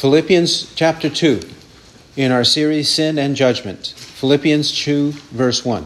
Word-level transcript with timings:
Philippians 0.00 0.74
chapter 0.76 1.10
2 1.10 1.42
in 2.16 2.32
our 2.32 2.42
series 2.42 2.88
Sin 2.88 3.18
and 3.18 3.36
Judgment. 3.36 3.88
Philippians 3.88 4.72
2, 4.82 5.12
verse 5.12 5.62
1. 5.62 5.84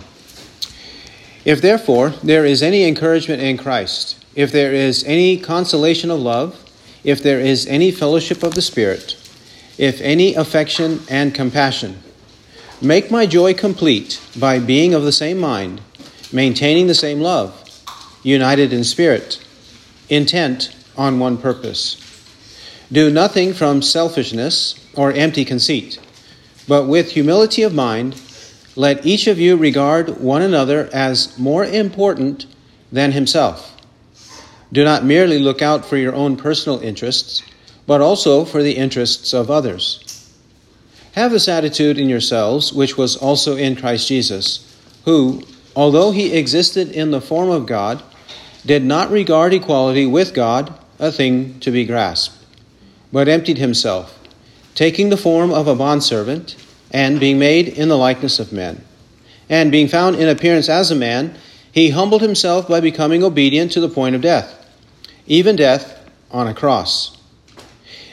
If 1.44 1.60
therefore 1.60 2.10
there 2.22 2.44
is 2.44 2.62
any 2.62 2.84
encouragement 2.86 3.42
in 3.42 3.56
Christ, 3.56 4.24
if 4.36 4.52
there 4.52 4.72
is 4.72 5.02
any 5.02 5.36
consolation 5.36 6.12
of 6.12 6.20
love, 6.20 6.56
if 7.02 7.24
there 7.24 7.40
is 7.40 7.66
any 7.66 7.90
fellowship 7.90 8.44
of 8.44 8.54
the 8.54 8.62
Spirit, 8.62 9.16
if 9.78 10.00
any 10.00 10.36
affection 10.36 11.00
and 11.10 11.34
compassion, 11.34 11.98
make 12.80 13.10
my 13.10 13.26
joy 13.26 13.52
complete 13.52 14.22
by 14.38 14.60
being 14.60 14.94
of 14.94 15.02
the 15.02 15.10
same 15.10 15.38
mind, 15.38 15.80
maintaining 16.32 16.86
the 16.86 16.94
same 16.94 17.20
love, 17.20 17.68
united 18.22 18.72
in 18.72 18.84
spirit, 18.84 19.44
intent 20.08 20.72
on 20.96 21.18
one 21.18 21.36
purpose. 21.36 22.03
Do 22.92 23.10
nothing 23.10 23.54
from 23.54 23.82
selfishness 23.82 24.74
or 24.94 25.12
empty 25.12 25.44
conceit, 25.44 25.98
but 26.68 26.84
with 26.84 27.12
humility 27.12 27.62
of 27.62 27.74
mind, 27.74 28.20
let 28.76 29.06
each 29.06 29.26
of 29.26 29.38
you 29.38 29.56
regard 29.56 30.20
one 30.20 30.42
another 30.42 30.90
as 30.92 31.38
more 31.38 31.64
important 31.64 32.46
than 32.92 33.12
himself. 33.12 33.74
Do 34.72 34.84
not 34.84 35.04
merely 35.04 35.38
look 35.38 35.62
out 35.62 35.84
for 35.84 35.96
your 35.96 36.14
own 36.14 36.36
personal 36.36 36.80
interests, 36.80 37.42
but 37.86 38.00
also 38.00 38.44
for 38.44 38.62
the 38.62 38.76
interests 38.76 39.32
of 39.32 39.50
others. 39.50 40.00
Have 41.12 41.30
this 41.30 41.48
attitude 41.48 41.96
in 41.96 42.08
yourselves, 42.08 42.72
which 42.72 42.96
was 42.98 43.16
also 43.16 43.56
in 43.56 43.76
Christ 43.76 44.08
Jesus, 44.08 44.76
who, 45.04 45.42
although 45.76 46.10
he 46.10 46.32
existed 46.32 46.90
in 46.90 47.12
the 47.12 47.20
form 47.20 47.50
of 47.50 47.66
God, 47.66 48.02
did 48.66 48.82
not 48.84 49.10
regard 49.12 49.54
equality 49.54 50.06
with 50.06 50.34
God 50.34 50.76
a 50.98 51.12
thing 51.12 51.60
to 51.60 51.70
be 51.70 51.84
grasped, 51.84 52.43
but 53.14 53.28
emptied 53.28 53.58
himself, 53.58 54.18
taking 54.74 55.08
the 55.08 55.16
form 55.16 55.52
of 55.52 55.68
a 55.68 55.74
bondservant, 55.76 56.56
and 56.90 57.20
being 57.20 57.38
made 57.38 57.68
in 57.68 57.88
the 57.88 57.96
likeness 57.96 58.40
of 58.40 58.52
men. 58.52 58.84
And 59.48 59.70
being 59.70 59.86
found 59.86 60.16
in 60.16 60.28
appearance 60.28 60.68
as 60.68 60.90
a 60.90 60.96
man, 60.96 61.36
he 61.70 61.90
humbled 61.90 62.22
himself 62.22 62.66
by 62.66 62.80
becoming 62.80 63.22
obedient 63.22 63.70
to 63.70 63.80
the 63.80 63.88
point 63.88 64.16
of 64.16 64.20
death, 64.20 64.68
even 65.28 65.54
death 65.54 66.10
on 66.32 66.48
a 66.48 66.54
cross. 66.54 67.16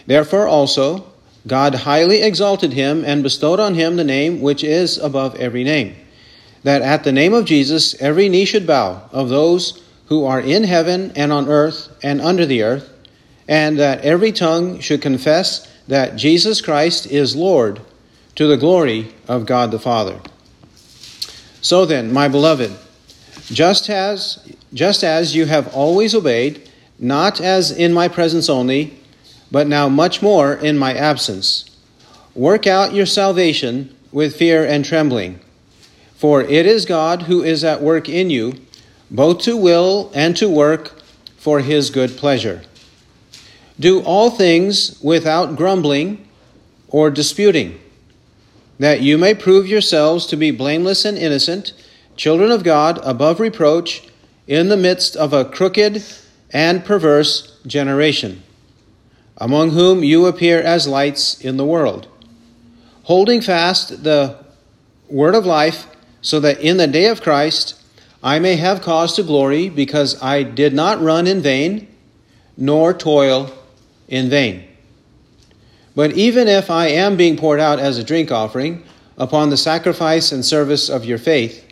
Therefore 0.06 0.48
also, 0.48 1.12
God 1.48 1.74
highly 1.74 2.22
exalted 2.22 2.74
him 2.74 3.04
and 3.04 3.24
bestowed 3.24 3.60
on 3.60 3.74
him 3.74 3.96
the 3.96 4.04
name 4.04 4.40
which 4.40 4.64
is 4.64 5.00
above 5.00 5.34
every 5.38 5.64
name, 5.64 5.96
that 6.62 6.84
at 6.84 7.04
the 7.04 7.12
name 7.12 7.34
of 7.34 7.46
Jesus 7.46 8.00
every 8.00 8.30
knee 8.30 8.46
should 8.46 8.68
bow 8.68 9.10
of 9.12 9.30
those 9.30 9.82
who 10.10 10.26
are 10.26 10.40
in 10.40 10.64
heaven 10.64 11.12
and 11.16 11.32
on 11.32 11.50
earth 11.50 11.90
and 12.04 12.22
under 12.22 12.46
the 12.46 12.62
earth, 12.62 12.91
and 13.52 13.78
that 13.78 14.00
every 14.00 14.32
tongue 14.32 14.80
should 14.80 15.02
confess 15.02 15.68
that 15.86 16.16
Jesus 16.16 16.62
Christ 16.62 17.06
is 17.08 17.36
Lord 17.36 17.82
to 18.36 18.48
the 18.48 18.56
glory 18.56 19.14
of 19.28 19.46
God 19.46 19.72
the 19.72 19.78
Father. 19.78 20.22
So 21.62 21.86
then, 21.86 22.14
my 22.14 22.30
beloved, 22.30 22.72
just 23.48 23.90
as 23.90 24.40
just 24.74 25.04
as 25.04 25.36
you 25.36 25.48
have 25.48 25.76
always 25.76 26.16
obeyed, 26.16 26.70
not 26.98 27.42
as 27.42 27.72
in 27.72 27.92
my 27.92 28.08
presence 28.08 28.48
only, 28.48 28.98
but 29.52 29.68
now 29.68 29.90
much 29.90 30.22
more 30.22 30.54
in 30.54 30.78
my 30.78 30.94
absence. 30.94 31.70
Work 32.34 32.66
out 32.68 32.94
your 32.94 33.06
salvation 33.06 33.94
with 34.14 34.38
fear 34.38 34.66
and 34.66 34.86
trembling. 34.86 35.42
For 36.16 36.42
it 36.42 36.66
is 36.66 36.86
God 36.86 37.24
who 37.24 37.44
is 37.44 37.66
at 37.66 37.82
work 37.82 38.08
in 38.08 38.30
you, 38.30 38.54
both 39.10 39.40
to 39.40 39.58
will 39.58 40.10
and 40.14 40.38
to 40.38 40.48
work 40.48 41.02
for 41.36 41.60
his 41.60 41.90
good 41.90 42.12
pleasure. 42.12 42.62
Do 43.82 44.02
all 44.04 44.30
things 44.30 45.02
without 45.02 45.56
grumbling 45.56 46.28
or 46.88 47.10
disputing, 47.10 47.80
that 48.78 49.02
you 49.02 49.18
may 49.18 49.34
prove 49.34 49.68
yourselves 49.68 50.28
to 50.28 50.38
be 50.38 50.52
blameless 50.52 51.04
and 51.04 51.18
innocent, 51.18 51.74
children 52.16 52.52
of 52.52 52.64
God 52.64 53.00
above 53.02 53.40
reproach, 53.40 54.08
in 54.46 54.70
the 54.70 54.78
midst 54.78 55.16
of 55.16 55.34
a 55.34 55.46
crooked 55.46 56.04
and 56.52 56.86
perverse 56.86 57.58
generation 57.66 58.44
among 59.42 59.72
whom 59.72 60.04
you 60.04 60.28
appear 60.28 60.62
as 60.62 60.88
lights 60.88 61.42
in 61.42 61.58
the 61.58 61.66
world, 61.66 62.08
holding 63.04 63.42
fast 63.42 64.04
the 64.04 64.38
word 65.10 65.34
of 65.34 65.48
life, 65.48 65.88
so 66.22 66.40
that 66.40 66.62
in 66.62 66.78
the 66.78 66.86
day 66.86 67.08
of 67.08 67.24
Christ 67.24 67.74
I 68.22 68.38
may 68.38 68.58
have 68.58 68.84
cause 68.84 69.16
to 69.16 69.24
glory, 69.24 69.68
because 69.68 70.22
I 70.22 70.44
did 70.44 70.76
not 70.76 71.02
run 71.02 71.26
in 71.26 71.42
vain, 71.42 71.88
nor 72.56 72.94
toil 72.94 73.52
in 74.12 74.30
vain. 74.30 74.68
But 75.96 76.12
even 76.12 76.48
if 76.48 76.70
I 76.70 76.88
am 76.88 77.18
being 77.18 77.38
poured 77.38 77.60
out 77.60 77.80
as 77.80 77.98
a 77.98 78.04
drink 78.04 78.32
offering 78.32 78.84
upon 79.18 79.50
the 79.50 79.58
sacrifice 79.58 80.32
and 80.32 80.46
service 80.46 80.90
of 80.90 81.06
your 81.06 81.18
faith, 81.18 81.66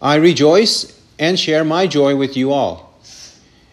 I 0.00 0.14
rejoice 0.14 0.96
and 1.18 1.38
share 1.38 1.64
my 1.64 1.88
joy 1.88 2.14
with 2.14 2.36
you 2.36 2.52
all. 2.52 2.94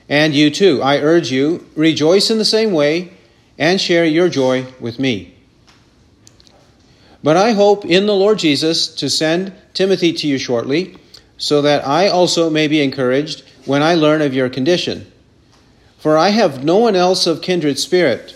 And 0.09 0.34
you 0.34 0.50
too, 0.50 0.81
I 0.81 0.97
urge 1.00 1.31
you, 1.31 1.66
rejoice 1.75 2.31
in 2.31 2.38
the 2.38 2.46
same 2.46 2.72
way 2.72 3.14
and 3.58 3.80
share 3.80 4.06
your 4.06 4.30
joy 4.30 4.66
with 4.80 4.97
me. 5.00 5.35
But 7.24 7.38
I 7.38 7.52
hope 7.53 7.85
in 7.85 8.06
the 8.06 8.14
Lord 8.14 8.40
Jesus 8.40 8.88
to 8.96 9.09
send 9.09 9.53
Timothy 9.74 10.14
to 10.14 10.28
you 10.28 10.38
shortly, 10.38 10.97
so 11.38 11.62
that 11.64 11.85
I 11.85 12.08
also 12.08 12.50
may 12.50 12.68
be 12.68 12.81
encouraged 12.81 13.44
when 13.66 13.84
I 13.84 13.96
learn 13.96 14.22
of 14.22 14.34
your 14.34 14.47
condition. 14.47 15.12
For 16.05 16.19
I 16.19 16.29
have 16.29 16.63
no 16.63 16.77
one 16.77 16.95
else 16.95 17.25
of 17.25 17.41
kindred 17.41 17.79
spirit 17.79 18.35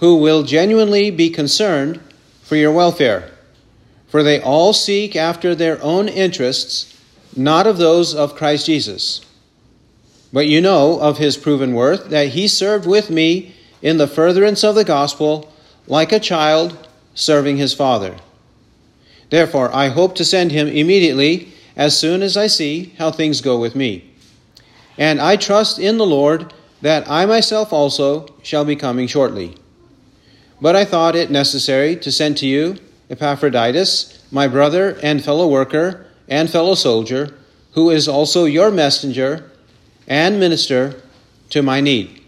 who 0.00 0.16
will 0.16 0.44
genuinely 0.44 1.10
be 1.10 1.28
concerned 1.28 2.00
for 2.42 2.56
your 2.56 2.72
welfare. 2.72 3.30
For 4.08 4.22
they 4.22 4.40
all 4.40 4.72
seek 4.72 5.14
after 5.14 5.54
their 5.54 5.78
own 5.82 6.08
interests, 6.08 6.98
not 7.36 7.66
of 7.66 7.76
those 7.76 8.14
of 8.14 8.34
Christ 8.34 8.64
Jesus. 8.64 9.20
But 10.32 10.46
you 10.46 10.62
know 10.62 10.98
of 11.00 11.18
his 11.18 11.36
proven 11.36 11.74
worth, 11.74 12.08
that 12.08 12.28
he 12.28 12.48
served 12.48 12.86
with 12.86 13.10
me 13.10 13.56
in 13.82 13.98
the 13.98 14.08
furtherance 14.08 14.64
of 14.64 14.74
the 14.74 14.82
gospel 14.82 15.52
like 15.86 16.12
a 16.12 16.18
child 16.18 16.88
serving 17.14 17.58
his 17.58 17.74
father. 17.74 18.16
Therefore, 19.28 19.70
I 19.74 19.88
hope 19.88 20.14
to 20.14 20.24
send 20.24 20.50
him 20.50 20.66
immediately 20.66 21.52
as 21.76 21.94
soon 21.94 22.22
as 22.22 22.38
I 22.38 22.46
see 22.46 22.94
how 22.96 23.10
things 23.10 23.42
go 23.42 23.58
with 23.58 23.76
me. 23.76 24.10
And 24.96 25.20
I 25.20 25.36
trust 25.36 25.78
in 25.78 25.98
the 25.98 26.06
Lord 26.06 26.54
that 26.82 27.08
I 27.10 27.26
myself 27.26 27.72
also 27.72 28.26
shall 28.42 28.64
be 28.64 28.76
coming 28.76 29.06
shortly. 29.06 29.56
But 30.60 30.76
I 30.76 30.84
thought 30.84 31.16
it 31.16 31.30
necessary 31.30 31.96
to 31.96 32.12
send 32.12 32.36
to 32.38 32.46
you 32.46 32.78
Epaphroditus, 33.08 34.22
my 34.30 34.46
brother 34.48 34.98
and 35.02 35.24
fellow 35.24 35.48
worker 35.48 36.06
and 36.28 36.50
fellow 36.50 36.74
soldier, 36.74 37.34
who 37.72 37.90
is 37.90 38.08
also 38.08 38.44
your 38.44 38.70
messenger 38.70 39.50
and 40.06 40.38
minister 40.38 41.02
to 41.50 41.62
my 41.62 41.80
need. 41.80 42.22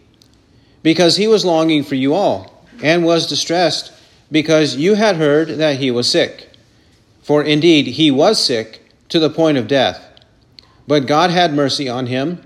Because 0.82 1.16
he 1.16 1.28
was 1.28 1.44
longing 1.44 1.82
for 1.82 1.94
you 1.94 2.14
all, 2.14 2.66
and 2.82 3.04
was 3.04 3.26
distressed 3.26 3.93
because 4.31 4.76
you 4.76 4.94
had 4.94 5.16
heard 5.16 5.48
that 5.48 5.78
he 5.78 5.91
was 5.91 6.10
sick. 6.10 6.50
For 7.22 7.43
indeed 7.43 7.87
he 7.87 8.10
was 8.10 8.43
sick 8.43 8.84
to 9.09 9.19
the 9.19 9.31
point 9.31 9.59
of 9.59 9.69
death. 9.69 10.00
But 10.87 11.06
God 11.06 11.31
had 11.31 11.54
mercy 11.54 11.88
on 11.88 12.06
him, 12.06 12.43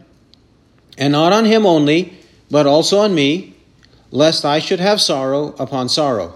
and 0.98 1.12
not 1.12 1.32
on 1.32 1.46
him 1.46 1.64
only, 1.64 2.18
but 2.50 2.66
also 2.66 2.98
on 2.98 3.14
me, 3.14 3.54
lest 4.10 4.44
I 4.44 4.58
should 4.58 4.80
have 4.80 5.00
sorrow 5.00 5.54
upon 5.58 5.88
sorrow. 5.88 6.34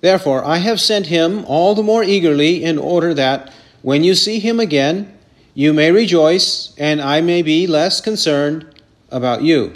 Therefore 0.00 0.44
I 0.44 0.58
have 0.58 0.80
sent 0.80 1.06
him 1.06 1.44
all 1.46 1.74
the 1.74 1.82
more 1.82 2.04
eagerly 2.04 2.62
in 2.62 2.78
order 2.78 3.14
that, 3.14 3.52
when 3.82 4.04
you 4.04 4.14
see 4.14 4.38
him 4.38 4.60
again, 4.60 5.12
you 5.54 5.72
may 5.72 5.90
rejoice, 5.90 6.72
and 6.78 7.00
I 7.00 7.20
may 7.20 7.42
be 7.42 7.66
less 7.66 8.00
concerned 8.00 8.66
about 9.10 9.42
you. 9.42 9.74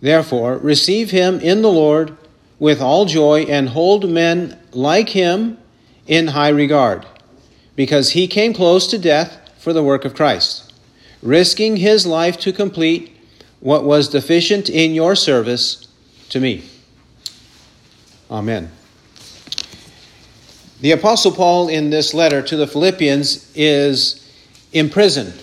Therefore, 0.00 0.56
receive 0.58 1.10
him 1.10 1.40
in 1.40 1.62
the 1.62 1.72
Lord 1.72 2.16
with 2.60 2.80
all 2.80 3.04
joy, 3.04 3.42
and 3.42 3.70
hold 3.70 4.08
men 4.08 4.58
like 4.72 5.10
him 5.10 5.58
in 6.06 6.28
high 6.28 6.48
regard, 6.50 7.06
because 7.74 8.10
he 8.10 8.28
came 8.28 8.52
close 8.52 8.86
to 8.88 8.98
death 8.98 9.38
for 9.58 9.72
the 9.72 9.82
work 9.82 10.04
of 10.04 10.14
Christ, 10.14 10.67
risking 11.22 11.76
his 11.76 12.06
life 12.06 12.38
to 12.40 12.52
complete 12.52 13.16
what 13.60 13.84
was 13.84 14.08
deficient 14.08 14.68
in 14.68 14.94
your 14.94 15.14
service 15.14 15.88
to 16.28 16.40
me. 16.40 16.64
Amen. 18.30 18.70
The 20.80 20.92
Apostle 20.92 21.32
Paul 21.32 21.68
in 21.68 21.90
this 21.90 22.14
letter 22.14 22.40
to 22.42 22.56
the 22.56 22.66
Philippians 22.66 23.50
is 23.56 24.24
imprisoned. 24.72 25.34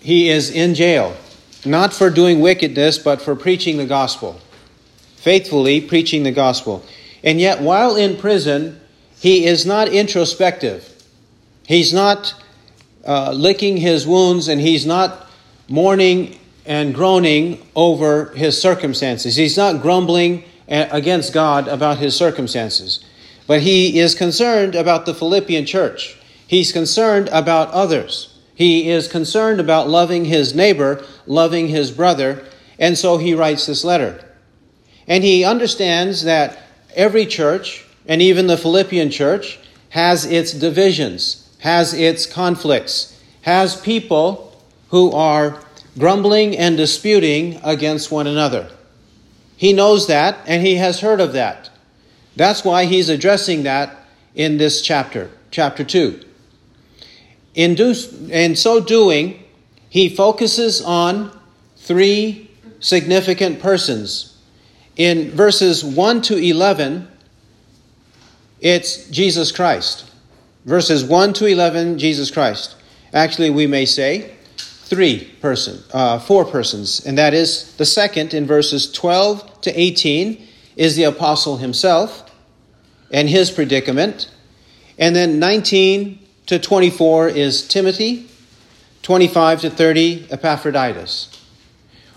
He 0.00 0.28
is 0.28 0.50
in 0.50 0.74
jail, 0.74 1.16
not 1.64 1.92
for 1.92 2.08
doing 2.08 2.40
wickedness, 2.40 2.98
but 2.98 3.20
for 3.20 3.34
preaching 3.34 3.78
the 3.78 3.86
gospel, 3.86 4.40
faithfully 5.16 5.80
preaching 5.80 6.22
the 6.22 6.30
gospel. 6.30 6.84
And 7.24 7.40
yet, 7.40 7.60
while 7.60 7.96
in 7.96 8.16
prison, 8.16 8.80
he 9.18 9.44
is 9.44 9.66
not 9.66 9.88
introspective. 9.88 11.02
He's 11.66 11.92
not 11.92 12.32
uh, 13.06 13.32
licking 13.32 13.76
his 13.76 14.06
wounds 14.06 14.48
and 14.48 14.60
he's 14.60 14.86
not 14.86 15.28
mourning 15.68 16.38
and 16.66 16.94
groaning 16.94 17.66
over 17.74 18.26
his 18.30 18.60
circumstances. 18.60 19.36
He's 19.36 19.56
not 19.56 19.80
grumbling 19.80 20.44
against 20.68 21.32
God 21.32 21.66
about 21.66 21.98
his 21.98 22.14
circumstances. 22.14 23.02
But 23.46 23.62
he 23.62 23.98
is 23.98 24.14
concerned 24.14 24.74
about 24.74 25.06
the 25.06 25.14
Philippian 25.14 25.64
church. 25.64 26.18
He's 26.46 26.72
concerned 26.72 27.28
about 27.32 27.70
others. 27.70 28.38
He 28.54 28.90
is 28.90 29.08
concerned 29.08 29.60
about 29.60 29.88
loving 29.88 30.26
his 30.26 30.54
neighbor, 30.54 31.04
loving 31.26 31.68
his 31.68 31.90
brother, 31.90 32.44
and 32.78 32.98
so 32.98 33.16
he 33.16 33.34
writes 33.34 33.66
this 33.66 33.84
letter. 33.84 34.22
And 35.06 35.24
he 35.24 35.44
understands 35.44 36.24
that 36.24 36.58
every 36.94 37.24
church, 37.24 37.86
and 38.06 38.20
even 38.20 38.46
the 38.46 38.58
Philippian 38.58 39.10
church, 39.10 39.58
has 39.90 40.26
its 40.26 40.52
divisions, 40.52 41.47
has 41.58 41.94
its 41.94 42.26
conflicts, 42.26 43.20
has 43.42 43.80
people 43.80 44.62
who 44.90 45.12
are 45.12 45.60
grumbling 45.98 46.56
and 46.56 46.76
disputing 46.76 47.60
against 47.62 48.10
one 48.10 48.26
another. 48.26 48.70
He 49.56 49.72
knows 49.72 50.06
that 50.06 50.38
and 50.46 50.64
he 50.64 50.76
has 50.76 51.00
heard 51.00 51.20
of 51.20 51.32
that. 51.32 51.70
That's 52.36 52.64
why 52.64 52.84
he's 52.84 53.08
addressing 53.08 53.64
that 53.64 53.96
in 54.34 54.58
this 54.58 54.80
chapter, 54.80 55.30
chapter 55.50 55.82
2. 55.82 56.24
In, 57.54 57.74
do, 57.74 57.92
in 58.30 58.54
so 58.54 58.80
doing, 58.80 59.42
he 59.88 60.08
focuses 60.08 60.80
on 60.80 61.36
three 61.76 62.50
significant 62.78 63.60
persons. 63.60 64.36
In 64.94 65.32
verses 65.32 65.84
1 65.84 66.22
to 66.22 66.36
11, 66.36 67.08
it's 68.60 69.08
Jesus 69.10 69.50
Christ. 69.50 70.07
Verses 70.64 71.04
1 71.04 71.32
to 71.34 71.46
11, 71.46 71.98
Jesus 71.98 72.30
Christ. 72.30 72.76
Actually, 73.12 73.50
we 73.50 73.66
may 73.66 73.86
say 73.86 74.32
three 74.56 75.24
person, 75.40 75.82
uh, 75.92 76.18
four 76.18 76.44
persons, 76.44 77.04
and 77.04 77.18
that 77.18 77.34
is 77.34 77.74
the 77.76 77.84
second 77.84 78.34
in 78.34 78.46
verses 78.46 78.90
12 78.90 79.60
to 79.62 79.80
18 79.80 80.46
is 80.76 80.96
the 80.96 81.04
apostle 81.04 81.58
himself 81.58 82.30
and 83.10 83.28
his 83.28 83.50
predicament, 83.50 84.30
and 84.98 85.14
then 85.14 85.38
19 85.38 86.18
to 86.46 86.58
24 86.58 87.28
is 87.28 87.66
Timothy, 87.68 88.28
25 89.02 89.60
to 89.62 89.70
30 89.70 90.28
Epaphroditus. 90.30 91.34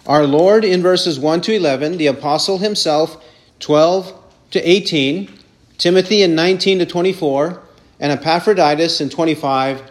Our 0.06 0.26
Lord 0.26 0.66
in 0.66 0.82
verses 0.82 1.20
1 1.20 1.42
to 1.42 1.54
11, 1.54 1.98
the 1.98 2.08
apostle 2.08 2.58
himself, 2.58 3.24
12 3.60 4.14
to 4.52 4.70
18, 4.70 5.30
Timothy 5.78 6.22
in 6.22 6.36
19 6.36 6.80
to 6.80 6.86
24, 6.86 7.62
and 8.01 8.12
Epaphroditus 8.12 9.00
in 9.00 9.09
25 9.09 9.81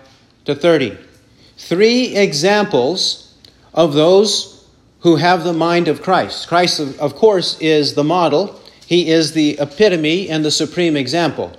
to 0.44 0.54
30 0.54 0.98
three 1.60 2.16
examples 2.16 3.34
of 3.74 3.92
those 3.92 4.66
who 5.00 5.16
have 5.16 5.44
the 5.44 5.52
mind 5.52 5.88
of 5.88 6.02
Christ. 6.02 6.48
Christ, 6.48 6.80
of 6.98 7.14
course, 7.14 7.60
is 7.60 7.94
the 7.94 8.04
model, 8.04 8.60
he 8.86 9.10
is 9.10 9.32
the 9.32 9.58
epitome 9.60 10.28
and 10.28 10.44
the 10.44 10.50
supreme 10.50 10.96
example. 10.96 11.52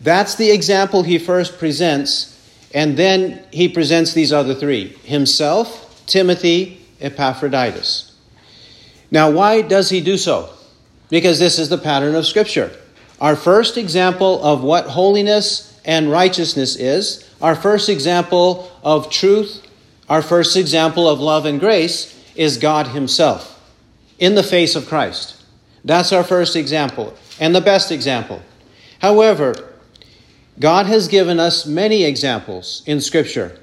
That's 0.00 0.36
the 0.36 0.50
example 0.50 1.02
he 1.02 1.18
first 1.18 1.58
presents, 1.58 2.30
and 2.72 2.96
then 2.96 3.44
he 3.50 3.68
presents 3.68 4.14
these 4.14 4.32
other 4.32 4.54
three 4.54 4.88
himself, 5.02 6.04
Timothy, 6.06 6.80
Epaphroditus. 7.00 8.12
Now, 9.10 9.30
why 9.30 9.62
does 9.62 9.90
he 9.90 10.00
do 10.00 10.16
so? 10.16 10.48
Because 11.10 11.38
this 11.38 11.58
is 11.58 11.68
the 11.68 11.78
pattern 11.78 12.14
of 12.14 12.26
Scripture. 12.26 12.70
Our 13.20 13.36
first 13.36 13.76
example 13.76 14.42
of 14.42 14.62
what 14.62 14.86
holiness 14.86 15.73
and 15.84 16.10
righteousness 16.10 16.76
is 16.76 17.28
our 17.40 17.54
first 17.54 17.88
example 17.88 18.70
of 18.82 19.10
truth, 19.10 19.66
our 20.08 20.22
first 20.22 20.56
example 20.56 21.08
of 21.08 21.20
love 21.20 21.46
and 21.46 21.60
grace 21.60 22.18
is 22.34 22.56
God 22.56 22.88
Himself 22.88 23.50
in 24.18 24.34
the 24.34 24.42
face 24.42 24.76
of 24.76 24.86
Christ. 24.86 25.42
That's 25.84 26.12
our 26.12 26.24
first 26.24 26.56
example 26.56 27.14
and 27.38 27.54
the 27.54 27.60
best 27.60 27.92
example. 27.92 28.42
However, 29.00 29.54
God 30.58 30.86
has 30.86 31.08
given 31.08 31.40
us 31.40 31.66
many 31.66 32.04
examples 32.04 32.82
in 32.86 33.00
Scripture 33.00 33.58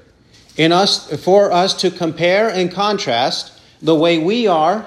in 0.56 0.72
us, 0.72 1.10
for 1.22 1.50
us 1.50 1.74
to 1.80 1.90
compare 1.90 2.48
and 2.48 2.70
contrast 2.70 3.58
the 3.80 3.94
way 3.94 4.18
we 4.18 4.46
are 4.46 4.86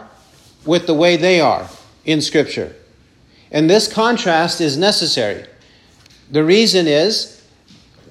with 0.65 0.87
the 0.87 0.93
way 0.93 1.17
they 1.17 1.39
are 1.39 1.67
in 2.05 2.21
Scripture. 2.21 2.75
And 3.51 3.69
this 3.69 3.91
contrast 3.91 4.61
is 4.61 4.77
necessary. 4.77 5.45
The 6.31 6.43
reason 6.43 6.87
is 6.87 7.43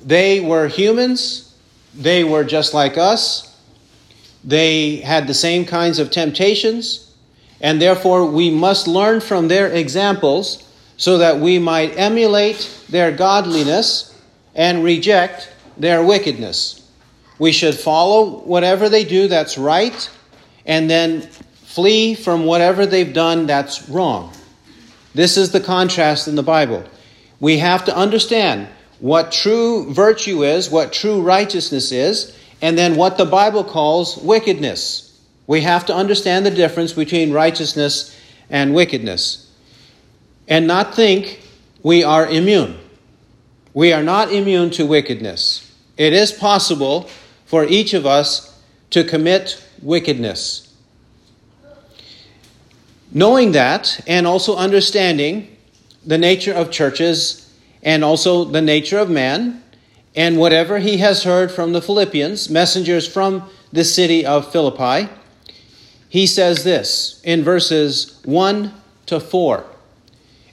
they 0.02 0.40
were 0.40 0.68
humans, 0.68 1.54
they 1.94 2.24
were 2.24 2.44
just 2.44 2.74
like 2.74 2.96
us, 2.96 3.54
they 4.44 4.96
had 4.96 5.26
the 5.26 5.34
same 5.34 5.64
kinds 5.64 5.98
of 5.98 6.10
temptations, 6.10 7.12
and 7.60 7.80
therefore 7.80 8.26
we 8.26 8.50
must 8.50 8.86
learn 8.86 9.20
from 9.20 9.48
their 9.48 9.68
examples 9.68 10.68
so 10.96 11.18
that 11.18 11.38
we 11.38 11.58
might 11.58 11.98
emulate 11.98 12.68
their 12.88 13.10
godliness 13.10 14.14
and 14.54 14.84
reject 14.84 15.50
their 15.76 16.04
wickedness. 16.04 16.88
We 17.38 17.50
should 17.50 17.74
follow 17.74 18.38
whatever 18.40 18.88
they 18.88 19.04
do 19.04 19.26
that's 19.26 19.58
right 19.58 20.08
and 20.66 20.88
then 20.88 21.22
flee 21.22 22.14
from 22.14 22.44
whatever 22.44 22.86
they've 22.86 23.12
done 23.12 23.46
that's 23.46 23.88
wrong. 23.88 24.32
This 25.14 25.36
is 25.36 25.50
the 25.50 25.60
contrast 25.60 26.28
in 26.28 26.36
the 26.36 26.42
Bible. 26.42 26.84
We 27.40 27.58
have 27.58 27.84
to 27.86 27.96
understand 27.96 28.68
what 29.00 29.32
true 29.32 29.92
virtue 29.92 30.44
is, 30.44 30.70
what 30.70 30.92
true 30.92 31.20
righteousness 31.20 31.92
is, 31.92 32.36
and 32.62 32.78
then 32.78 32.96
what 32.96 33.18
the 33.18 33.26
Bible 33.26 33.64
calls 33.64 34.16
wickedness. 34.16 35.18
We 35.46 35.60
have 35.62 35.86
to 35.86 35.94
understand 35.94 36.46
the 36.46 36.50
difference 36.50 36.92
between 36.92 37.32
righteousness 37.32 38.18
and 38.48 38.74
wickedness 38.74 39.44
and 40.48 40.66
not 40.66 40.94
think 40.94 41.40
we 41.82 42.04
are 42.04 42.26
immune. 42.26 42.78
We 43.72 43.92
are 43.92 44.02
not 44.02 44.32
immune 44.32 44.70
to 44.72 44.86
wickedness. 44.86 45.72
It 45.96 46.12
is 46.12 46.32
possible 46.32 47.08
for 47.46 47.64
each 47.64 47.94
of 47.94 48.06
us 48.06 48.58
to 48.90 49.04
commit 49.04 49.62
wickedness. 49.82 50.72
Knowing 53.12 53.52
that 53.52 54.00
and 54.06 54.26
also 54.26 54.56
understanding 54.56 55.53
the 56.06 56.18
nature 56.18 56.52
of 56.52 56.70
churches 56.70 57.52
and 57.82 58.04
also 58.04 58.44
the 58.44 58.62
nature 58.62 58.98
of 58.98 59.10
man, 59.10 59.62
and 60.16 60.38
whatever 60.38 60.78
he 60.78 60.98
has 60.98 61.24
heard 61.24 61.50
from 61.50 61.72
the 61.72 61.82
Philippians, 61.82 62.48
messengers 62.48 63.06
from 63.06 63.48
the 63.72 63.84
city 63.84 64.24
of 64.24 64.50
Philippi, 64.50 65.08
he 66.08 66.26
says 66.26 66.64
this 66.64 67.20
in 67.24 67.42
verses 67.42 68.20
1 68.24 68.72
to 69.06 69.18
4. 69.18 69.64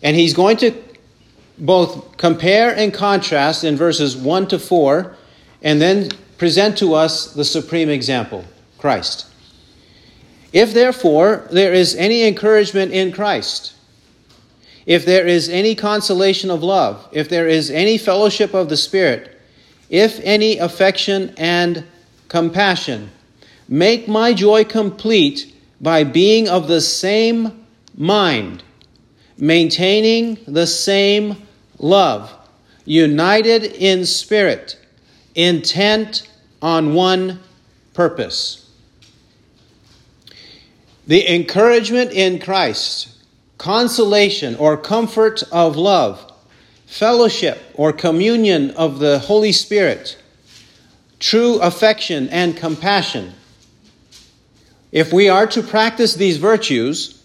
And 0.01 0.15
he's 0.15 0.33
going 0.33 0.57
to 0.57 0.73
both 1.57 2.17
compare 2.17 2.75
and 2.75 2.91
contrast 2.91 3.63
in 3.63 3.75
verses 3.77 4.17
1 4.17 4.47
to 4.47 4.57
4, 4.57 5.15
and 5.61 5.79
then 5.79 6.09
present 6.39 6.77
to 6.79 6.95
us 6.95 7.33
the 7.33 7.45
supreme 7.45 7.89
example, 7.89 8.43
Christ. 8.79 9.27
If 10.51 10.73
therefore 10.73 11.47
there 11.51 11.71
is 11.71 11.95
any 11.95 12.23
encouragement 12.23 12.91
in 12.91 13.11
Christ, 13.11 13.73
if 14.85 15.05
there 15.05 15.27
is 15.27 15.49
any 15.49 15.75
consolation 15.75 16.49
of 16.49 16.63
love, 16.63 17.07
if 17.11 17.29
there 17.29 17.47
is 17.47 17.69
any 17.69 17.97
fellowship 17.97 18.53
of 18.53 18.69
the 18.69 18.77
Spirit, 18.77 19.39
if 19.89 20.19
any 20.23 20.57
affection 20.57 21.33
and 21.37 21.83
compassion, 22.27 23.11
make 23.67 24.07
my 24.07 24.33
joy 24.33 24.63
complete 24.63 25.53
by 25.81 26.03
being 26.03 26.47
of 26.47 26.67
the 26.67 26.81
same 26.81 27.65
mind, 27.97 28.63
maintaining 29.37 30.37
the 30.47 30.65
same 30.65 31.35
love, 31.77 32.33
united 32.85 33.63
in 33.63 34.05
spirit, 34.05 34.77
intent 35.35 36.27
on 36.61 36.93
one 36.93 37.39
purpose. 37.93 38.69
The 41.07 41.35
encouragement 41.35 42.11
in 42.11 42.39
Christ 42.39 43.10
consolation 43.61 44.55
or 44.55 44.75
comfort 44.75 45.43
of 45.51 45.77
love, 45.77 46.33
fellowship 46.87 47.59
or 47.75 47.93
communion 47.93 48.71
of 48.71 48.97
the 48.97 49.19
Holy 49.19 49.51
Spirit, 49.51 50.17
true 51.19 51.59
affection 51.61 52.27
and 52.29 52.57
compassion. 52.57 53.31
If 54.91 55.13
we 55.13 55.29
are 55.29 55.45
to 55.45 55.61
practice 55.61 56.15
these 56.15 56.37
virtues, 56.37 57.23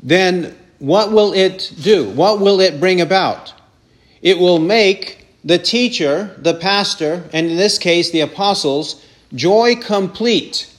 then 0.00 0.56
what 0.78 1.10
will 1.10 1.32
it 1.32 1.72
do? 1.82 2.08
What 2.10 2.38
will 2.38 2.60
it 2.60 2.78
bring 2.78 3.00
about? 3.00 3.52
It 4.22 4.38
will 4.38 4.60
make 4.60 5.26
the 5.42 5.58
teacher, 5.58 6.36
the 6.38 6.54
pastor, 6.54 7.28
and 7.32 7.50
in 7.50 7.56
this 7.56 7.78
case 7.78 8.12
the 8.12 8.20
apostles, 8.20 9.04
joy 9.34 9.74
complete. 9.74 10.72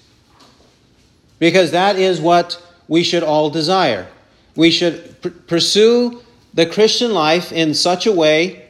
Because 1.37 1.71
that 1.71 1.97
is 1.97 2.21
what 2.21 2.65
we 2.87 3.03
should 3.03 3.23
all 3.23 3.49
desire. 3.49 4.07
We 4.55 4.71
should 4.71 5.21
pr- 5.21 5.29
pursue 5.29 6.21
the 6.53 6.65
Christian 6.65 7.13
life 7.13 7.51
in 7.51 7.73
such 7.73 8.05
a 8.05 8.11
way 8.11 8.67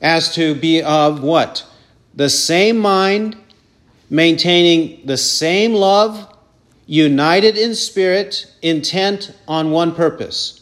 as 0.00 0.34
to 0.34 0.54
be 0.54 0.82
of 0.82 1.22
what? 1.22 1.66
The 2.14 2.28
same 2.28 2.78
mind, 2.78 3.36
maintaining 4.10 5.04
the 5.06 5.16
same 5.16 5.74
love, 5.74 6.32
united 6.86 7.56
in 7.56 7.74
spirit, 7.74 8.46
intent 8.62 9.34
on 9.48 9.70
one 9.70 9.94
purpose. 9.94 10.60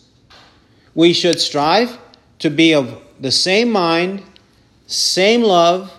we 0.95 1.13
should 1.13 1.41
strive 1.41 1.99
to 2.39 2.51
be 2.51 2.75
of 2.75 3.01
the 3.19 3.31
same 3.31 3.71
mind, 3.71 4.23
same 4.87 5.43
love, 5.43 5.91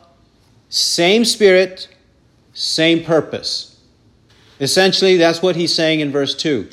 same 0.69 1.25
spirit, 1.25 1.87
same 2.53 3.03
purpose. 3.03 3.79
Essentially, 4.59 5.17
that's 5.17 5.41
what 5.41 5.55
he's 5.55 5.73
saying 5.73 5.99
in 5.99 6.11
verse 6.11 6.35
2. 6.35 6.69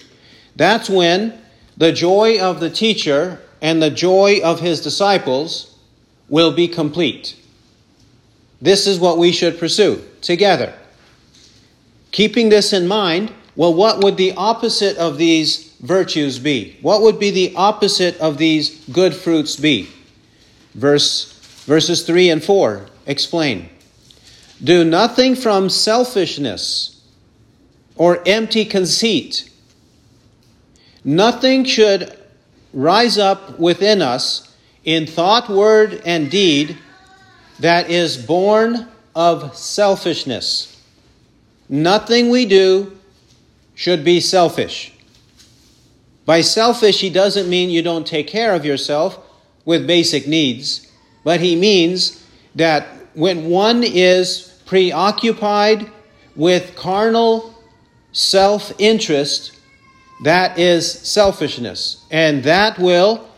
That's 0.55 0.91
when 0.91 1.40
the 1.81 1.93
joy 1.93 2.39
of 2.39 2.61
the 2.61 2.69
teacher 2.69 3.41
and 3.63 3.83
the 3.83 3.91
joy 3.91 4.39
of 4.45 4.61
his 4.61 4.83
disciples 4.83 5.79
will 6.29 6.53
be 6.53 6.69
complete. 6.69 7.35
This 8.61 8.87
is 8.87 9.01
what 9.01 9.17
we 9.17 9.33
should 9.33 9.59
pursue 9.59 10.05
together. 10.21 10.75
Keeping 12.13 12.51
this 12.51 12.75
in 12.75 12.87
mind, 12.87 13.33
well, 13.57 13.73
what 13.73 14.05
would 14.05 14.19
the 14.19 14.33
opposite 14.33 14.99
of 14.99 15.17
these 15.17 15.73
virtues 15.81 16.39
be? 16.39 16.77
What 16.83 17.01
would 17.01 17.19
be 17.19 17.31
the 17.31 17.55
opposite 17.57 18.19
of 18.19 18.37
these 18.37 18.85
good 18.89 19.15
fruits 19.15 19.57
be? 19.57 19.89
Verse, 20.75 21.33
verses 21.65 22.03
3 22.03 22.29
and 22.29 22.45
4 22.45 22.89
explain. 23.07 23.71
Do 24.63 24.85
nothing 24.85 25.35
from 25.35 25.71
selfishness 25.71 27.01
or 27.97 28.23
empty 28.27 28.67
conceit. 28.67 29.50
Nothing 31.05 31.65
should 31.65 32.17
rise 32.73 33.19
up 33.19 33.59
within 33.59 34.03
us 34.03 34.55
in 34.85 35.07
thought, 35.07 35.49
word, 35.49 36.03
and 36.05 36.31
deed 36.31 36.79
that 37.59 37.91
is 37.91 38.17
born 38.17 38.89
of 39.15 39.57
selfishness. 39.57 40.81
Nothing 41.69 42.31
we 42.31 42.47
do 42.47 42.99
should 43.75 44.05
be 44.05 44.21
selfish. 44.21 44.93
By 46.27 46.43
selfish, 46.43 47.01
he 47.01 47.11
doesn't 47.11 47.49
mean 47.49 47.71
you 47.71 47.83
don't 47.83 48.07
take 48.07 48.27
care 48.27 48.55
of 48.55 48.65
yourself 48.65 49.19
with 49.65 49.87
basic 49.87 50.27
needs, 50.27 50.91
but 51.25 51.41
he 51.41 51.57
means 51.57 52.25
that 52.55 52.87
when 53.15 53.51
one 53.51 53.83
is 53.83 54.61
preoccupied 54.67 55.91
with 56.37 56.77
carnal 56.77 57.55
self 58.13 58.73
interest, 58.79 59.60
that 60.23 60.59
is 60.59 60.91
selfishness. 60.91 62.05
And 62.11 62.45
that 62.45 62.79
will 62.79 63.29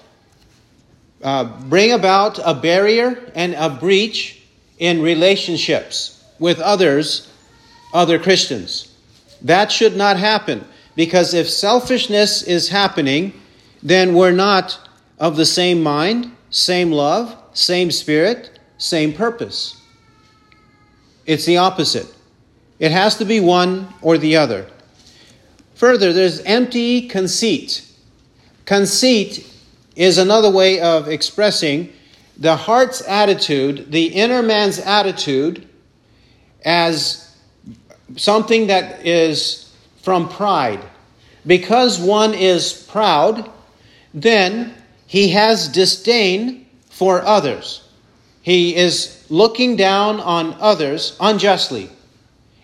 uh, 1.22 1.44
bring 1.68 1.92
about 1.92 2.38
a 2.44 2.54
barrier 2.54 3.30
and 3.34 3.54
a 3.54 3.70
breach 3.70 4.42
in 4.78 5.00
relationships 5.00 6.24
with 6.38 6.58
others, 6.58 7.32
other 7.94 8.18
Christians. 8.18 8.92
That 9.42 9.70
should 9.70 9.96
not 9.96 10.16
happen 10.16 10.64
because 10.96 11.34
if 11.34 11.48
selfishness 11.48 12.42
is 12.42 12.68
happening, 12.68 13.40
then 13.82 14.14
we're 14.14 14.32
not 14.32 14.78
of 15.18 15.36
the 15.36 15.46
same 15.46 15.82
mind, 15.82 16.32
same 16.50 16.90
love, 16.90 17.36
same 17.52 17.90
spirit, 17.90 18.58
same 18.78 19.12
purpose. 19.12 19.80
It's 21.26 21.44
the 21.44 21.58
opposite. 21.58 22.12
It 22.80 22.90
has 22.90 23.16
to 23.18 23.24
be 23.24 23.38
one 23.38 23.88
or 24.02 24.18
the 24.18 24.36
other. 24.36 24.66
Further, 25.82 26.12
there's 26.12 26.38
empty 26.42 27.08
conceit. 27.08 27.84
Conceit 28.66 29.52
is 29.96 30.16
another 30.16 30.48
way 30.48 30.78
of 30.78 31.08
expressing 31.08 31.92
the 32.36 32.54
heart's 32.54 33.02
attitude, 33.08 33.90
the 33.90 34.06
inner 34.06 34.42
man's 34.42 34.78
attitude, 34.78 35.68
as 36.64 37.36
something 38.14 38.68
that 38.68 39.04
is 39.04 39.74
from 40.02 40.28
pride. 40.28 40.78
Because 41.48 41.98
one 41.98 42.32
is 42.32 42.72
proud, 42.72 43.50
then 44.14 44.72
he 45.08 45.30
has 45.30 45.66
disdain 45.66 46.64
for 46.90 47.22
others. 47.22 47.82
He 48.42 48.76
is 48.76 49.26
looking 49.28 49.74
down 49.74 50.20
on 50.20 50.54
others 50.60 51.16
unjustly. 51.18 51.90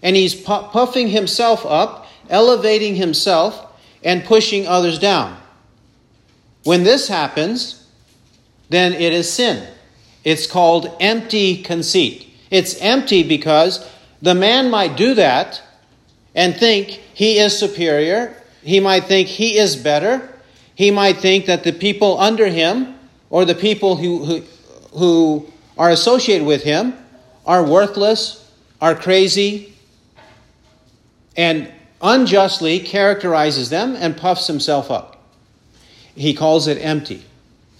And 0.04 0.14
he's 0.14 0.36
puffing 0.36 1.08
himself 1.08 1.66
up, 1.66 2.04
elevating 2.30 2.96
himself, 2.96 3.64
and 4.02 4.24
pushing 4.24 4.66
others 4.66 4.98
down. 4.98 5.36
When 6.64 6.84
this 6.84 7.08
happens, 7.08 7.86
then 8.68 8.92
it 8.92 9.12
is 9.12 9.32
sin. 9.32 9.66
It's 10.24 10.46
called 10.46 10.94
empty 11.00 11.62
conceit. 11.62 12.28
It's 12.50 12.80
empty 12.80 13.22
because 13.22 13.88
the 14.22 14.34
man 14.34 14.70
might 14.70 14.96
do 14.96 15.14
that 15.14 15.62
and 16.34 16.56
think 16.56 16.88
he 17.14 17.38
is 17.38 17.58
superior. 17.58 18.34
He 18.62 18.80
might 18.80 19.04
think 19.04 19.28
he 19.28 19.58
is 19.58 19.76
better. 19.76 20.34
He 20.74 20.90
might 20.90 21.16
think 21.18 21.46
that 21.46 21.64
the 21.64 21.72
people 21.72 22.18
under 22.20 22.46
him 22.46 22.94
or 23.30 23.44
the 23.44 23.54
people 23.54 23.96
who, 23.96 24.24
who, 24.24 24.42
who 24.92 25.52
are 25.76 25.90
associated 25.90 26.46
with 26.46 26.62
him 26.62 26.94
are 27.46 27.64
worthless, 27.64 28.50
are 28.80 28.94
crazy, 28.94 29.74
and 31.36 31.72
unjustly 32.00 32.80
characterizes 32.80 33.70
them 33.70 33.96
and 33.96 34.16
puffs 34.16 34.46
himself 34.46 34.90
up 34.90 35.18
he 36.18 36.34
calls 36.34 36.66
it 36.66 36.78
empty. 36.78 37.24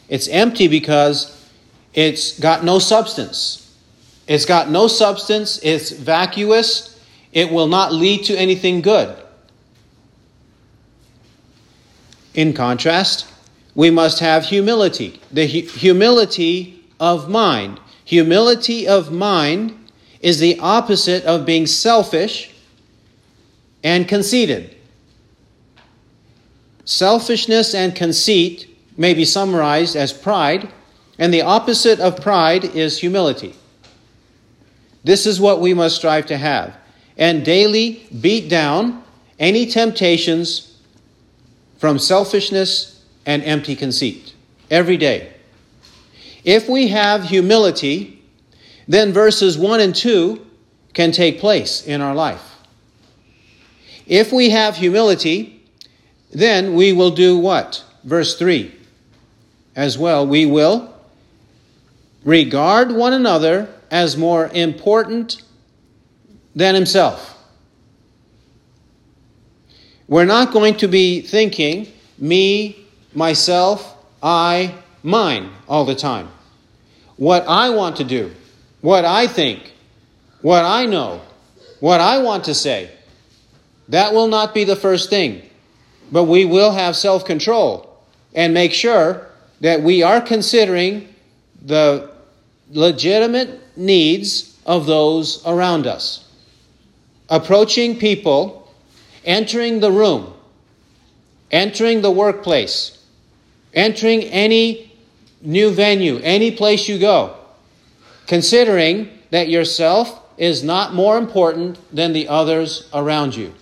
It's 0.08 0.28
empty 0.28 0.68
because 0.68 1.34
it's 1.92 2.38
got 2.38 2.64
no 2.64 2.78
substance. 2.78 3.64
It's 4.26 4.44
got 4.44 4.70
no 4.70 4.88
substance, 4.88 5.58
it's 5.62 5.90
vacuous, 5.90 7.02
it 7.32 7.50
will 7.50 7.66
not 7.66 7.92
lead 7.92 8.25
to 8.25 8.37
anything 8.37 8.82
good. 8.82 9.16
In 12.34 12.52
contrast, 12.52 13.26
we 13.75 13.90
must 13.90 14.20
have 14.20 14.44
humility, 14.44 15.20
the 15.32 15.46
hu- 15.46 15.66
humility 15.66 16.84
of 17.00 17.28
mind. 17.28 17.80
Humility 18.04 18.87
of 18.87 19.10
mind 19.10 19.75
is 20.20 20.38
the 20.38 20.58
opposite 20.60 21.25
of 21.25 21.46
being 21.46 21.66
selfish 21.66 22.54
and 23.82 24.08
conceited. 24.08 24.75
Selfishness 26.85 27.75
and 27.75 27.94
conceit 27.94 28.66
may 28.97 29.14
be 29.14 29.25
summarized 29.25 29.94
as 29.94 30.12
pride, 30.12 30.68
and 31.18 31.32
the 31.32 31.42
opposite 31.42 32.00
of 32.00 32.20
pride 32.20 32.64
is 32.64 32.99
humility. 32.99 33.54
This 35.04 35.26
is 35.26 35.40
what 35.40 35.61
we 35.61 35.75
must 35.75 35.97
strive 35.97 36.26
to 36.26 36.37
have, 36.37 36.76
and 37.16 37.44
daily 37.44 38.06
beat 38.20 38.49
down 38.49 39.02
any 39.38 39.66
temptations 39.66 40.76
from 41.78 41.99
selfishness 41.99 43.04
and 43.25 43.42
empty 43.44 43.76
conceit. 43.76 44.35
Every 44.70 44.97
day. 44.97 45.32
If 46.44 46.68
we 46.68 46.88
have 46.88 47.25
humility, 47.25 48.23
then 48.87 49.12
verses 49.12 49.58
1 49.58 49.80
and 49.80 49.94
2 49.94 50.44
can 50.94 51.12
take 51.12 51.38
place 51.38 51.87
in 51.87 52.00
our 52.00 52.14
life. 52.14 52.48
If 54.09 54.33
we 54.33 54.50
have 54.50 54.77
humility, 54.77 55.62
then 56.33 56.75
we 56.75 56.93
will 56.95 57.11
do 57.11 57.38
what? 57.38 57.85
Verse 58.05 58.38
3 58.38 58.75
as 59.77 59.99
well. 59.99 60.27
We 60.27 60.47
will 60.47 60.93
regard 62.25 62.91
one 62.91 63.12
another 63.12 63.69
as 63.91 64.17
more 64.17 64.49
important 64.53 65.43
than 66.57 66.75
himself. 66.75 67.37
We're 70.09 70.25
not 70.25 70.53
going 70.53 70.79
to 70.79 70.88
be 70.88 71.21
thinking 71.21 71.87
me, 72.19 72.87
myself, 73.15 73.95
I, 74.23 74.75
mine 75.03 75.50
all 75.69 75.85
the 75.85 75.95
time. 75.95 76.31
What 77.17 77.45
I 77.47 77.69
want 77.71 77.97
to 77.97 78.05
do, 78.05 78.33
what 78.81 79.05
I 79.05 79.27
think, 79.27 79.75
what 80.41 80.65
I 80.65 80.87
know, 80.87 81.21
what 81.81 82.00
I 82.00 82.19
want 82.19 82.45
to 82.45 82.55
say, 82.55 82.91
that 83.88 84.12
will 84.12 84.28
not 84.28 84.54
be 84.54 84.64
the 84.64 84.76
first 84.76 85.11
thing. 85.11 85.42
But 86.11 86.25
we 86.25 86.45
will 86.45 86.73
have 86.73 86.97
self 86.97 87.25
control 87.25 87.99
and 88.35 88.54
make 88.54 88.73
sure 88.73 89.26
that 89.61 89.83
we 89.83 90.02
are 90.02 90.21
considering 90.21 91.14
the 91.62 92.11
legitimate 92.71 93.61
needs 93.76 94.57
of 94.66 94.87
those 94.87 95.45
around 95.47 95.87
us. 95.87 96.25
Approaching 97.28 97.99
people, 97.99 98.73
entering 99.25 99.80
the 99.80 99.90
room, 99.90 100.33
entering 101.50 102.02
the 102.02 102.11
workplace, 102.11 103.02
entering 103.75 104.23
any 104.25 104.92
new 105.40 105.71
venue, 105.71 106.18
any 106.23 106.50
place 106.50 106.88
you 106.88 106.99
go, 106.99 107.37
considering 108.26 109.09
that 109.30 109.49
yourself 109.49 110.23
is 110.38 110.62
not 110.62 110.95
more 110.95 111.18
important 111.18 111.78
than 111.95 112.12
the 112.12 112.28
others 112.28 112.88
around 112.95 113.35
you. 113.35 113.52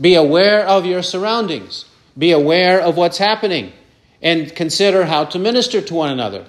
Be 0.00 0.14
aware 0.14 0.66
of 0.66 0.86
your 0.86 1.02
surroundings. 1.02 1.84
Be 2.16 2.32
aware 2.32 2.80
of 2.80 2.96
what's 2.96 3.18
happening 3.18 3.72
and 4.22 4.54
consider 4.54 5.04
how 5.04 5.24
to 5.26 5.38
minister 5.38 5.80
to 5.80 5.94
one 5.94 6.10
another. 6.10 6.46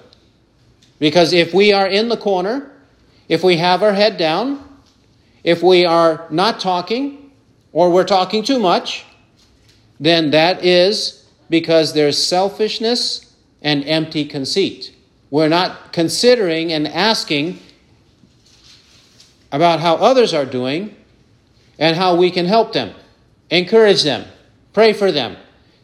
Because 0.98 1.32
if 1.32 1.52
we 1.52 1.72
are 1.72 1.86
in 1.86 2.08
the 2.08 2.16
corner, 2.16 2.70
if 3.28 3.44
we 3.44 3.56
have 3.58 3.82
our 3.82 3.92
head 3.92 4.16
down, 4.16 4.62
if 5.44 5.62
we 5.62 5.84
are 5.84 6.26
not 6.30 6.58
talking, 6.58 7.30
or 7.72 7.90
we're 7.90 8.04
talking 8.04 8.42
too 8.42 8.58
much, 8.58 9.04
then 10.00 10.30
that 10.30 10.64
is 10.64 11.26
because 11.50 11.92
there's 11.92 12.20
selfishness 12.20 13.34
and 13.62 13.84
empty 13.84 14.24
conceit. 14.24 14.94
We're 15.30 15.48
not 15.48 15.92
considering 15.92 16.72
and 16.72 16.88
asking 16.88 17.58
about 19.52 19.80
how 19.80 19.96
others 19.96 20.32
are 20.32 20.46
doing 20.46 20.96
and 21.78 21.96
how 21.96 22.16
we 22.16 22.30
can 22.30 22.46
help 22.46 22.72
them, 22.72 22.94
encourage 23.50 24.02
them, 24.02 24.26
pray 24.72 24.92
for 24.92 25.12
them, 25.12 25.36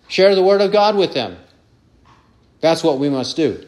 share 0.08 0.34
the 0.34 0.42
Word 0.42 0.60
of 0.60 0.72
God 0.72 0.96
with 0.96 1.14
them. 1.14 1.36
That's 2.60 2.82
what 2.82 2.98
we 2.98 3.08
must 3.08 3.36
do. 3.36 3.66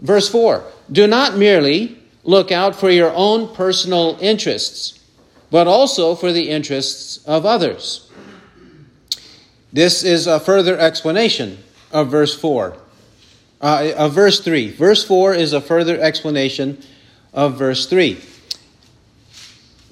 Verse 0.00 0.28
4 0.28 0.64
Do 0.90 1.06
not 1.06 1.36
merely 1.36 1.98
look 2.22 2.52
out 2.52 2.74
for 2.76 2.90
your 2.90 3.12
own 3.14 3.54
personal 3.54 4.18
interests, 4.20 5.00
but 5.50 5.66
also 5.66 6.14
for 6.14 6.32
the 6.32 6.50
interests 6.50 7.18
of 7.24 7.46
others. 7.46 8.10
This 9.72 10.04
is 10.04 10.26
a 10.26 10.38
further 10.38 10.78
explanation 10.78 11.58
of 11.90 12.10
verse 12.10 12.38
4. 12.38 12.76
Uh, 13.60 13.92
of 13.96 14.12
verse 14.12 14.40
3. 14.40 14.70
Verse 14.72 15.04
4 15.04 15.34
is 15.34 15.52
a 15.52 15.60
further 15.60 15.98
explanation 16.00 16.82
of 17.32 17.58
verse 17.58 17.86
3. 17.86 18.20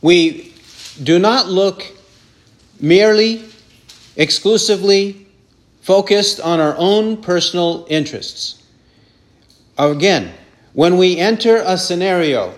We 0.02 0.52
do 1.02 1.18
not 1.18 1.48
look 1.48 1.84
merely, 2.82 3.44
exclusively 4.16 5.26
focused 5.80 6.40
on 6.40 6.60
our 6.60 6.74
own 6.76 7.16
personal 7.16 7.86
interests. 7.88 8.62
Again, 9.78 10.32
when 10.74 10.96
we 10.96 11.16
enter 11.18 11.62
a 11.64 11.78
scenario, 11.78 12.54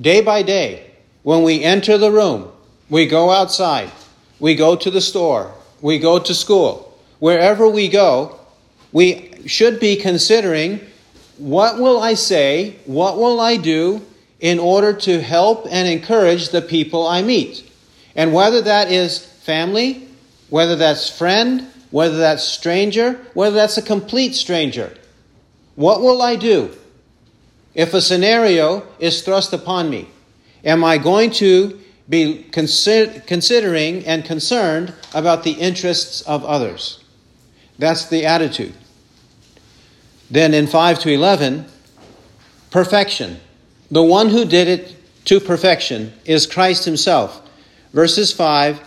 day 0.00 0.20
by 0.20 0.42
day, 0.42 0.90
when 1.22 1.42
we 1.42 1.62
enter 1.62 1.96
the 1.96 2.10
room, 2.10 2.50
we 2.88 3.06
go 3.06 3.30
outside, 3.30 3.90
we 4.38 4.54
go 4.54 4.76
to 4.76 4.90
the 4.90 5.00
store, 5.00 5.54
we 5.80 5.98
go 5.98 6.18
to 6.18 6.34
school, 6.34 6.98
wherever 7.18 7.68
we 7.68 7.88
go, 7.88 8.38
we 8.92 9.30
should 9.46 9.78
be 9.78 9.96
considering 9.96 10.80
what 11.38 11.78
will 11.78 12.02
I 12.02 12.14
say, 12.14 12.76
what 12.86 13.16
will 13.16 13.40
I 13.40 13.56
do 13.56 14.02
in 14.40 14.58
order 14.58 14.92
to 14.92 15.20
help 15.20 15.66
and 15.70 15.88
encourage 15.88 16.48
the 16.48 16.62
people 16.62 17.06
I 17.06 17.22
meet. 17.22 17.70
And 18.16 18.32
whether 18.32 18.60
that 18.62 18.90
is 18.90 19.29
family, 19.50 20.06
whether 20.48 20.76
that's 20.76 21.10
friend, 21.10 21.66
whether 21.90 22.18
that's 22.18 22.44
stranger, 22.44 23.20
whether 23.34 23.56
that's 23.56 23.78
a 23.78 23.82
complete 23.82 24.36
stranger, 24.36 24.94
what 25.74 26.00
will 26.00 26.22
I 26.22 26.36
do 26.36 26.70
if 27.74 27.92
a 27.92 28.00
scenario 28.00 28.86
is 29.00 29.22
thrust 29.22 29.52
upon 29.52 29.90
me? 29.90 30.08
Am 30.64 30.84
I 30.84 30.98
going 30.98 31.32
to 31.42 31.80
be 32.08 32.44
consider- 32.52 33.18
considering 33.26 34.06
and 34.06 34.24
concerned 34.24 34.94
about 35.14 35.42
the 35.42 35.54
interests 35.68 36.22
of 36.22 36.44
others? 36.44 37.02
That's 37.76 38.08
the 38.08 38.26
attitude. 38.26 38.74
Then 40.30 40.54
in 40.54 40.68
5 40.68 41.00
to 41.00 41.10
11, 41.10 41.66
perfection. 42.70 43.40
The 43.90 44.04
one 44.04 44.28
who 44.28 44.44
did 44.44 44.68
it 44.68 44.94
to 45.24 45.40
perfection 45.40 46.12
is 46.24 46.46
Christ 46.46 46.84
Himself. 46.84 47.42
Verses 47.92 48.32
5 48.32 48.86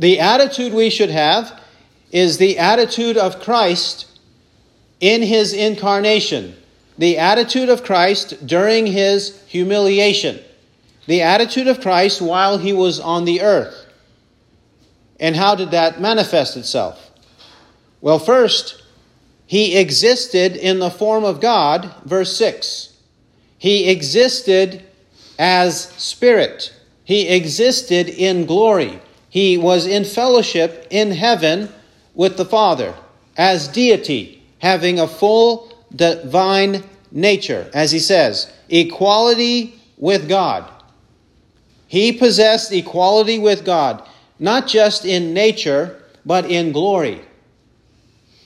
The 0.00 0.18
attitude 0.18 0.72
we 0.72 0.88
should 0.88 1.10
have 1.10 1.60
is 2.10 2.38
the 2.38 2.58
attitude 2.58 3.18
of 3.18 3.38
Christ 3.38 4.06
in 4.98 5.20
his 5.20 5.52
incarnation, 5.52 6.56
the 6.96 7.18
attitude 7.18 7.68
of 7.68 7.84
Christ 7.84 8.46
during 8.46 8.86
his 8.86 9.42
humiliation, 9.46 10.40
the 11.06 11.20
attitude 11.20 11.68
of 11.68 11.82
Christ 11.82 12.22
while 12.22 12.56
he 12.56 12.72
was 12.72 12.98
on 12.98 13.26
the 13.26 13.42
earth. 13.42 13.86
And 15.20 15.36
how 15.36 15.54
did 15.54 15.72
that 15.72 16.00
manifest 16.00 16.56
itself? 16.56 17.10
Well, 18.00 18.18
first, 18.18 18.82
he 19.46 19.76
existed 19.76 20.56
in 20.56 20.78
the 20.78 20.90
form 20.90 21.24
of 21.24 21.42
God, 21.42 21.94
verse 22.06 22.34
6. 22.38 22.96
He 23.58 23.90
existed 23.90 24.82
as 25.38 25.82
spirit. 25.98 26.74
He 27.04 27.28
existed 27.28 28.08
in 28.08 28.46
glory. 28.46 28.98
He 29.30 29.56
was 29.56 29.86
in 29.86 30.04
fellowship 30.04 30.88
in 30.90 31.12
heaven 31.12 31.70
with 32.14 32.36
the 32.36 32.44
Father 32.44 32.94
as 33.36 33.68
deity, 33.68 34.42
having 34.58 34.98
a 34.98 35.06
full 35.06 35.72
divine 35.94 36.82
nature, 37.10 37.70
as 37.72 37.92
he 37.92 38.00
says, 38.00 38.52
equality 38.68 39.80
with 39.96 40.28
God. 40.28 40.70
He 41.86 42.12
possessed 42.12 42.72
equality 42.72 43.38
with 43.38 43.64
God, 43.64 44.06
not 44.38 44.66
just 44.66 45.04
in 45.04 45.32
nature, 45.32 46.02
but 46.26 46.44
in 46.50 46.72
glory. 46.72 47.22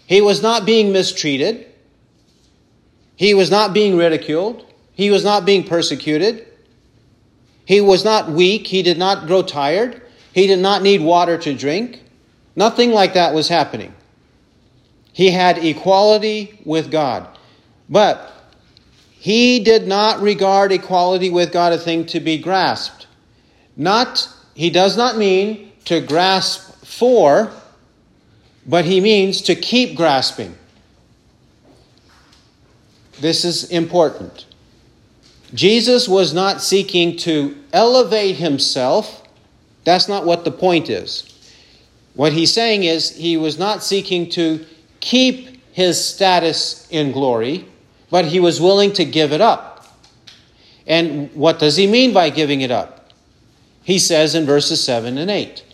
He 0.06 0.20
was 0.20 0.42
not 0.42 0.66
being 0.66 0.92
mistreated. 0.92 1.66
He 3.16 3.34
was 3.34 3.50
not 3.50 3.72
being 3.72 3.96
ridiculed. 3.96 4.70
He 4.92 5.10
was 5.10 5.24
not 5.24 5.44
being 5.44 5.64
persecuted. 5.64 6.46
He 7.64 7.80
was 7.80 8.04
not 8.04 8.30
weak. 8.30 8.66
He 8.66 8.82
did 8.82 8.98
not 8.98 9.26
grow 9.26 9.42
tired. 9.42 10.02
He 10.34 10.48
did 10.48 10.58
not 10.58 10.82
need 10.82 11.00
water 11.00 11.38
to 11.38 11.54
drink. 11.54 12.02
Nothing 12.56 12.90
like 12.90 13.14
that 13.14 13.34
was 13.34 13.48
happening. 13.48 13.94
He 15.12 15.30
had 15.30 15.58
equality 15.58 16.58
with 16.64 16.90
God. 16.90 17.28
But 17.88 18.32
he 19.12 19.60
did 19.60 19.86
not 19.86 20.20
regard 20.20 20.72
equality 20.72 21.30
with 21.30 21.52
God 21.52 21.72
a 21.72 21.78
thing 21.78 22.04
to 22.06 22.18
be 22.18 22.36
grasped. 22.36 23.06
Not, 23.76 24.28
he 24.54 24.70
does 24.70 24.96
not 24.96 25.16
mean 25.16 25.70
to 25.84 26.00
grasp 26.00 26.84
for, 26.84 27.52
but 28.66 28.84
he 28.84 29.00
means 29.00 29.40
to 29.42 29.54
keep 29.54 29.96
grasping. 29.96 30.56
This 33.20 33.44
is 33.44 33.70
important. 33.70 34.46
Jesus 35.54 36.08
was 36.08 36.34
not 36.34 36.60
seeking 36.60 37.16
to 37.18 37.56
elevate 37.72 38.36
himself. 38.36 39.23
That's 39.84 40.08
not 40.08 40.24
what 40.24 40.44
the 40.44 40.50
point 40.50 40.90
is. 40.90 41.30
What 42.14 42.32
he's 42.32 42.52
saying 42.52 42.84
is 42.84 43.10
he 43.16 43.36
was 43.36 43.58
not 43.58 43.82
seeking 43.82 44.30
to 44.30 44.64
keep 45.00 45.60
his 45.72 46.02
status 46.02 46.86
in 46.90 47.12
glory, 47.12 47.66
but 48.10 48.24
he 48.24 48.40
was 48.40 48.60
willing 48.60 48.92
to 48.94 49.04
give 49.04 49.32
it 49.32 49.40
up. 49.40 49.86
And 50.86 51.34
what 51.34 51.58
does 51.58 51.76
he 51.76 51.86
mean 51.86 52.12
by 52.12 52.30
giving 52.30 52.60
it 52.60 52.70
up? 52.70 53.10
He 53.82 53.98
says 53.98 54.34
in 54.34 54.46
verses 54.46 54.82
7 54.82 55.18
and 55.18 55.30
8 55.30 55.64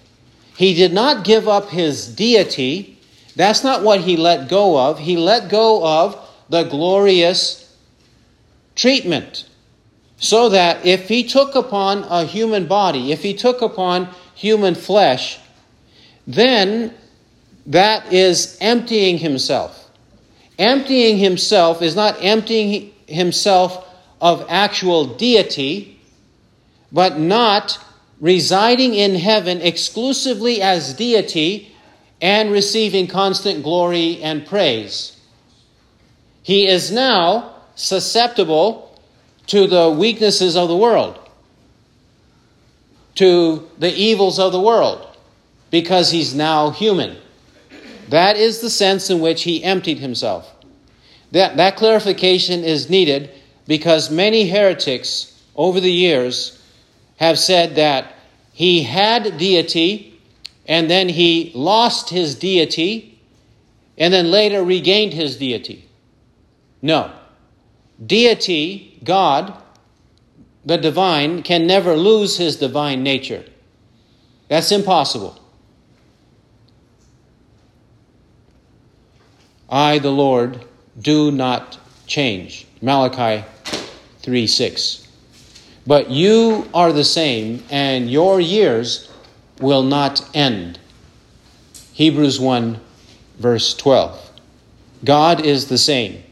he 0.61 0.75
did 0.75 0.93
not 0.93 1.25
give 1.25 1.49
up 1.49 1.71
his 1.71 2.07
deity. 2.07 2.99
That's 3.35 3.65
not 3.65 3.83
what 3.83 4.03
he 4.03 4.19
let 4.19 4.51
go 4.51 4.79
of. 4.79 4.99
He 4.99 5.17
let 5.17 5.49
go 5.49 5.83
of 5.83 6.19
the 6.51 6.65
glorious 6.65 7.75
treatment. 8.75 9.49
So 10.21 10.51
that 10.51 10.85
if 10.85 11.09
he 11.09 11.25
took 11.25 11.55
upon 11.55 12.05
a 12.05 12.25
human 12.25 12.67
body, 12.67 13.11
if 13.11 13.23
he 13.23 13.35
took 13.35 13.63
upon 13.63 14.09
human 14.35 14.75
flesh, 14.75 15.39
then 16.27 16.95
that 17.67 18.13
is 18.13 18.59
emptying 18.61 19.19
himself. 19.19 19.91
Emptying 20.59 21.17
himself 21.17 21.81
is 21.81 21.97
not 21.97 22.23
emptying 22.23 22.93
himself 23.07 23.89
of 24.21 24.45
actual 24.51 25.07
deity, 25.07 25.99
but 26.93 27.19
not 27.19 27.79
residing 28.21 28.95
in 28.95 29.15
heaven 29.15 29.63
exclusively 29.63 30.61
as 30.61 30.93
deity 30.93 31.75
and 32.21 32.53
receiving 32.53 33.07
constant 33.07 33.63
glory 33.63 34.23
and 34.23 34.47
praise. 34.47 35.17
He 36.43 36.69
is 36.69 36.93
now 36.93 37.55
susceptible 37.75 38.90
to 39.51 39.67
the 39.67 39.91
weaknesses 39.91 40.57
of 40.57 40.69
the 40.69 40.77
world, 40.77 41.19
to 43.17 43.69
the 43.79 43.93
evils 43.93 44.39
of 44.39 44.53
the 44.53 44.61
world, 44.61 45.05
because 45.73 46.13
he's 46.13 46.33
now 46.33 46.71
human. 46.71 47.17
That 48.11 48.37
is 48.37 48.61
the 48.61 48.71
sense 48.71 49.11
in 49.11 49.19
which 49.19 49.43
he 49.43 49.65
emptied 49.65 49.99
himself. 49.99 50.49
That, 51.33 51.57
that 51.57 51.77
clarification 51.77 52.63
is 52.63 52.89
needed 52.89 53.31
because 53.67 54.09
many 54.09 54.49
heretics 54.49 55.37
over 55.57 55.81
the 55.81 55.91
years 55.91 56.63
have 57.17 57.37
said 57.37 57.75
that 57.75 58.15
he 58.53 58.85
had 58.85 59.37
deity 59.37 60.17
and 60.67 60.89
then 60.89 61.09
he 61.09 61.51
lost 61.57 62.09
his 62.09 62.37
deity 62.37 63.21
and 63.99 64.15
then 64.15 64.31
later 64.31 64.63
regained 64.63 65.13
his 65.13 65.37
deity. 65.37 65.89
No. 66.83 67.11
Deity, 68.07 68.90
God, 69.03 69.61
the 70.65 70.77
divine, 70.77 71.43
can 71.43 71.67
never 71.67 71.97
lose 71.97 72.37
his 72.37 72.57
divine 72.57 73.03
nature. 73.03 73.45
That's 74.49 74.73
impossible. 74.73 75.41
I, 79.69 79.99
the 79.99 80.11
Lord, 80.11 80.65
do 81.01 81.31
not 81.31 81.79
change. 82.07 82.67
Malachi 82.83 83.45
3 84.19 84.47
6. 84.47 85.09
But 85.87 86.11
you 86.11 86.69
are 86.75 86.93
the 86.93 87.05
same, 87.05 87.63
and 87.71 88.11
your 88.11 88.41
years 88.41 89.11
will 89.61 89.83
not 89.83 90.29
end. 90.35 90.79
Hebrews 91.93 92.41
1, 92.41 92.81
verse 93.39 93.75
12. 93.75 94.31
God 95.05 95.45
is 95.45 95.69
the 95.69 95.79
same. 95.79 96.23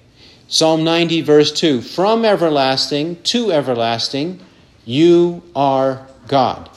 Psalm 0.49 0.83
90, 0.83 1.21
verse 1.21 1.53
2 1.53 1.83
From 1.83 2.25
everlasting 2.25 3.23
to 3.23 3.53
everlasting, 3.53 4.41
you 4.87 5.43
are 5.55 6.07
God. 6.27 6.71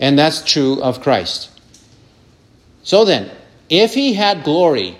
And 0.00 0.18
that's 0.18 0.42
true 0.42 0.82
of 0.82 1.00
Christ. 1.00 1.50
So 2.82 3.04
then, 3.04 3.30
if 3.68 3.94
he 3.94 4.14
had 4.14 4.44
glory 4.44 4.98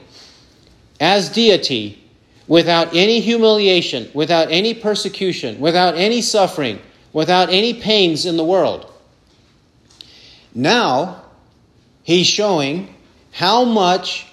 as 1.00 1.28
deity 1.28 2.02
without 2.46 2.94
any 2.94 3.20
humiliation, 3.20 4.08
without 4.14 4.50
any 4.50 4.72
persecution, 4.72 5.60
without 5.60 5.96
any 5.96 6.22
suffering, 6.22 6.80
without 7.12 7.50
any 7.50 7.74
pains 7.74 8.24
in 8.24 8.36
the 8.36 8.44
world, 8.44 8.90
now 10.54 11.22
he's 12.04 12.26
showing 12.26 12.94
how 13.32 13.64
much 13.64 14.26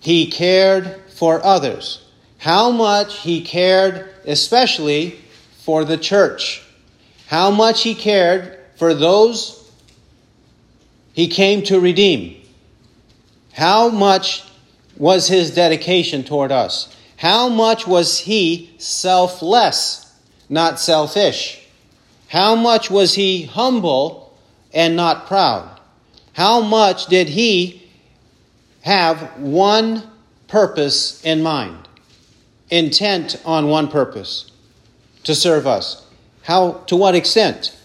he 0.00 0.30
cared 0.30 1.00
for 1.10 1.44
others, 1.44 2.03
how 2.44 2.70
much 2.70 3.20
he 3.20 3.40
cared 3.40 4.06
especially 4.26 5.18
for 5.62 5.82
the 5.82 5.96
church, 5.96 6.62
how 7.26 7.50
much 7.50 7.82
he 7.82 7.94
cared 7.94 8.58
for 8.76 8.92
those 8.92 9.72
he 11.14 11.26
came 11.26 11.62
to 11.62 11.80
redeem, 11.80 12.36
how 13.54 13.88
much 13.88 14.44
was 14.98 15.26
his 15.26 15.54
dedication 15.54 16.22
toward 16.22 16.52
us, 16.52 16.94
how 17.16 17.48
much 17.48 17.86
was 17.86 18.18
he 18.18 18.74
selfless, 18.76 20.14
not 20.50 20.78
selfish, 20.78 21.66
how 22.28 22.54
much 22.54 22.90
was 22.90 23.14
he 23.14 23.44
humble 23.44 24.36
and 24.74 24.94
not 24.94 25.26
proud. 25.26 25.80
How 26.34 26.60
much 26.60 27.06
did 27.06 27.30
he 27.30 27.88
have 28.82 29.38
one 29.38 30.02
purpose 30.46 31.24
in 31.24 31.42
mind, 31.42 31.83
intent 32.70 33.40
on 33.44 33.68
one 33.68 33.88
purpose 33.88 34.50
to 35.24 35.34
serve 35.34 35.66
us? 35.66 36.06
How, 36.42 36.72
to 36.86 36.96
what 36.96 37.14
extent? 37.14 37.76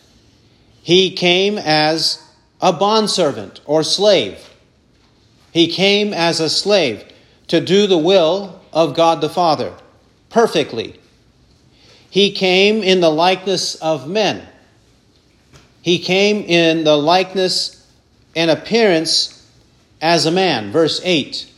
He 0.81 1.11
came 1.11 1.57
as 1.57 2.23
a 2.61 2.73
bondservant 2.73 3.61
or 3.65 3.83
slave. 3.83 4.49
He 5.51 5.67
came 5.67 6.13
as 6.13 6.39
a 6.39 6.49
slave 6.49 7.03
to 7.47 7.59
do 7.59 7.87
the 7.87 7.97
will 7.97 8.61
of 8.73 8.95
God 8.95 9.21
the 9.21 9.29
Father 9.29 9.73
perfectly. 10.29 10.99
He 12.09 12.31
came 12.31 12.83
in 12.83 13.01
the 13.01 13.09
likeness 13.09 13.75
of 13.75 14.07
men 14.07 14.47
he 15.81 15.99
came 15.99 16.43
in 16.43 16.83
the 16.83 16.95
likeness 16.95 17.85
and 18.35 18.51
appearance 18.51 19.47
as 20.01 20.25
a 20.25 20.31
man. 20.31 20.71
Verse 20.71 21.01
8. 21.03 21.49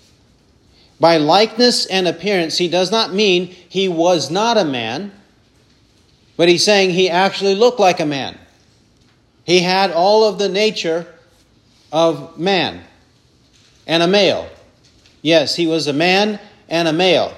By 1.01 1.17
likeness 1.17 1.87
and 1.87 2.07
appearance, 2.07 2.59
he 2.59 2.67
does 2.67 2.91
not 2.91 3.11
mean 3.11 3.47
he 3.47 3.89
was 3.89 4.29
not 4.29 4.59
a 4.59 4.63
man, 4.63 5.11
but 6.37 6.47
he's 6.47 6.63
saying 6.63 6.91
he 6.91 7.09
actually 7.09 7.55
looked 7.55 7.79
like 7.79 7.99
a 7.99 8.05
man. 8.05 8.37
He 9.43 9.61
had 9.61 9.91
all 9.91 10.25
of 10.25 10.37
the 10.37 10.47
nature 10.47 11.07
of 11.91 12.37
man 12.37 12.83
and 13.87 14.03
a 14.03 14.07
male. 14.07 14.47
Yes, 15.23 15.55
he 15.55 15.65
was 15.65 15.87
a 15.87 15.93
man 15.93 16.39
and 16.69 16.87
a 16.87 16.93
male. 16.93 17.35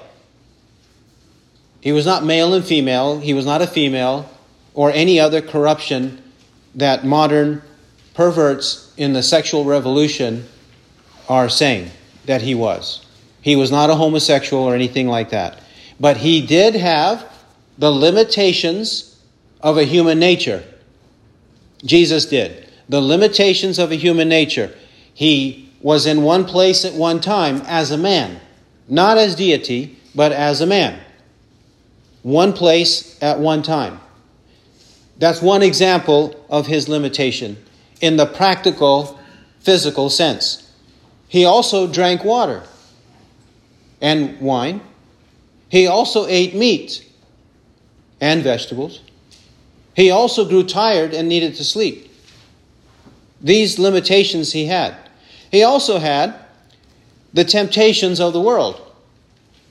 He 1.80 1.92
was 1.92 2.04
not 2.04 2.22
male 2.22 2.52
and 2.52 2.66
female, 2.66 3.18
he 3.18 3.32
was 3.32 3.46
not 3.46 3.62
a 3.62 3.66
female 3.66 4.28
or 4.74 4.90
any 4.90 5.18
other 5.18 5.40
corruption 5.40 6.22
that 6.74 7.06
modern 7.06 7.62
perverts 8.12 8.92
in 8.98 9.14
the 9.14 9.22
sexual 9.22 9.64
revolution 9.64 10.46
are 11.30 11.48
saying 11.48 11.90
that 12.26 12.42
he 12.42 12.54
was. 12.54 13.03
He 13.44 13.56
was 13.56 13.70
not 13.70 13.90
a 13.90 13.94
homosexual 13.94 14.64
or 14.64 14.74
anything 14.74 15.06
like 15.06 15.28
that. 15.28 15.60
But 16.00 16.16
he 16.16 16.40
did 16.40 16.74
have 16.74 17.30
the 17.76 17.90
limitations 17.90 19.22
of 19.60 19.76
a 19.76 19.84
human 19.84 20.18
nature. 20.18 20.64
Jesus 21.84 22.24
did. 22.24 22.70
The 22.88 23.02
limitations 23.02 23.78
of 23.78 23.92
a 23.92 23.96
human 23.96 24.30
nature. 24.30 24.74
He 25.12 25.70
was 25.82 26.06
in 26.06 26.22
one 26.22 26.46
place 26.46 26.86
at 26.86 26.94
one 26.94 27.20
time 27.20 27.60
as 27.66 27.90
a 27.90 27.98
man, 27.98 28.40
not 28.88 29.18
as 29.18 29.34
deity, 29.34 29.98
but 30.14 30.32
as 30.32 30.62
a 30.62 30.66
man. 30.66 30.98
One 32.22 32.54
place 32.54 33.22
at 33.22 33.40
one 33.40 33.62
time. 33.62 34.00
That's 35.18 35.42
one 35.42 35.62
example 35.62 36.42
of 36.48 36.66
his 36.66 36.88
limitation 36.88 37.62
in 38.00 38.16
the 38.16 38.24
practical, 38.24 39.20
physical 39.60 40.08
sense. 40.08 40.72
He 41.28 41.44
also 41.44 41.86
drank 41.86 42.24
water 42.24 42.62
and 44.04 44.38
wine. 44.38 44.82
He 45.70 45.86
also 45.86 46.26
ate 46.26 46.54
meat 46.54 47.10
and 48.20 48.42
vegetables. 48.42 49.00
He 49.96 50.10
also 50.10 50.46
grew 50.46 50.62
tired 50.62 51.14
and 51.14 51.26
needed 51.26 51.54
to 51.54 51.64
sleep. 51.64 52.12
These 53.40 53.78
limitations 53.78 54.52
he 54.52 54.66
had. 54.66 54.94
He 55.50 55.62
also 55.62 55.98
had 55.98 56.34
the 57.32 57.44
temptations 57.44 58.20
of 58.20 58.34
the 58.34 58.42
world. 58.42 58.78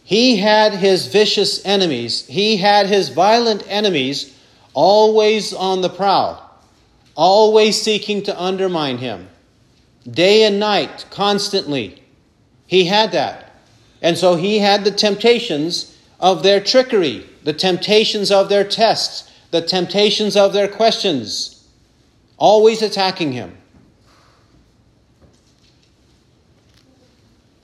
He 0.04 0.38
had 0.38 0.74
his 0.74 1.06
vicious 1.06 1.64
enemies. 1.64 2.26
He 2.26 2.58
had 2.58 2.88
his 2.88 3.10
violent 3.10 3.64
enemies 3.68 4.36
always 4.74 5.54
on 5.54 5.82
the 5.82 5.90
prowl, 5.90 6.60
always 7.16 7.80
seeking 7.80 8.24
to 8.24 8.42
undermine 8.42 8.98
him, 8.98 9.30
day 10.10 10.44
and 10.44 10.60
night, 10.60 11.06
constantly. 11.12 12.02
He 12.66 12.86
had 12.86 13.12
that. 13.12 13.53
And 14.04 14.18
so 14.18 14.36
he 14.36 14.60
had 14.60 14.84
the 14.84 14.92
temptations 14.92 15.98
of 16.20 16.44
their 16.44 16.60
trickery, 16.60 17.26
the 17.44 17.54
temptations 17.54 18.32
of 18.32 18.50
their 18.50 18.66
tests, 18.66 19.32
the 19.52 19.62
temptations 19.62 20.36
of 20.36 20.52
their 20.52 20.68
questions, 20.68 21.66
always 22.38 22.82
attacking 22.82 23.32
him. 23.32 23.58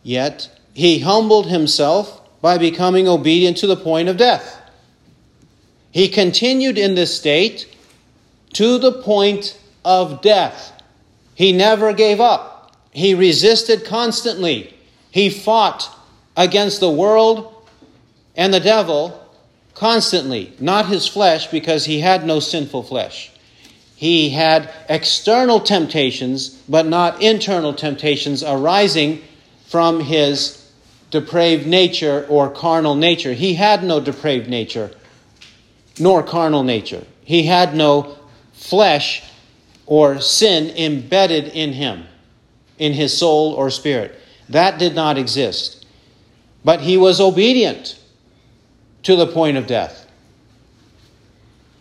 Yet 0.02 0.50
he 0.74 1.00
humbled 1.00 1.48
himself 1.48 2.22
by 2.42 2.58
becoming 2.58 3.06
obedient 3.06 3.58
to 3.58 3.68
the 3.68 3.76
point 3.76 4.08
of 4.08 4.16
death. 4.16 4.62
He 5.92 6.08
continued 6.08 6.78
in 6.78 6.96
this 6.96 7.16
state 7.18 7.68
to 8.54 8.78
the 8.78 8.94
point 8.94 9.60
of 9.84 10.22
death. 10.22 10.82
He 11.36 11.52
never 11.52 11.92
gave 11.92 12.22
up. 12.22 12.78
He 12.92 13.14
resisted 13.14 13.84
constantly. 13.84 14.74
He 15.12 15.30
fought 15.30 15.99
against 16.40 16.80
the 16.80 16.90
world 16.90 17.54
and 18.34 18.54
the 18.54 18.62
devil 18.62 19.22
constantly, 19.76 20.54
not 20.58 20.88
his 20.88 21.06
flesh, 21.06 21.48
because 21.48 21.84
he 21.84 22.00
had 22.00 22.26
no 22.26 22.40
sinful 22.40 22.84
flesh. 22.84 23.30
He 23.98 24.30
had 24.30 24.74
external 24.88 25.60
temptations, 25.60 26.50
but 26.70 26.86
not 26.86 27.22
internal 27.22 27.74
temptations 27.74 28.42
arising 28.42 29.22
from 29.68 30.00
his 30.00 30.72
depraved 31.12 31.68
nature 31.68 32.26
or 32.30 32.50
carnal 32.50 32.96
nature. 32.96 33.34
He 33.34 33.56
had 33.56 33.84
no 33.84 34.00
depraved 34.00 34.50
nature 34.50 34.92
nor 36.00 36.24
carnal 36.24 36.64
nature. 36.64 37.06
He 37.26 37.44
had 37.44 37.76
no 37.76 38.18
flesh 38.54 39.24
or 39.86 40.22
sin 40.22 40.70
embedded 40.78 41.50
in 41.50 41.74
him, 41.74 42.06
in 42.78 42.94
his 42.94 43.18
soul 43.18 43.52
or 43.52 43.70
spirit. 43.70 44.18
That 44.48 44.80
did 44.80 44.96
not 44.96 45.18
exist. 45.18 45.79
But 46.64 46.82
he 46.82 46.98
was 46.98 47.20
obedient 47.20 48.00
to 49.04 49.16
the 49.16 49.28
point 49.28 49.58
of 49.58 49.68
death. 49.68 50.08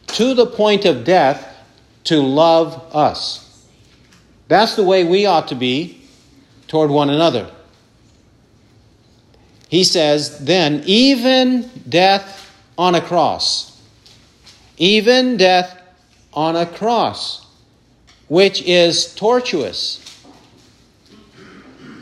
To 0.08 0.34
the 0.34 0.46
point 0.46 0.84
of 0.84 1.04
death 1.04 1.56
to 2.04 2.20
love 2.20 2.94
us. 2.94 3.66
That's 4.48 4.76
the 4.76 4.84
way 4.84 5.04
we 5.04 5.26
ought 5.26 5.48
to 5.48 5.54
be 5.54 6.00
toward 6.68 6.90
one 6.90 7.10
another. 7.10 7.50
He 9.68 9.84
says, 9.84 10.38
then, 10.44 10.82
even 10.86 11.68
death 11.88 12.50
on 12.78 12.94
a 12.94 13.00
cross 13.00 13.68
even 14.78 15.36
death 15.36 15.80
on 16.32 16.56
a 16.56 16.64
cross, 16.64 17.46
which 18.28 18.62
is 18.62 19.14
tortuous. 19.14 20.04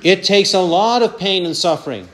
It 0.03 0.23
takes 0.23 0.55
a 0.55 0.61
lot 0.61 1.03
of 1.03 1.19
pain 1.19 1.47
and 1.47 1.57
suffering. 1.57 2.07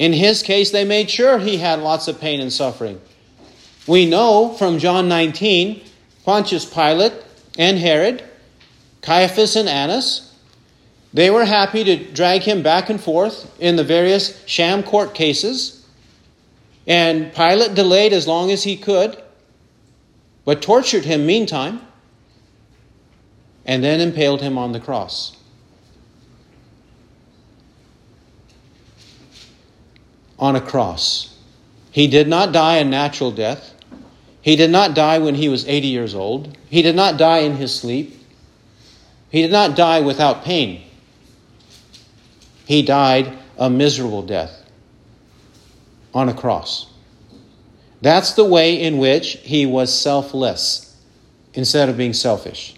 In 0.00 0.14
his 0.14 0.42
case, 0.42 0.70
they 0.70 0.86
made 0.86 1.10
sure 1.10 1.38
he 1.38 1.58
had 1.58 1.80
lots 1.80 2.08
of 2.08 2.18
pain 2.18 2.40
and 2.40 2.50
suffering. 2.50 2.98
We 3.86 4.06
know 4.06 4.54
from 4.54 4.78
John 4.78 5.08
19, 5.08 5.82
Pontius 6.24 6.64
Pilate 6.64 7.12
and 7.58 7.78
Herod, 7.78 8.24
Caiaphas 9.02 9.56
and 9.56 9.68
Annas, 9.68 10.34
they 11.12 11.28
were 11.28 11.44
happy 11.44 11.84
to 11.84 11.96
drag 12.12 12.44
him 12.44 12.62
back 12.62 12.88
and 12.88 12.98
forth 12.98 13.54
in 13.60 13.76
the 13.76 13.84
various 13.84 14.42
sham 14.46 14.82
court 14.82 15.12
cases. 15.12 15.86
And 16.86 17.34
Pilate 17.34 17.74
delayed 17.74 18.14
as 18.14 18.26
long 18.26 18.50
as 18.50 18.62
he 18.62 18.78
could, 18.78 19.22
but 20.46 20.62
tortured 20.62 21.04
him 21.04 21.26
meantime, 21.26 21.82
and 23.66 23.84
then 23.84 24.00
impaled 24.00 24.40
him 24.40 24.56
on 24.56 24.72
the 24.72 24.80
cross. 24.80 25.36
On 30.40 30.56
a 30.56 30.60
cross. 30.60 31.36
He 31.92 32.08
did 32.08 32.26
not 32.26 32.52
die 32.52 32.78
a 32.78 32.84
natural 32.84 33.30
death. 33.30 33.74
He 34.42 34.56
did 34.56 34.70
not 34.70 34.94
die 34.94 35.18
when 35.18 35.34
he 35.34 35.48
was 35.48 35.66
80 35.68 35.86
years 35.86 36.14
old. 36.14 36.56
He 36.68 36.82
did 36.82 36.96
not 36.96 37.18
die 37.18 37.38
in 37.38 37.56
his 37.56 37.74
sleep. 37.74 38.16
He 39.30 39.42
did 39.42 39.52
not 39.52 39.76
die 39.76 40.00
without 40.00 40.44
pain. 40.44 40.82
He 42.66 42.82
died 42.82 43.38
a 43.58 43.68
miserable 43.68 44.22
death 44.22 44.64
on 46.14 46.28
a 46.28 46.34
cross. 46.34 46.86
That's 48.00 48.32
the 48.32 48.44
way 48.44 48.80
in 48.80 48.98
which 48.98 49.38
he 49.42 49.66
was 49.66 49.96
selfless 49.96 50.96
instead 51.52 51.88
of 51.88 51.96
being 51.96 52.14
selfish. 52.14 52.74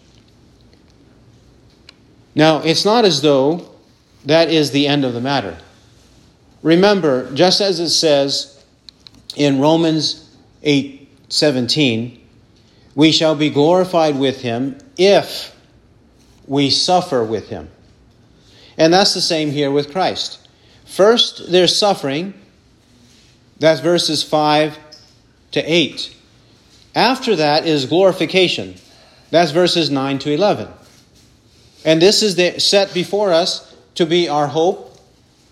Now, 2.35 2.59
it's 2.63 2.85
not 2.85 3.05
as 3.05 3.23
though 3.23 3.71
that 4.25 4.51
is 4.51 4.71
the 4.71 4.89
end 4.89 5.05
of 5.05 5.13
the 5.15 5.21
matter. 5.21 5.59
Remember, 6.63 7.33
just 7.35 7.61
as 7.61 7.81
it 7.81 7.91
says 7.91 8.65
in 9.37 9.61
Romans 9.61 10.31
8 10.63 10.99
17, 11.29 12.21
we 12.95 13.11
shall 13.11 13.35
be 13.35 13.51
glorified 13.51 14.19
with 14.19 14.43
him 14.43 14.79
if 14.97 15.57
we 16.47 16.71
suffer 16.71 17.25
with 17.25 17.49
him. 17.49 17.71
And 18.77 18.93
that's 18.93 19.15
the 19.15 19.21
same 19.21 19.51
here 19.51 19.71
with 19.71 19.93
Christ. 19.93 20.47
First, 20.85 21.51
there's 21.51 21.75
suffering. 21.75 22.35
That's 23.59 23.81
verses 23.81 24.23
5 24.23 24.79
to 25.53 25.61
8. 25.61 26.17
After 26.95 27.37
that 27.37 27.67
is 27.67 27.87
glorification. 27.87 28.75
That's 29.31 29.51
verses 29.51 29.91
9 29.91 30.19
to 30.21 30.33
11. 30.33 30.69
And 31.85 32.03
this 32.03 32.23
is 32.23 32.37
the, 32.37 32.61
set 32.61 32.93
before 32.93 33.33
us 33.33 33.75
to 33.95 34.05
be 34.05 34.29
our 34.29 34.47
hope 34.47 34.99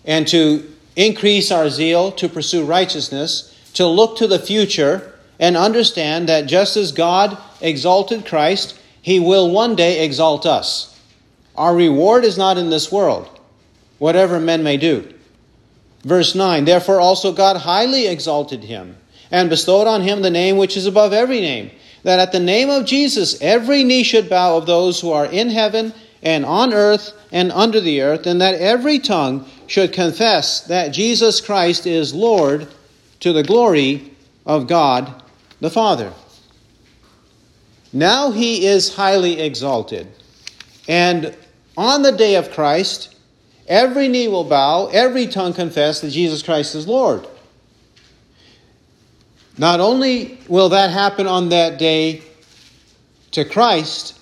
and 0.05 0.29
to 0.29 0.71
increase 0.97 1.51
our 1.51 1.71
zeal 1.71 2.13
to 2.13 2.29
pursue 2.29 2.65
righteousness, 2.65 3.55
to 3.75 3.87
look 3.87 4.17
to 4.19 4.27
the 4.27 4.39
future 4.39 5.15
and 5.39 5.57
understand 5.57 6.29
that 6.29 6.47
just 6.47 6.77
as 6.77 6.93
God 6.93 7.39
exalted 7.61 8.27
Christ, 8.27 8.79
he 9.03 9.19
will 9.19 9.51
one 9.51 9.75
day 9.75 10.05
exalt 10.05 10.45
us. 10.45 10.99
Our 11.57 11.75
reward 11.75 12.25
is 12.25 12.39
not 12.39 12.59
in 12.59 12.71
this 12.71 12.93
world, 12.93 13.41
whatever 13.99 14.39
men 14.39 14.63
may 14.63 14.77
do. 14.77 15.13
Verse 16.03 16.35
9 16.35 16.65
Therefore 16.65 17.01
also 17.01 17.33
God 17.33 17.57
highly 17.57 18.07
exalted 18.07 18.65
him 18.65 18.97
and 19.31 19.51
bestowed 19.51 19.87
on 19.87 20.03
him 20.03 20.23
the 20.23 20.31
name 20.31 20.57
which 20.57 20.77
is 20.77 20.87
above 20.87 21.13
every 21.13 21.41
name, 21.41 21.71
that 22.03 22.19
at 22.19 22.33
the 22.33 22.41
name 22.41 22.71
of 22.71 22.87
Jesus 22.87 23.41
every 23.41 23.85
knee 23.85 24.03
should 24.03 24.29
bow 24.29 24.57
of 24.57 24.67
those 24.67 25.01
who 25.01 25.13
are 25.13 25.27
in 25.27 25.51
heaven 25.51 25.93
and 26.23 26.45
on 26.45 26.73
earth 26.73 27.13
and 27.33 27.53
under 27.53 27.81
the 27.81 28.03
earth, 28.03 28.27
and 28.27 28.41
that 28.41 28.55
every 28.55 28.99
tongue 28.99 29.47
should 29.71 29.93
confess 29.93 30.63
that 30.63 30.89
Jesus 30.89 31.41
Christ 31.41 31.87
is 31.87 32.13
Lord 32.13 32.67
to 33.21 33.33
the 33.33 33.45
glory 33.45 34.11
of 34.45 34.67
God 34.67 35.23
the 35.61 35.71
Father. 35.71 36.13
Now 37.93 38.33
he 38.33 38.67
is 38.67 38.93
highly 38.93 39.41
exalted. 39.41 40.09
And 40.89 41.37
on 41.77 42.03
the 42.03 42.11
day 42.11 42.35
of 42.35 42.51
Christ, 42.51 43.15
every 43.69 44.09
knee 44.09 44.27
will 44.27 44.43
bow, 44.43 44.89
every 44.89 45.29
tongue 45.29 45.53
confess 45.53 46.01
that 46.01 46.11
Jesus 46.11 46.43
Christ 46.43 46.75
is 46.75 46.89
Lord. 46.89 47.29
Not 49.57 49.79
only 49.79 50.41
will 50.49 50.71
that 50.71 50.91
happen 50.91 51.29
on 51.29 51.51
that 51.51 51.79
day 51.79 52.23
to 53.31 53.45
Christ, 53.45 54.19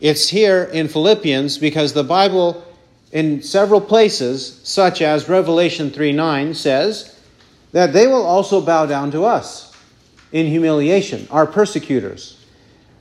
it's 0.00 0.28
here 0.28 0.64
in 0.64 0.88
Philippians 0.88 1.58
because 1.58 1.92
the 1.92 2.02
Bible, 2.02 2.64
in 3.14 3.40
several 3.42 3.80
places, 3.80 4.60
such 4.64 5.00
as 5.00 5.28
Revelation 5.28 5.90
3 5.90 6.12
9, 6.12 6.52
says 6.52 7.16
that 7.70 7.92
they 7.92 8.08
will 8.08 8.26
also 8.26 8.60
bow 8.60 8.84
down 8.86 9.12
to 9.12 9.24
us 9.24 9.72
in 10.32 10.46
humiliation, 10.46 11.26
our 11.30 11.46
persecutors. 11.46 12.44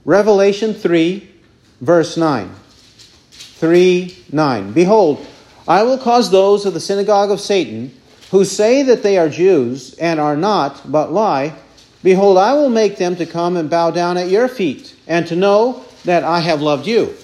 Revelation 0.05 0.75
3, 0.75 1.27
verse 1.81 2.15
9. 2.15 2.55
3 3.31 4.25
9. 4.31 4.71
Behold, 4.73 5.25
I 5.67 5.81
will 5.81 5.97
cause 5.97 6.29
those 6.29 6.65
of 6.67 6.75
the 6.75 6.79
synagogue 6.79 7.31
of 7.31 7.41
Satan 7.41 7.91
who 8.29 8.45
say 8.45 8.83
that 8.83 9.01
they 9.01 9.17
are 9.17 9.29
Jews 9.29 9.95
and 9.95 10.19
are 10.19 10.37
not, 10.37 10.91
but 10.91 11.11
lie. 11.11 11.55
Behold, 12.03 12.37
I 12.37 12.53
will 12.53 12.69
make 12.69 12.97
them 12.97 13.15
to 13.15 13.25
come 13.25 13.57
and 13.57 13.69
bow 13.69 13.89
down 13.89 14.17
at 14.17 14.29
your 14.29 14.47
feet, 14.47 14.95
and 15.07 15.25
to 15.27 15.35
know 15.35 15.83
that 16.03 16.23
I 16.23 16.39
have 16.39 16.61
loved 16.61 16.85
you. 16.85 17.15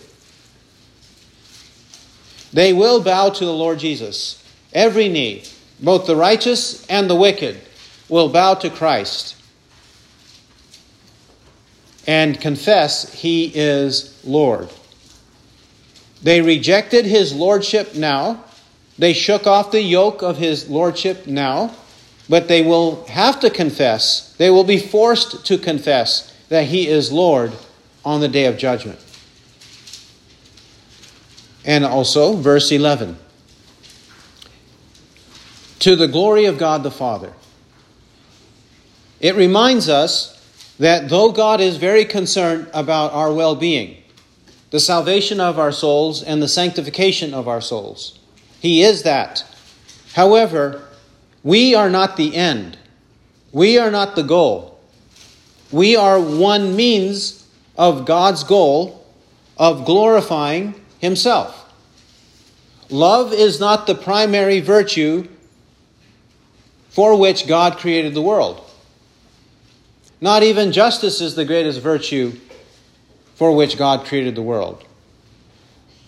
They 2.52 2.74
will 2.74 3.02
bow 3.02 3.30
to 3.30 3.46
the 3.46 3.54
Lord 3.54 3.80
Jesus. 3.80 4.44
Every 4.74 5.10
knee, 5.10 5.44
both 5.80 6.06
the 6.06 6.16
righteous 6.16 6.86
and 6.88 7.10
the 7.10 7.16
wicked, 7.16 7.60
will 8.08 8.30
bow 8.30 8.56
to 8.56 8.70
Christ 8.70 9.36
and 12.08 12.42
confess 12.42 13.14
he 13.14 13.52
is 13.54 14.20
Lord. 14.26 14.70
They 16.24 16.42
rejected 16.42 17.06
his 17.06 17.34
lordship 17.34 17.96
now. 17.96 18.44
They 18.98 19.14
shook 19.14 19.46
off 19.46 19.72
the 19.72 19.82
yoke 19.82 20.24
of 20.24 20.38
his 20.38 20.70
lordship 20.70 21.28
now. 21.28 21.72
But 22.28 22.48
they 22.48 22.62
will 22.62 23.06
have 23.06 23.40
to 23.40 23.50
confess, 23.50 24.36
they 24.38 24.50
will 24.50 24.64
be 24.64 24.78
forced 24.78 25.46
to 25.48 25.58
confess 25.58 26.36
that 26.50 26.66
he 26.66 26.88
is 26.88 27.12
Lord 27.12 27.54
on 28.06 28.22
the 28.22 28.28
day 28.28 28.46
of 28.46 28.58
judgment. 28.58 29.00
And 31.70 31.86
also, 31.86 32.34
verse 32.34 32.72
11 32.72 33.16
to 35.78 35.96
the 35.96 36.08
glory 36.08 36.46
of 36.46 36.58
God 36.58 36.82
the 36.82 36.90
Father. 36.90 37.32
It 39.20 39.36
reminds 39.36 39.88
us 39.88 40.36
that 40.80 41.10
though 41.10 41.32
God 41.32 41.62
is 41.62 41.78
very 41.78 42.06
concerned 42.06 42.68
about 42.74 43.14
our 43.14 43.32
well 43.32 43.56
being, 43.56 44.02
the 44.72 44.80
salvation 44.80 45.40
of 45.40 45.60
our 45.60 45.72
souls 45.72 46.24
and 46.24 46.42
the 46.42 46.48
sanctification 46.48 47.36
of 47.36 47.48
our 47.48 47.62
souls. 47.62 48.18
He 48.60 48.82
is 48.82 49.04
that. 49.04 49.46
However, 50.16 50.88
we 51.44 51.76
are 51.76 51.92
not 51.92 52.18
the 52.18 52.36
end. 52.36 52.80
We 53.52 53.78
are 53.78 53.92
not 53.92 54.16
the 54.16 54.24
goal. 54.24 54.80
We 55.72 55.96
are 55.96 56.20
one 56.20 56.76
means 56.76 57.48
of 57.78 58.08
God's 58.08 58.44
goal 58.44 59.06
of 59.56 59.86
glorifying 59.86 60.74
Himself. 61.00 61.66
Love 62.90 63.34
is 63.34 63.60
not 63.60 63.88
the 63.88 63.96
primary 63.96 64.60
virtue 64.60 65.28
for 66.90 67.16
which 67.18 67.48
God 67.48 67.78
created 67.78 68.14
the 68.14 68.22
world. 68.22 68.62
Not 70.22 70.44
even 70.44 70.72
justice 70.72 71.22
is 71.22 71.36
the 71.36 71.46
greatest 71.46 71.80
virtue 71.80 72.34
for 73.36 73.56
which 73.56 73.78
God 73.78 74.06
created 74.06 74.36
the 74.36 74.42
world. 74.42 74.84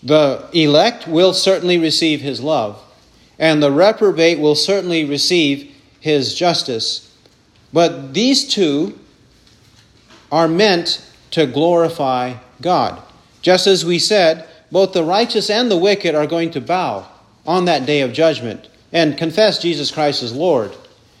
The 0.02 0.48
elect 0.52 1.06
will 1.06 1.32
certainly 1.32 1.78
receive 1.78 2.20
his 2.20 2.40
love, 2.40 2.82
and 3.38 3.62
the 3.62 3.70
reprobate 3.70 4.38
will 4.38 4.56
certainly 4.56 5.04
receive 5.04 5.74
his 6.00 6.34
justice. 6.34 7.16
But 7.72 8.12
these 8.12 8.46
two 8.46 8.98
are 10.30 10.48
meant 10.48 11.06
to 11.30 11.46
glorify 11.46 12.34
God. 12.60 13.00
Just 13.40 13.66
as 13.66 13.84
we 13.84 13.98
said, 13.98 14.46
both 14.72 14.94
the 14.94 15.04
righteous 15.04 15.50
and 15.50 15.70
the 15.70 15.76
wicked 15.76 16.14
are 16.14 16.26
going 16.26 16.50
to 16.50 16.60
bow 16.60 17.06
on 17.46 17.66
that 17.66 17.84
day 17.84 18.00
of 18.00 18.12
judgment 18.14 18.68
and 18.90 19.18
confess 19.18 19.60
Jesus 19.60 19.90
Christ 19.90 20.22
as 20.22 20.32
Lord. 20.32 20.74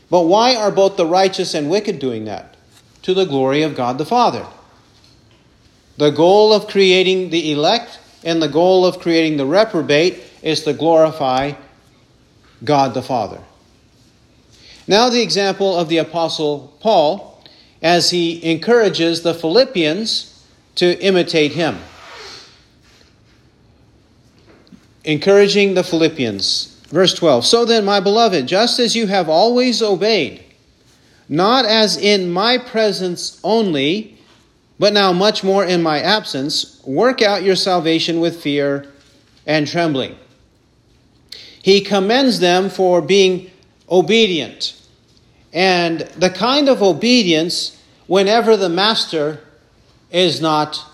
But 0.08 0.22
why 0.22 0.56
are 0.56 0.70
both 0.70 0.96
the 0.96 1.06
righteous 1.06 1.52
and 1.52 1.70
wicked 1.70 1.98
doing 1.98 2.24
that? 2.24 2.56
To 3.02 3.12
the 3.14 3.26
glory 3.26 3.62
of 3.62 3.76
God 3.76 3.98
the 3.98 4.06
Father. 4.06 4.46
The 5.98 6.10
goal 6.10 6.54
of 6.54 6.66
creating 6.66 7.28
the 7.28 7.52
elect 7.52 8.00
and 8.24 8.40
the 8.40 8.48
goal 8.48 8.86
of 8.86 8.98
creating 8.98 9.36
the 9.36 9.46
reprobate 9.46 10.22
is 10.42 10.64
to 10.64 10.72
glorify 10.72 11.52
God 12.64 12.94
the 12.94 13.02
Father. 13.02 13.40
Now, 14.88 15.10
the 15.10 15.22
example 15.22 15.76
of 15.76 15.88
the 15.88 15.98
Apostle 15.98 16.74
Paul 16.80 17.44
as 17.82 18.10
he 18.10 18.50
encourages 18.50 19.22
the 19.22 19.34
Philippians 19.34 20.46
to 20.76 20.98
imitate 21.04 21.52
him. 21.52 21.78
Encouraging 25.04 25.74
the 25.74 25.84
Philippians. 25.84 26.80
Verse 26.88 27.14
12 27.14 27.44
So 27.44 27.64
then, 27.64 27.84
my 27.84 28.00
beloved, 28.00 28.46
just 28.46 28.78
as 28.78 28.94
you 28.94 29.06
have 29.06 29.28
always 29.28 29.82
obeyed, 29.82 30.44
not 31.28 31.64
as 31.64 31.96
in 31.96 32.30
my 32.30 32.58
presence 32.58 33.40
only, 33.42 34.18
but 34.78 34.92
now 34.92 35.12
much 35.12 35.42
more 35.42 35.64
in 35.64 35.82
my 35.82 36.00
absence, 36.00 36.82
work 36.84 37.22
out 37.22 37.42
your 37.42 37.56
salvation 37.56 38.20
with 38.20 38.42
fear 38.42 38.92
and 39.46 39.66
trembling. 39.66 40.16
He 41.62 41.80
commends 41.80 42.40
them 42.40 42.68
for 42.68 43.00
being 43.00 43.50
obedient. 43.88 44.74
And 45.52 46.00
the 46.00 46.30
kind 46.30 46.68
of 46.68 46.82
obedience 46.82 47.80
whenever 48.06 48.56
the 48.56 48.68
master 48.68 49.40
is 50.10 50.40
not 50.40 50.84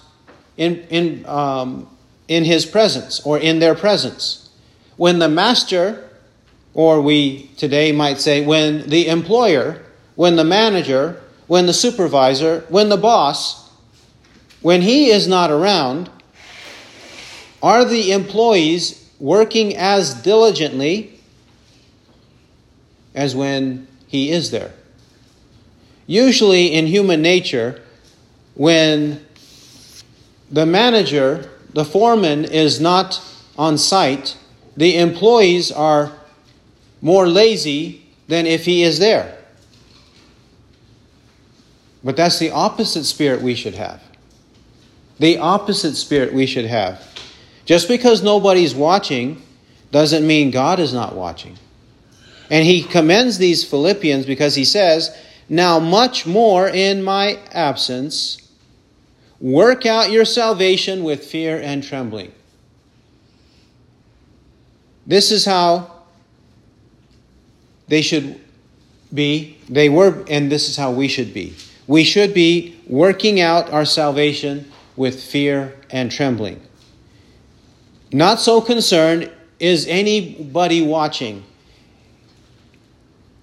in, 0.56 0.80
in, 0.90 1.26
um, 1.26 1.88
in 2.28 2.44
his 2.44 2.66
presence 2.66 3.20
or 3.20 3.38
in 3.38 3.58
their 3.58 3.74
presence. 3.74 4.50
When 4.96 5.18
the 5.18 5.28
master, 5.28 6.08
or 6.74 7.00
we 7.00 7.50
today 7.56 7.90
might 7.92 8.20
say, 8.20 8.44
when 8.44 8.88
the 8.88 9.08
employer, 9.08 9.82
when 10.14 10.36
the 10.36 10.44
manager, 10.44 11.20
when 11.46 11.66
the 11.66 11.72
supervisor, 11.72 12.64
when 12.68 12.90
the 12.90 12.96
boss, 12.96 13.70
when 14.60 14.82
he 14.82 15.10
is 15.10 15.26
not 15.26 15.50
around, 15.50 16.10
are 17.62 17.84
the 17.84 18.12
employees 18.12 19.08
working 19.18 19.76
as 19.76 20.14
diligently 20.14 21.18
as 23.14 23.34
when 23.34 23.86
he 24.06 24.30
is 24.30 24.50
there? 24.50 24.72
Usually, 26.06 26.66
in 26.68 26.86
human 26.86 27.20
nature, 27.20 27.82
when 28.54 29.24
the 30.50 30.64
manager, 30.64 31.50
the 31.72 31.84
foreman, 31.84 32.44
is 32.44 32.80
not 32.80 33.20
on 33.56 33.78
site, 33.78 34.36
the 34.76 34.96
employees 34.96 35.72
are 35.72 36.12
more 37.00 37.26
lazy 37.28 38.06
than 38.28 38.46
if 38.46 38.64
he 38.64 38.82
is 38.82 38.98
there. 38.98 39.36
But 42.04 42.16
that's 42.16 42.38
the 42.38 42.50
opposite 42.50 43.04
spirit 43.04 43.42
we 43.42 43.54
should 43.54 43.74
have. 43.74 44.02
The 45.18 45.38
opposite 45.38 45.96
spirit 45.96 46.32
we 46.32 46.46
should 46.46 46.66
have. 46.66 47.04
Just 47.64 47.88
because 47.88 48.22
nobody's 48.22 48.74
watching 48.74 49.42
doesn't 49.90 50.26
mean 50.26 50.50
God 50.50 50.78
is 50.78 50.92
not 50.92 51.14
watching. 51.14 51.58
And 52.50 52.64
he 52.64 52.82
commends 52.82 53.38
these 53.38 53.64
Philippians 53.64 54.26
because 54.26 54.54
he 54.54 54.64
says, 54.64 55.14
Now 55.48 55.78
much 55.78 56.24
more 56.26 56.68
in 56.68 57.02
my 57.02 57.38
absence, 57.52 58.47
work 59.40 59.86
out 59.86 60.10
your 60.10 60.24
salvation 60.24 61.04
with 61.04 61.24
fear 61.24 61.60
and 61.60 61.82
trembling. 61.82 62.32
This 65.06 65.30
is 65.30 65.44
how 65.44 65.90
they 67.88 68.02
should 68.02 68.40
be. 69.12 69.56
They 69.68 69.88
were, 69.88 70.24
and 70.28 70.52
this 70.52 70.68
is 70.68 70.76
how 70.76 70.92
we 70.92 71.08
should 71.08 71.32
be. 71.32 71.54
We 71.86 72.04
should 72.04 72.34
be 72.34 72.78
working 72.86 73.40
out 73.40 73.70
our 73.70 73.84
salvation 73.84 74.70
with 74.96 75.22
fear 75.22 75.74
and 75.90 76.10
trembling. 76.10 76.60
Not 78.12 78.40
so 78.40 78.60
concerned 78.60 79.30
is 79.58 79.86
anybody 79.86 80.82
watching? 80.82 81.44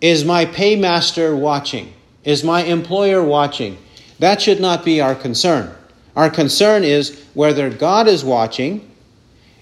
Is 0.02 0.24
my 0.24 0.46
paymaster 0.46 1.36
watching? 1.36 1.94
Is 2.24 2.44
my 2.44 2.64
employer 2.64 3.24
watching? 3.24 3.78
That 4.20 4.42
should 4.42 4.60
not 4.60 4.86
be 4.86 5.02
our 5.02 5.16
concern. 5.16 5.75
Our 6.16 6.30
concern 6.30 6.84
is 6.84 7.24
whether 7.34 7.70
God 7.70 8.08
is 8.08 8.24
watching, 8.24 8.90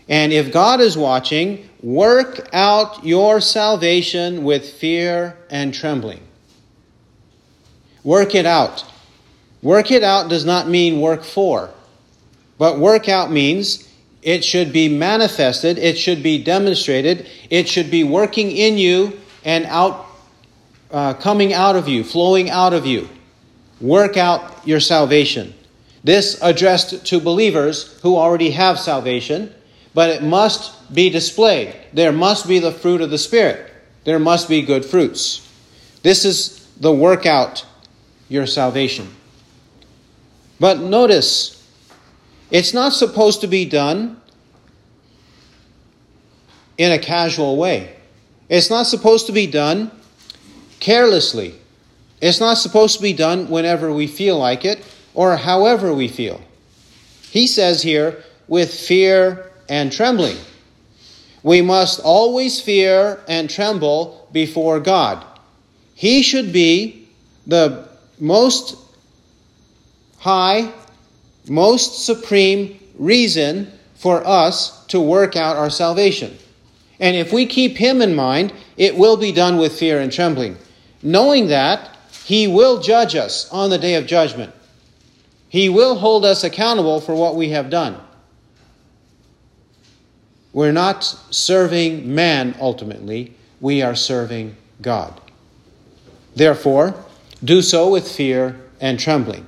and 0.08 0.32
if 0.32 0.52
God 0.52 0.82
is 0.82 0.98
watching, 0.98 1.68
work 1.82 2.48
out 2.54 3.04
your 3.06 3.42
salvation 3.42 4.44
with 4.44 4.70
fear 4.70 5.38
and 5.50 5.74
trembling. 5.74 6.22
Work 8.04 8.36
it 8.36 8.46
out. 8.46 8.86
Work 9.62 9.92
it 9.92 10.04
out 10.04 10.30
does 10.30 10.46
not 10.46 10.68
mean 10.68 11.00
work 11.00 11.24
for, 11.24 11.70
but 12.58 12.78
work 12.78 13.08
out 13.08 13.32
means 13.32 13.90
it 14.22 14.44
should 14.44 14.74
be 14.74 14.90
manifested, 14.90 15.78
it 15.78 15.98
should 15.98 16.22
be 16.22 16.44
demonstrated, 16.44 17.28
it 17.50 17.68
should 17.68 17.90
be 17.90 18.04
working 18.04 18.52
in 18.52 18.78
you 18.78 19.20
and 19.46 19.66
out, 19.66 20.06
uh, 20.92 21.14
coming 21.14 21.54
out 21.54 21.78
of 21.78 21.88
you, 21.88 22.04
flowing 22.04 22.50
out 22.50 22.74
of 22.74 22.86
you. 22.86 23.10
Work 23.80 24.18
out 24.18 24.68
your 24.68 24.80
salvation. 24.82 25.54
This 26.04 26.38
addressed 26.42 27.06
to 27.06 27.20
believers 27.20 28.00
who 28.02 28.18
already 28.18 28.52
have 28.52 28.80
salvation 28.80 29.54
but 29.94 30.10
it 30.10 30.24
must 30.24 30.94
be 30.94 31.10
displayed. 31.10 31.76
There 31.94 32.12
must 32.12 32.48
be 32.48 32.60
the 32.60 32.72
fruit 32.72 33.02
of 33.02 33.12
the 33.12 33.18
Spirit. 33.18 33.72
There 34.04 34.20
must 34.20 34.50
be 34.50 34.62
good 34.62 34.84
fruits. 34.84 35.48
This 36.02 36.26
is 36.26 36.68
the 36.80 36.92
workout 36.92 37.66
your 38.28 38.48
salvation. 38.48 39.08
But 40.60 40.80
notice, 40.80 41.68
it's 42.50 42.74
not 42.74 42.94
supposed 42.94 43.42
to 43.42 43.48
be 43.48 43.66
done 43.66 44.20
in 46.78 46.92
a 46.92 47.00
casual 47.00 47.58
way. 47.58 47.96
It's 48.50 48.70
not 48.70 48.88
supposed 48.88 49.28
to 49.28 49.32
be 49.32 49.48
done 49.48 49.92
carelessly. 50.80 51.56
It's 52.20 52.40
not 52.40 52.56
supposed 52.56 52.98
to 52.98 53.02
be 53.02 53.14
done 53.14 53.50
whenever 53.50 53.94
we 53.94 54.08
feel 54.08 54.38
like 54.38 54.66
it 54.66 54.84
or 55.14 55.38
however 55.38 55.94
we 55.94 56.08
feel. 56.08 56.42
He 57.30 57.48
says 57.48 57.82
here, 57.82 58.24
with 58.48 58.74
fear 58.74 59.52
and 59.70 59.92
trembling. 59.92 60.38
We 61.42 61.62
must 61.62 62.00
always 62.00 62.62
fear 62.62 63.22
and 63.28 63.50
tremble 63.50 64.28
before 64.32 64.80
God. 64.80 65.26
He 65.96 66.22
should 66.22 66.54
be 66.54 67.08
the 67.46 67.88
most 68.20 68.78
high, 70.20 70.72
most 71.48 72.06
supreme 72.06 72.80
reason 72.98 73.72
for 73.96 74.26
us 74.26 74.86
to 74.88 75.00
work 75.00 75.36
out 75.36 75.58
our 75.58 75.70
salvation. 75.70 76.38
And 77.00 77.16
if 77.16 77.34
we 77.34 77.46
keep 77.46 77.76
Him 77.76 78.02
in 78.02 78.16
mind, 78.16 78.54
it 78.78 78.96
will 78.96 79.18
be 79.18 79.32
done 79.32 79.58
with 79.58 79.78
fear 79.78 80.00
and 80.00 80.12
trembling, 80.12 80.58
knowing 81.02 81.48
that 81.48 81.90
He 82.26 82.48
will 82.48 82.82
judge 82.82 83.16
us 83.16 83.50
on 83.52 83.70
the 83.70 83.78
day 83.78 83.96
of 83.96 84.06
judgment. 84.06 84.54
He 85.54 85.70
will 85.70 85.98
hold 86.00 86.26
us 86.26 86.44
accountable 86.44 87.00
for 87.00 87.14
what 87.14 87.36
we 87.36 87.50
have 87.50 87.70
done. 87.70 88.02
We're 90.52 90.72
not 90.72 91.04
serving 91.30 92.16
man 92.16 92.56
ultimately, 92.60 93.36
we 93.62 93.84
are 93.84 93.94
serving 93.94 94.56
God. 94.82 95.22
Therefore, 96.36 96.96
do 97.44 97.62
so 97.62 97.88
with 97.88 98.10
fear 98.12 98.60
and 98.82 99.00
trembling. 99.00 99.46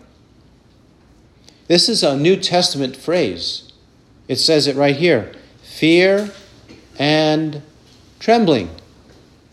This 1.68 1.90
is 1.90 2.04
a 2.04 2.16
New 2.16 2.36
Testament 2.36 2.96
phrase. 2.96 3.74
It 4.28 4.36
says 4.36 4.68
it 4.68 4.76
right 4.76 4.96
here 4.96 5.34
fear 5.64 6.30
and 7.00 7.64
trembling 8.20 8.70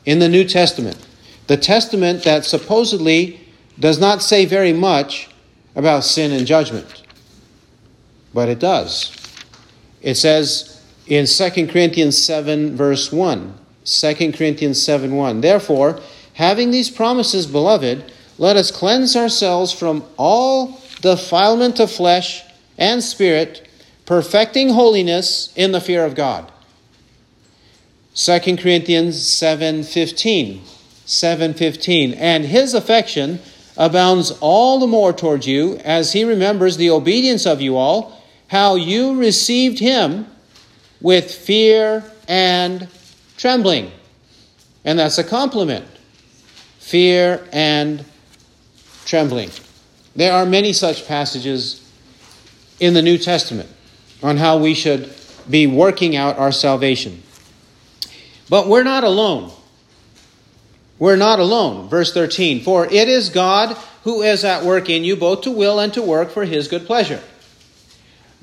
in 0.05 0.19
the 0.19 0.29
New 0.29 0.45
Testament. 0.45 0.99
The 1.47 1.57
Testament 1.57 2.25
that 2.25 2.45
supposedly 2.45 3.41
does 3.81 3.99
not 3.99 4.21
say 4.21 4.45
very 4.45 4.75
much 4.75 5.31
about 5.75 6.05
sin 6.05 6.33
and 6.33 6.47
judgment, 6.47 7.03
but 8.35 8.49
it 8.49 8.59
does. 8.59 9.17
It 10.01 10.17
says, 10.17 10.83
in 11.07 11.27
2 11.27 11.69
Corinthians 11.69 12.19
7, 12.19 12.77
verse 12.77 13.13
1. 13.13 13.55
2 13.85 14.33
Corinthians 14.33 14.81
7 14.83 15.15
1. 15.17 15.41
Therefore, 15.41 16.01
having 16.35 16.71
these 16.71 16.91
promises, 16.91 17.47
beloved, 17.47 18.13
let 18.39 18.57
us 18.57 18.71
cleanse 18.71 19.17
ourselves 19.17 19.73
from 19.73 20.05
all 20.17 20.81
defilement 21.01 21.81
of 21.81 21.91
flesh 21.91 22.45
and 22.79 23.03
spirit, 23.03 23.69
perfecting 24.07 24.71
holiness 24.71 25.53
in 25.57 25.73
the 25.73 25.81
fear 25.81 26.05
of 26.05 26.15
God. 26.15 26.51
2 28.15 28.57
Corinthians 28.59 29.17
7:15 29.17 30.61
7:15 31.07 32.15
and 32.17 32.45
his 32.45 32.75
affection 32.75 33.41
abounds 33.77 34.31
all 34.41 34.79
the 34.79 34.87
more 34.87 35.13
toward 35.13 35.47
you 35.47 35.77
as 35.79 36.13
he 36.13 36.25
remembers 36.25 36.77
the 36.77 36.91
obedience 36.91 37.47
of 37.47 37.61
you 37.61 37.77
all 37.77 38.23
how 38.49 38.75
you 38.75 39.19
received 39.19 39.79
him 39.79 40.27
with 41.01 41.33
fear 41.33 42.05
and 42.29 42.87
trembling. 43.39 43.91
And 44.85 44.99
that's 44.99 45.17
a 45.17 45.25
compliment. 45.25 45.87
Fear 46.79 47.49
and 47.51 48.05
trembling. 49.07 49.51
There 50.15 50.33
are 50.35 50.45
many 50.45 50.75
such 50.75 51.07
passages 51.07 51.91
in 52.79 52.93
the 52.93 53.01
New 53.01 53.17
Testament 53.17 53.71
on 54.23 54.37
how 54.37 54.59
we 54.59 54.75
should 54.75 55.15
be 55.49 55.67
working 55.67 56.15
out 56.15 56.39
our 56.39 56.53
salvation. 56.53 57.23
But 58.51 58.69
we're 58.69 58.83
not 58.83 59.03
alone. 59.03 59.51
We're 61.03 61.17
not 61.17 61.41
alone. 61.41 61.89
Verse 61.89 62.15
13 62.15 62.63
For 62.63 62.87
it 62.87 63.09
is 63.09 63.29
God 63.29 63.77
who 64.05 64.23
is 64.23 64.45
at 64.45 64.63
work 64.63 64.89
in 64.89 65.03
you 65.03 65.17
both 65.17 65.41
to 65.41 65.51
will 65.51 65.81
and 65.81 65.93
to 65.95 66.01
work 66.01 66.31
for 66.31 66.45
his 66.45 66.69
good 66.69 66.87
pleasure. 66.87 67.21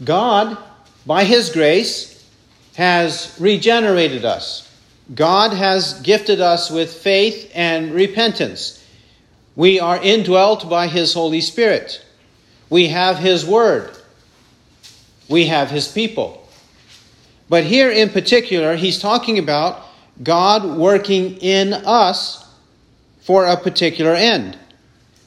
God, 0.04 0.58
by 1.06 1.24
his 1.24 1.52
grace, 1.52 2.30
has 2.76 3.34
regenerated 3.40 4.26
us. 4.26 4.70
God 5.16 5.54
has 5.54 6.02
gifted 6.02 6.42
us 6.42 6.70
with 6.70 6.94
faith 6.94 7.50
and 7.56 7.94
repentance. 7.94 8.86
We 9.56 9.80
are 9.80 10.04
indwelt 10.04 10.70
by 10.70 10.88
His 10.88 11.14
Holy 11.14 11.40
Spirit. 11.40 12.04
We 12.70 12.90
have 12.90 13.20
His 13.20 13.46
Word. 13.46 13.98
We 15.30 15.46
have 15.46 15.72
His 15.72 15.88
people. 15.88 16.46
But 17.48 17.64
here 17.64 17.90
in 17.90 18.10
particular, 18.10 18.76
he's 18.76 19.00
talking 19.00 19.40
about 19.40 19.86
God 20.22 20.78
working 20.78 21.38
in 21.38 21.74
us 21.74 22.49
for 23.30 23.46
a 23.46 23.56
particular 23.56 24.16
end 24.16 24.58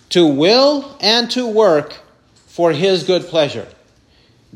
to 0.08 0.26
will 0.26 0.96
and 1.00 1.30
to 1.30 1.46
work 1.46 2.00
for 2.48 2.72
his 2.72 3.04
good 3.04 3.22
pleasure. 3.22 3.68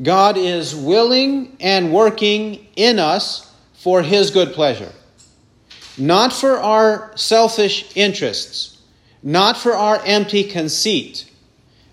God 0.03 0.35
is 0.35 0.75
willing 0.75 1.55
and 1.61 1.93
working 1.93 2.67
in 2.75 2.99
us 2.99 3.49
for 3.75 4.01
his 4.01 4.31
good 4.31 4.51
pleasure. 4.51 4.91
Not 5.97 6.33
for 6.33 6.57
our 6.57 7.13
selfish 7.15 7.95
interests, 7.95 8.81
not 9.23 9.55
for 9.55 9.71
our 9.71 10.01
empty 10.03 10.43
conceit, 10.43 11.31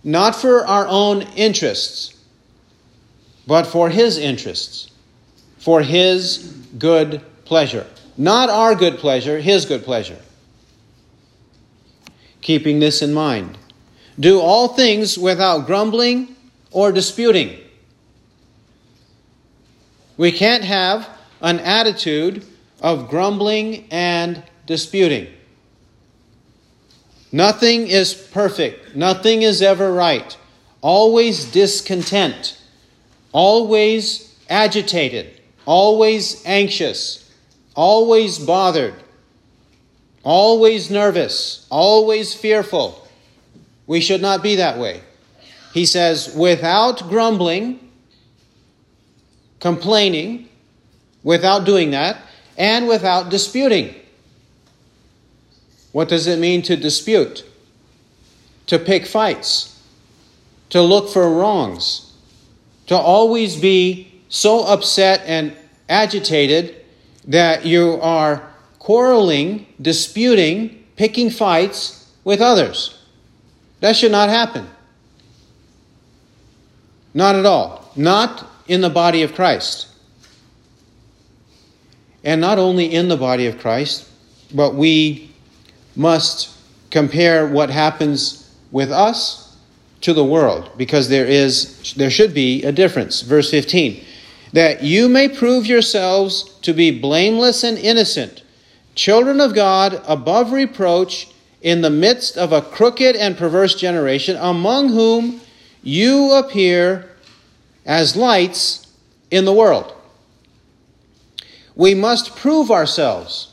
not 0.03 0.35
for 0.35 0.67
our 0.67 0.89
own 0.89 1.23
interests, 1.37 2.19
but 3.47 3.65
for 3.65 3.91
his 3.91 4.19
interests, 4.19 4.91
for 5.59 5.83
his 5.83 6.53
good 6.81 7.23
pleasure. 7.45 7.87
Not 8.17 8.51
our 8.51 8.75
good 8.75 8.99
pleasure, 8.99 9.39
his 9.39 9.67
good 9.67 9.85
pleasure. 9.85 10.19
Keeping 12.45 12.79
this 12.79 13.01
in 13.01 13.15
mind, 13.15 13.57
do 14.21 14.39
all 14.39 14.69
things 14.69 15.17
without 15.17 15.67
grumbling 15.67 16.37
or 16.71 16.93
disputing. 16.93 17.59
We 20.19 20.31
can't 20.31 20.63
have 20.63 21.09
an 21.41 21.59
attitude 21.61 22.45
of 22.83 23.09
grumbling 23.09 23.87
and 23.91 24.43
disputing. 24.67 25.29
Nothing 27.33 27.87
is 27.87 28.13
perfect, 28.13 28.95
nothing 28.95 29.41
is 29.41 29.63
ever 29.63 29.91
right. 29.91 30.37
Always 30.83 31.51
discontent, 31.51 32.61
always 33.33 34.37
agitated, 34.51 35.41
always 35.65 36.45
anxious, 36.45 37.33
always 37.75 38.39
bothered, 38.39 39.04
always 40.25 40.91
nervous, 40.91 41.67
always 41.71 42.35
fearful. 42.35 43.07
We 43.87 44.01
should 44.01 44.23
not 44.23 44.43
be 44.43 44.57
that 44.57 44.79
way. 44.79 45.03
He 45.73 45.87
says, 45.87 46.35
without 46.35 47.09
grumbling, 47.09 47.91
complaining, 49.61 50.49
without 51.23 51.65
doing 51.65 51.91
that, 51.91 52.19
and 52.57 52.89
without 52.89 53.29
disputing. 53.29 53.95
What 55.93 56.09
does 56.09 56.27
it 56.27 56.39
mean 56.39 56.63
to 56.63 56.77
dispute? 56.77 57.45
To 58.69 58.79
pick 58.79 59.07
fights, 59.07 59.81
to 60.71 60.81
look 60.81 61.11
for 61.11 61.31
wrongs, 61.31 62.13
to 62.87 62.97
always 62.97 63.61
be 63.61 64.21
so 64.29 64.65
upset 64.65 65.23
and 65.27 65.57
agitated 65.89 66.77
that 67.27 67.67
you 67.67 67.99
are 68.01 68.54
quarreling, 68.85 69.67
disputing, 69.81 70.85
picking 70.97 71.31
fights 71.31 72.13
with 72.23 72.43
others. 72.43 72.99
That 73.81 73.97
should 73.97 74.13
not 74.13 74.29
happen. 74.29 74.69
Not 77.15 77.35
at 77.35 77.47
all. 77.47 77.91
Not 77.97 78.47
in 78.69 78.83
the 78.83 78.91
body 78.91 79.23
of 79.23 79.35
Christ. 79.35 79.89
And 82.25 82.43
not 82.43 82.59
only 82.59 82.95
in 82.95 83.09
the 83.09 83.17
body 83.17 83.47
of 83.47 83.59
Christ, 83.59 84.07
but 84.55 84.75
we 84.75 85.31
must 85.97 86.55
compare 86.91 87.49
what 87.49 87.71
happens 87.71 88.55
with 88.71 88.93
us 88.93 89.57
to 90.03 90.13
the 90.13 90.25
world 90.25 90.71
because 90.77 91.09
there 91.09 91.25
is 91.25 91.95
there 91.95 92.11
should 92.11 92.35
be 92.35 92.63
a 92.65 92.73
difference. 92.73 93.23
Verse 93.23 93.51
15 93.51 94.05
that 94.53 94.83
you 94.83 95.09
may 95.09 95.29
prove 95.29 95.67
yourselves 95.67 96.51
to 96.61 96.75
be 96.75 97.01
blameless 97.01 97.65
and 97.65 97.77
innocent, 97.79 98.44
children 98.95 99.41
of 99.41 99.55
God, 99.55 100.03
above 100.07 100.53
reproach, 100.53 101.29
in 101.61 101.81
the 101.81 101.91
midst 101.91 102.37
of 102.37 102.53
a 102.53 102.61
crooked 102.61 103.17
and 103.17 103.39
perverse 103.39 103.75
generation, 103.75 104.37
among 104.39 104.91
whom 104.91 105.41
you 105.83 106.33
appear 106.33 107.11
as 107.87 108.17
lights 108.17 108.87
in 109.31 109.47
the 109.47 109.53
world. 109.53 109.93
We 111.75 111.95
must 111.95 112.37
prove 112.37 112.71
ourselves. 112.71 113.53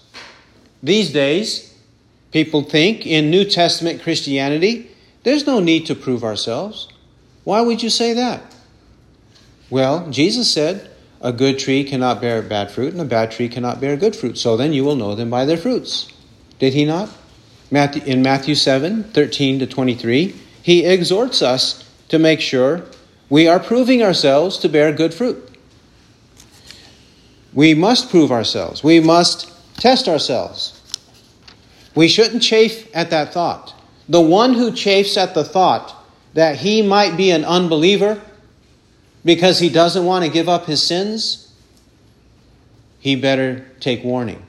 These 0.83 1.13
days, 1.13 1.73
people 2.31 2.63
think 2.63 3.05
in 3.05 3.31
New 3.31 3.45
Testament 3.45 4.01
Christianity, 4.01 4.91
there's 5.23 5.47
no 5.47 5.59
need 5.59 5.85
to 5.85 5.95
prove 5.95 6.23
ourselves. 6.23 6.89
Why 7.45 7.61
would 7.61 7.81
you 7.81 7.89
say 7.89 8.13
that? 8.13 8.43
Well, 9.69 10.09
Jesus 10.09 10.51
said, 10.51 10.90
a 11.22 11.32
good 11.32 11.59
tree 11.59 11.84
cannot 11.84 12.19
bear 12.19 12.41
bad 12.41 12.72
fruit, 12.72 12.93
and 12.93 13.01
a 13.01 13.05
bad 13.05 13.32
tree 13.32 13.47
cannot 13.47 13.80
bear 13.80 13.95
good 13.95 14.15
fruit. 14.15 14.38
So 14.38 14.57
then 14.57 14.74
you 14.74 14.84
will 14.84 14.95
know 14.95 15.15
them 15.15 15.30
by 15.30 15.45
their 15.45 15.57
fruits. 15.57 16.11
Did 16.59 16.74
he 16.74 16.84
not? 16.84 17.09
Matthew, 17.69 18.03
in 18.03 18.22
Matthew 18.22 18.55
7 18.55 19.03
13 19.03 19.59
to 19.59 19.67
23, 19.67 20.36
he 20.61 20.86
exhorts 20.86 21.41
us 21.41 21.88
to 22.09 22.19
make 22.19 22.41
sure 22.41 22.84
we 23.30 23.47
are 23.47 23.59
proving 23.59 24.03
ourselves 24.03 24.57
to 24.59 24.69
bear 24.69 24.91
good 24.91 25.13
fruit. 25.13 25.47
We 27.53 27.74
must 27.74 28.09
prove 28.09 28.32
ourselves, 28.32 28.84
we 28.84 28.99
must 28.99 29.51
test 29.80 30.07
ourselves. 30.07 30.78
We 31.93 32.07
shouldn't 32.07 32.41
chafe 32.41 32.89
at 32.95 33.09
that 33.09 33.34
thought. 33.34 33.74
The 34.07 34.22
one 34.22 34.53
who 34.53 34.72
chafes 34.72 35.17
at 35.17 35.34
the 35.34 35.43
thought 35.43 35.93
that 36.34 36.57
he 36.57 36.82
might 36.82 37.17
be 37.17 37.32
an 37.32 37.43
unbeliever 37.43 38.22
because 39.24 39.59
he 39.59 39.69
doesn't 39.69 40.05
want 40.05 40.26
to 40.26 40.32
give 40.32 40.49
up 40.49 40.65
his 40.65 40.82
sins, 40.82 41.51
he 42.99 43.15
better 43.15 43.65
take 43.80 44.03
warning. 44.03 44.43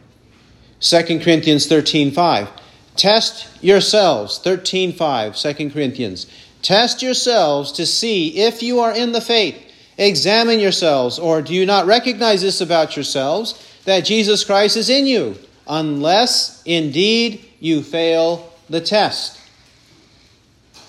2 0.80 1.20
Corinthians 1.20 1.66
13:5 1.66 2.48
Test 2.96 3.46
yourselves. 3.62 4.38
13:5 4.44 5.36
2 5.36 5.70
Corinthians. 5.70 6.26
Test 6.60 7.02
yourselves 7.02 7.72
to 7.72 7.86
see 7.86 8.38
if 8.38 8.62
you 8.62 8.80
are 8.80 8.92
in 8.92 9.12
the 9.12 9.20
faith. 9.20 9.56
Examine 9.98 10.60
yourselves 10.60 11.18
or 11.18 11.42
do 11.42 11.54
you 11.54 11.66
not 11.66 11.86
recognize 11.86 12.42
this 12.42 12.60
about 12.60 12.96
yourselves 12.96 13.54
that 13.84 14.04
Jesus 14.04 14.44
Christ 14.44 14.76
is 14.76 14.88
in 14.88 15.06
you 15.06 15.36
unless 15.66 16.62
indeed 16.64 17.44
you 17.60 17.82
fail 17.82 18.52
the 18.70 18.80
test? 18.80 19.38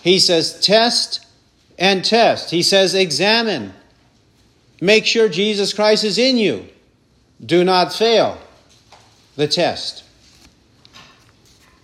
He 0.03 0.19
says 0.19 0.59
test 0.59 1.22
and 1.78 2.03
test. 2.03 2.51
He 2.51 2.63
says, 2.63 2.93
examine. 2.93 3.74
Make 4.82 5.05
sure 5.05 5.30
Jesus 5.30 5.74
Christ 5.74 6.03
is 6.03 6.17
in 6.17 6.38
you. 6.38 6.67
Do 7.43 7.63
not 7.63 7.93
fail 7.93 8.38
the 9.36 9.47
test. 9.47 10.03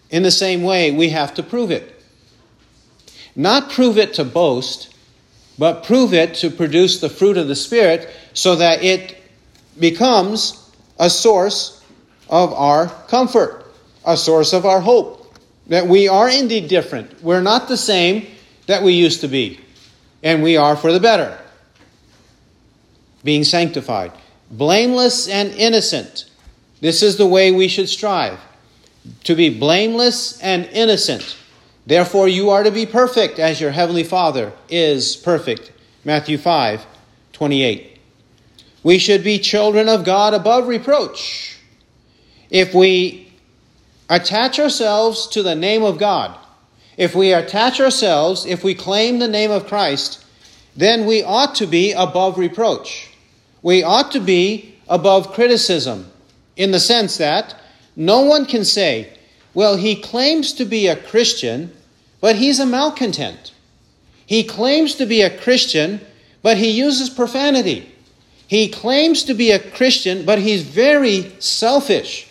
In 0.10 0.24
the 0.24 0.32
same 0.32 0.64
way, 0.64 0.92
we 0.92 1.10
have 1.10 1.34
to 1.36 1.44
prove 1.44 1.72
it. 1.72 1.96
Not 3.36 3.70
prove 3.70 3.98
it 3.98 4.16
to 4.16 4.26
boast, 4.26 4.94
but 5.58 5.84
prove 5.84 6.14
it 6.14 6.36
to 6.36 6.50
produce 6.50 7.00
the 7.00 7.10
fruit 7.10 7.38
of 7.38 7.48
the 7.48 7.56
Spirit 7.56 8.10
so 8.34 8.56
that 8.56 8.84
it 8.84 9.22
becomes 9.80 10.72
a 11.00 11.10
source 11.10 11.84
of 12.30 12.54
our 12.54 12.88
comfort, 13.08 13.66
a 14.06 14.18
source 14.18 14.54
of 14.54 14.66
our 14.66 14.82
hope. 14.82 15.34
That 15.68 15.88
we 15.88 16.08
are 16.08 16.30
indeed 16.30 16.68
different. 16.68 17.22
We're 17.22 17.42
not 17.42 17.68
the 17.68 17.78
same 17.78 18.28
that 18.66 18.84
we 18.84 18.94
used 18.94 19.22
to 19.22 19.28
be 19.28 19.60
and 20.24 20.44
we 20.44 20.58
are 20.58 20.76
for 20.76 20.92
the 20.92 21.00
better. 21.00 21.38
Being 23.24 23.44
sanctified, 23.44 24.12
blameless 24.52 25.28
and 25.28 25.50
innocent. 25.52 26.30
This 26.82 27.04
is 27.04 27.18
the 27.18 27.28
way 27.28 27.52
we 27.52 27.68
should 27.68 27.90
strive 27.90 28.40
to 29.24 29.36
be 29.36 29.50
blameless 29.58 30.40
and 30.42 30.66
innocent. 30.66 31.38
Therefore, 31.86 32.28
you 32.28 32.50
are 32.50 32.64
to 32.64 32.72
be 32.72 32.86
perfect 32.86 33.40
as 33.40 33.60
your 33.60 33.72
heavenly 33.72 34.04
Father 34.04 34.54
is 34.70 35.16
perfect. 35.16 35.72
Matthew 36.06 36.38
5 36.38 36.86
28. 37.34 38.00
We 38.84 38.98
should 38.98 39.24
be 39.24 39.40
children 39.40 39.90
of 39.90 40.06
God 40.06 40.34
above 40.34 40.68
reproach. 40.68 41.58
If 42.50 42.74
we 42.74 43.32
attach 44.10 44.60
ourselves 44.60 45.28
to 45.28 45.44
the 45.44 45.56
name 45.56 45.84
of 45.84 45.98
God, 45.98 46.38
if 47.00 47.16
we 47.16 47.32
attach 47.32 47.80
ourselves, 47.80 48.46
if 48.46 48.62
we 48.62 48.76
claim 48.76 49.20
the 49.20 49.28
name 49.28 49.52
of 49.52 49.68
Christ, 49.68 50.26
then 50.76 51.06
we 51.06 51.24
ought 51.24 51.56
to 51.56 51.66
be 51.66 51.94
above 51.94 52.38
reproach. 52.38 53.10
We 53.62 53.84
ought 53.84 54.12
to 54.12 54.20
be 54.20 54.76
above 54.90 55.32
criticism 55.32 56.12
in 56.58 56.72
the 56.72 56.80
sense 56.80 57.18
that 57.18 57.56
no 57.96 58.20
one 58.20 58.46
can 58.46 58.66
say, 58.66 59.18
well, 59.54 59.78
he 59.78 59.96
claims 59.96 60.52
to 60.54 60.66
be 60.66 60.88
a 60.88 60.96
Christian, 60.98 61.72
but 62.20 62.36
he's 62.36 62.60
a 62.60 62.66
malcontent. 62.66 63.54
He 64.26 64.44
claims 64.44 64.96
to 64.96 65.06
be 65.06 65.22
a 65.22 65.40
Christian, 65.40 66.02
but 66.42 66.58
he 66.58 66.70
uses 66.70 67.10
profanity. 67.10 67.90
He 68.46 68.68
claims 68.68 69.24
to 69.24 69.34
be 69.34 69.52
a 69.52 69.72
Christian, 69.72 70.26
but 70.26 70.40
he's 70.40 70.64
very 70.64 71.32
selfish. 71.40 72.29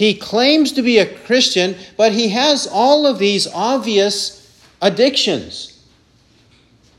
He 0.00 0.14
claims 0.14 0.72
to 0.72 0.82
be 0.82 0.96
a 0.96 1.04
Christian, 1.04 1.76
but 1.98 2.12
he 2.12 2.30
has 2.30 2.66
all 2.66 3.06
of 3.06 3.18
these 3.18 3.46
obvious 3.48 4.50
addictions. 4.80 5.78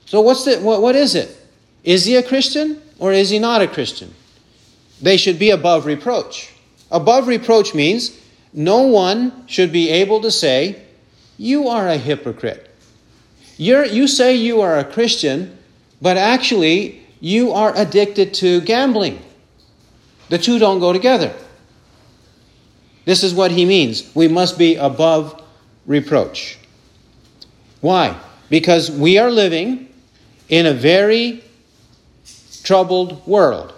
So 0.06 0.22
what's 0.22 0.45
the 0.45 0.60
what, 0.60 0.84
what 0.84 0.95
is 0.95 1.16
it? 1.16 1.36
Is 1.84 2.06
he 2.06 2.16
a 2.16 2.22
Christian 2.22 2.80
or 2.99 3.12
is 3.12 3.32
he 3.32 3.39
not 3.39 3.64
a 3.64 3.68
Christian? 3.68 4.14
They 5.02 5.18
should 5.18 5.39
be 5.39 5.49
above 5.49 5.88
reproach. 5.88 6.54
Above 6.91 7.26
reproach 7.28 7.74
means 7.74 8.22
no 8.54 8.84
one 8.84 9.47
should 9.47 9.72
be 9.72 9.89
able 9.89 10.22
to 10.22 10.30
say, 10.30 10.84
You 11.39 11.70
are 11.70 11.88
a 11.88 11.97
hypocrite. 11.97 12.70
You're, 13.58 13.86
you 13.86 14.08
say 14.08 14.36
you 14.36 14.62
are 14.62 14.78
a 14.78 14.86
Christian, 14.86 15.58
but 16.04 16.18
actually 16.18 17.02
you 17.20 17.52
are 17.52 17.76
addicted 17.76 18.36
to 18.36 18.62
gambling. 18.62 19.20
The 20.30 20.38
two 20.38 20.60
don't 20.60 20.80
go 20.80 20.93
together. 20.93 21.34
This 23.12 23.26
is 23.26 23.34
what 23.34 23.51
he 23.51 23.66
means. 23.66 24.09
We 24.16 24.30
must 24.30 24.57
be 24.57 24.78
above 24.78 25.43
reproach. 25.86 26.57
Why? 27.82 28.18
Because 28.49 28.89
we 28.89 29.18
are 29.18 29.30
living 29.30 29.89
in 30.47 30.66
a 30.66 30.74
very 30.74 31.43
troubled 32.64 33.28
world. 33.28 33.74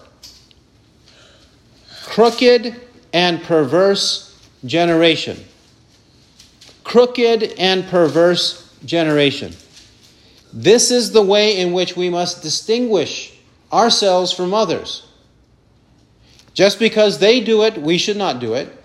Crooked 2.04 2.80
and 3.12 3.42
perverse 3.42 4.40
generation. 4.66 5.44
Crooked 6.84 7.56
and 7.58 7.88
perverse 7.88 8.72
generation. 8.86 9.56
This 10.54 10.92
is 10.92 11.12
the 11.12 11.24
way 11.24 11.58
in 11.58 11.74
which 11.74 11.98
we 11.98 12.08
must 12.08 12.44
distinguish 12.44 13.36
ourselves 13.72 14.32
from 14.32 14.54
others. 14.54 15.08
Just 16.54 16.78
because 16.78 17.18
they 17.18 17.40
do 17.40 17.64
it, 17.64 17.80
we 17.80 17.98
should 17.98 18.18
not 18.18 18.40
do 18.40 18.54
it 18.54 18.82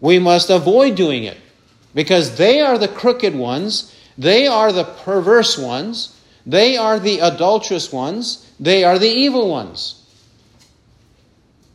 we 0.00 0.18
must 0.18 0.50
avoid 0.50 0.94
doing 0.94 1.24
it 1.24 1.38
because 1.94 2.36
they 2.36 2.60
are 2.60 2.78
the 2.78 2.88
crooked 2.88 3.34
ones, 3.34 3.94
they 4.18 4.46
are 4.46 4.72
the 4.72 4.84
perverse 4.84 5.56
ones, 5.58 6.20
they 6.44 6.76
are 6.76 6.98
the 6.98 7.20
adulterous 7.20 7.92
ones, 7.92 8.50
they 8.60 8.84
are 8.84 8.98
the 8.98 9.08
evil 9.08 9.48
ones. 9.48 10.02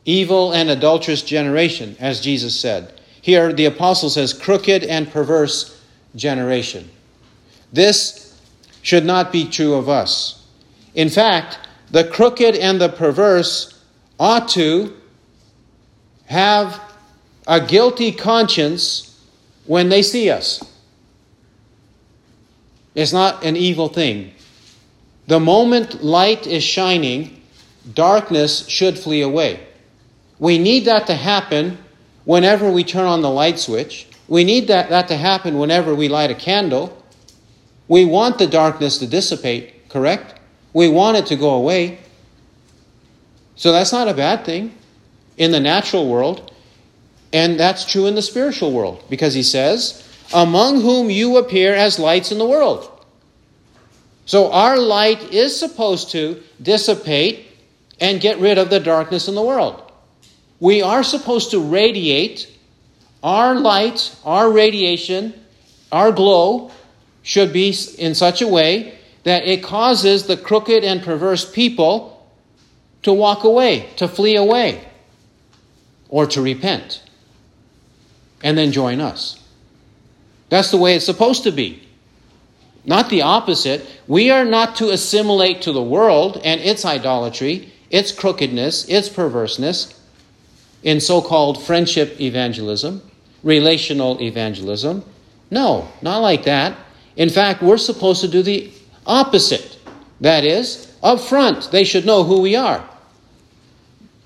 Evil 0.06 0.52
and 0.54 0.70
adulterous 0.70 1.22
generation, 1.22 1.96
as 2.00 2.22
Jesus 2.22 2.60
said. 2.60 3.00
Here, 3.22 3.54
the 3.54 3.66
apostle 3.66 4.10
says, 4.10 4.34
crooked 4.34 4.84
and 4.84 5.12
perverse 5.12 5.80
generation. 6.16 6.90
This 7.72 8.40
should 8.82 9.06
not 9.06 9.32
be 9.32 9.48
true 9.48 9.76
of 9.76 9.90
us. 9.90 10.46
In 10.96 11.10
fact, 11.10 11.60
the 11.92 12.04
crooked 12.04 12.56
and 12.56 12.82
the 12.82 12.90
perverse 12.90 13.80
ought 14.20 14.48
to 14.50 14.96
have 16.26 16.82
a 17.48 17.60
guilty 17.60 18.12
conscience 18.12 19.20
when 19.66 19.90
they 19.90 20.02
see 20.02 20.30
us. 20.30 20.64
It's 22.94 23.14
not 23.14 23.44
an 23.44 23.56
evil 23.56 23.88
thing. 23.88 24.34
The 25.28 25.40
moment 25.40 26.04
light 26.04 26.46
is 26.46 26.64
shining, 26.64 27.42
darkness 27.94 28.68
should 28.68 28.98
flee 28.98 29.22
away. 29.22 29.66
We 30.40 30.58
need 30.58 30.86
that 30.86 31.08
to 31.08 31.16
happen 31.16 31.78
whenever 32.26 32.72
we 32.72 32.84
turn 32.84 33.06
on 33.06 33.22
the 33.22 33.30
light 33.30 33.60
switch. 33.60 34.08
We 34.28 34.44
need 34.44 34.68
that, 34.68 34.90
that 34.90 35.08
to 35.10 35.18
happen 35.18 35.58
whenever 35.58 35.94
we 35.96 36.10
light 36.10 36.32
a 36.32 36.36
candle. 36.36 36.98
We 37.88 38.06
want 38.06 38.40
the 38.40 38.48
darkness 38.48 38.98
to 39.00 39.08
dissipate, 39.08 39.90
correct? 39.90 40.40
We 40.74 40.88
want 40.88 41.18
it 41.18 41.26
to 41.28 41.36
go 41.36 41.52
away. 41.52 42.00
So 43.56 43.72
that's 43.72 43.92
not 43.92 44.08
a 44.08 44.14
bad 44.14 44.46
thing 44.46 44.76
in 45.38 45.52
the 45.52 45.60
natural 45.60 46.08
world. 46.10 46.51
And 47.34 47.60
that's 47.60 47.86
true 47.86 48.08
in 48.08 48.16
the 48.16 48.22
spiritual 48.22 48.72
world 48.72 49.04
because 49.10 49.34
he 49.34 49.44
says, 49.44 50.08
among 50.34 50.82
whom 50.82 51.10
you 51.10 51.38
appear 51.38 51.74
as 51.74 52.00
lights 52.00 52.32
in 52.32 52.38
the 52.38 52.46
world. 52.46 52.88
So 54.26 54.52
our 54.52 54.78
light 54.78 55.34
is 55.34 55.58
supposed 55.58 56.12
to 56.12 56.42
dissipate 56.62 57.48
and 58.00 58.22
get 58.22 58.40
rid 58.40 58.58
of 58.58 58.70
the 58.70 58.80
darkness 58.80 59.28
in 59.28 59.36
the 59.36 59.42
world. 59.42 59.92
We 60.60 60.82
are 60.82 61.04
supposed 61.04 61.52
to 61.52 61.60
radiate 61.60 62.48
our 63.24 63.56
light, 63.56 64.16
our 64.24 64.52
radiation, 64.52 65.34
our 65.92 66.12
glow 66.12 66.72
should 67.24 67.54
be 67.54 67.76
in 67.98 68.16
such 68.16 68.42
a 68.42 68.48
way 68.48 68.98
that 69.24 69.44
it 69.46 69.64
causes 69.64 70.26
the 70.26 70.38
crooked 70.38 70.84
and 70.84 71.04
perverse 71.04 71.50
people 71.50 72.28
to 73.04 73.14
walk 73.14 73.44
away, 73.44 73.90
to 73.98 74.08
flee 74.08 74.36
away, 74.36 74.88
or 76.10 76.26
to 76.28 76.42
repent 76.42 77.04
and 78.44 78.58
then 78.58 78.72
join 78.72 79.00
us. 79.00 79.40
That's 80.50 80.72
the 80.72 80.78
way 80.78 80.96
it's 80.96 81.06
supposed 81.06 81.44
to 81.44 81.52
be. 81.52 81.88
Not 82.84 83.10
the 83.10 83.22
opposite. 83.22 83.86
We 84.08 84.32
are 84.32 84.46
not 84.46 84.76
to 84.78 84.90
assimilate 84.90 85.62
to 85.64 85.72
the 85.72 85.84
world 85.84 86.42
and 86.44 86.60
its 86.62 86.84
idolatry, 86.84 87.72
its 87.90 88.12
crookedness, 88.12 88.86
its 88.90 89.08
perverseness 89.08 89.98
in 90.84 91.00
so 91.00 91.22
called 91.22 91.64
friendship 91.64 92.20
evangelism, 92.20 93.02
relational 93.44 94.22
evangelism. 94.22 95.04
No, 95.52 95.88
not 96.02 96.20
like 96.20 96.44
that. 96.46 96.76
In 97.16 97.30
fact, 97.30 97.62
we're 97.62 97.78
supposed 97.78 98.22
to 98.22 98.28
do 98.28 98.42
the 98.42 98.72
opposite. 99.06 99.78
That 100.22 100.44
is, 100.44 100.92
up 101.04 101.20
front, 101.20 101.72
they 101.72 101.84
should 101.84 102.06
know 102.06 102.24
who 102.24 102.42
we 102.42 102.56
are. 102.56 102.88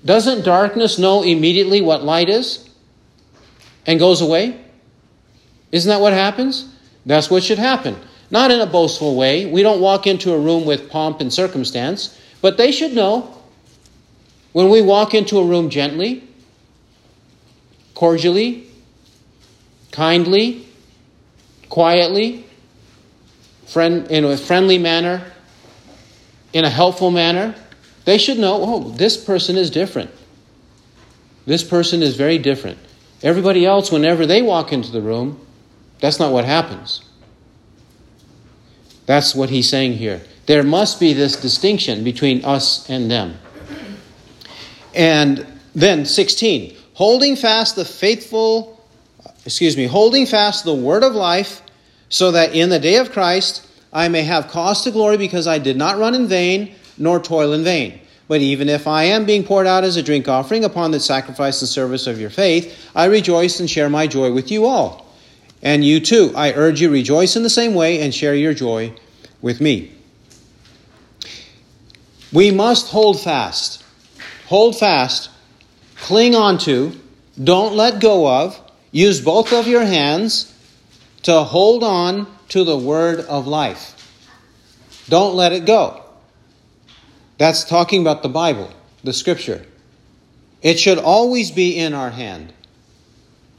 Doesn't 0.04 0.44
darkness 0.44 0.98
know 0.98 1.22
immediately 1.22 1.80
what 1.80 2.04
light 2.04 2.28
is? 2.28 2.65
And 3.86 3.98
goes 3.98 4.20
away? 4.20 4.60
Isn't 5.72 5.88
that 5.88 6.00
what 6.00 6.12
happens? 6.12 6.72
That's 7.04 7.30
what 7.30 7.42
should 7.42 7.58
happen. 7.58 7.96
Not 8.30 8.50
in 8.50 8.60
a 8.60 8.66
boastful 8.66 9.16
way. 9.16 9.46
We 9.46 9.62
don't 9.62 9.80
walk 9.80 10.06
into 10.06 10.32
a 10.32 10.38
room 10.38 10.64
with 10.64 10.90
pomp 10.90 11.20
and 11.20 11.32
circumstance, 11.32 12.18
but 12.40 12.56
they 12.56 12.72
should 12.72 12.92
know 12.92 13.32
when 14.52 14.70
we 14.70 14.82
walk 14.82 15.14
into 15.14 15.38
a 15.38 15.44
room 15.44 15.70
gently, 15.70 16.26
cordially, 17.94 18.66
kindly, 19.92 20.66
quietly, 21.68 22.46
friend, 23.66 24.10
in 24.10 24.24
a 24.24 24.36
friendly 24.36 24.78
manner, 24.78 25.22
in 26.52 26.64
a 26.64 26.70
helpful 26.70 27.10
manner, 27.10 27.54
they 28.04 28.18
should 28.18 28.38
know, 28.38 28.60
oh, 28.62 28.88
this 28.90 29.16
person 29.16 29.56
is 29.56 29.70
different. 29.70 30.10
This 31.44 31.62
person 31.62 32.02
is 32.02 32.16
very 32.16 32.38
different. 32.38 32.78
Everybody 33.22 33.64
else, 33.64 33.90
whenever 33.90 34.26
they 34.26 34.42
walk 34.42 34.72
into 34.72 34.90
the 34.90 35.00
room, 35.00 35.40
that's 36.00 36.18
not 36.18 36.32
what 36.32 36.44
happens. 36.44 37.02
That's 39.06 39.34
what 39.34 39.50
he's 39.50 39.68
saying 39.68 39.94
here. 39.94 40.20
There 40.46 40.62
must 40.62 41.00
be 41.00 41.12
this 41.12 41.36
distinction 41.36 42.04
between 42.04 42.44
us 42.44 42.88
and 42.90 43.10
them. 43.10 43.38
And 44.94 45.46
then 45.74 46.04
16, 46.04 46.76
holding 46.94 47.36
fast 47.36 47.76
the 47.76 47.84
faithful, 47.84 48.82
excuse 49.44 49.76
me, 49.76 49.86
holding 49.86 50.26
fast 50.26 50.64
the 50.64 50.74
word 50.74 51.02
of 51.02 51.14
life, 51.14 51.62
so 52.08 52.32
that 52.32 52.54
in 52.54 52.68
the 52.68 52.78
day 52.78 52.96
of 52.96 53.12
Christ 53.12 53.66
I 53.92 54.08
may 54.08 54.22
have 54.22 54.48
cause 54.48 54.82
to 54.84 54.90
glory 54.90 55.16
because 55.16 55.46
I 55.46 55.58
did 55.58 55.76
not 55.76 55.98
run 55.98 56.14
in 56.14 56.28
vain 56.28 56.74
nor 56.98 57.20
toil 57.20 57.52
in 57.52 57.64
vain. 57.64 58.00
But 58.28 58.40
even 58.40 58.68
if 58.68 58.86
I 58.86 59.04
am 59.04 59.24
being 59.24 59.44
poured 59.44 59.66
out 59.66 59.84
as 59.84 59.96
a 59.96 60.02
drink 60.02 60.28
offering 60.28 60.64
upon 60.64 60.90
the 60.90 61.00
sacrifice 61.00 61.60
and 61.62 61.68
service 61.68 62.06
of 62.06 62.20
your 62.20 62.30
faith, 62.30 62.90
I 62.94 63.04
rejoice 63.04 63.60
and 63.60 63.70
share 63.70 63.88
my 63.88 64.06
joy 64.06 64.32
with 64.32 64.50
you 64.50 64.66
all. 64.66 65.06
And 65.62 65.84
you 65.84 66.00
too, 66.00 66.32
I 66.34 66.52
urge 66.52 66.80
you, 66.80 66.90
rejoice 66.90 67.36
in 67.36 67.42
the 67.42 67.50
same 67.50 67.74
way 67.74 68.02
and 68.02 68.14
share 68.14 68.34
your 68.34 68.54
joy 68.54 68.92
with 69.40 69.60
me. 69.60 69.92
We 72.32 72.50
must 72.50 72.88
hold 72.88 73.20
fast. 73.20 73.84
Hold 74.46 74.78
fast. 74.78 75.30
Cling 75.96 76.34
on 76.34 76.58
to. 76.58 76.92
Don't 77.42 77.74
let 77.74 78.00
go 78.00 78.28
of. 78.28 78.60
Use 78.90 79.20
both 79.20 79.52
of 79.52 79.66
your 79.66 79.84
hands 79.84 80.52
to 81.22 81.42
hold 81.42 81.82
on 81.84 82.26
to 82.48 82.64
the 82.64 82.76
word 82.76 83.20
of 83.20 83.46
life. 83.46 83.92
Don't 85.08 85.34
let 85.34 85.52
it 85.52 85.64
go. 85.64 86.05
That's 87.38 87.64
talking 87.64 88.00
about 88.00 88.22
the 88.22 88.28
Bible, 88.28 88.70
the 89.04 89.12
scripture. 89.12 89.64
It 90.62 90.78
should 90.78 90.98
always 90.98 91.50
be 91.50 91.76
in 91.76 91.94
our 91.94 92.10
hand. 92.10 92.52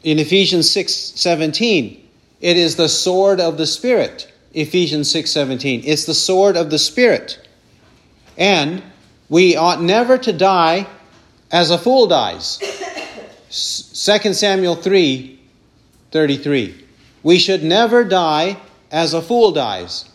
In 0.03 0.19
Ephesians 0.19 0.69
6 0.71 0.93
17, 0.93 2.09
it 2.41 2.57
is 2.57 2.75
the 2.75 2.89
sword 2.89 3.39
of 3.39 3.57
the 3.57 3.67
Spirit. 3.67 4.31
Ephesians 4.53 5.09
6 5.11 5.31
17. 5.31 5.83
It's 5.85 6.05
the 6.05 6.13
sword 6.13 6.57
of 6.57 6.69
the 6.69 6.79
Spirit. 6.79 7.39
And 8.37 8.83
we 9.29 9.55
ought 9.55 9.81
never 9.81 10.17
to 10.17 10.33
die 10.33 10.87
as 11.51 11.71
a 11.71 11.77
fool 11.77 12.07
dies. 12.07 12.57
2 13.49 14.33
Samuel 14.33 14.75
3 14.75 15.39
33. 16.11 16.85
We 17.23 17.39
should 17.39 17.63
never 17.63 18.03
die 18.03 18.57
as 18.91 19.13
a 19.13 19.21
fool 19.21 19.51
dies. 19.51 20.05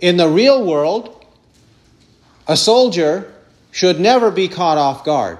In 0.00 0.16
the 0.16 0.28
real 0.28 0.64
world, 0.64 1.17
a 2.48 2.56
soldier 2.56 3.32
should 3.70 4.00
never 4.00 4.30
be 4.30 4.48
caught 4.48 4.78
off 4.78 5.04
guard, 5.04 5.38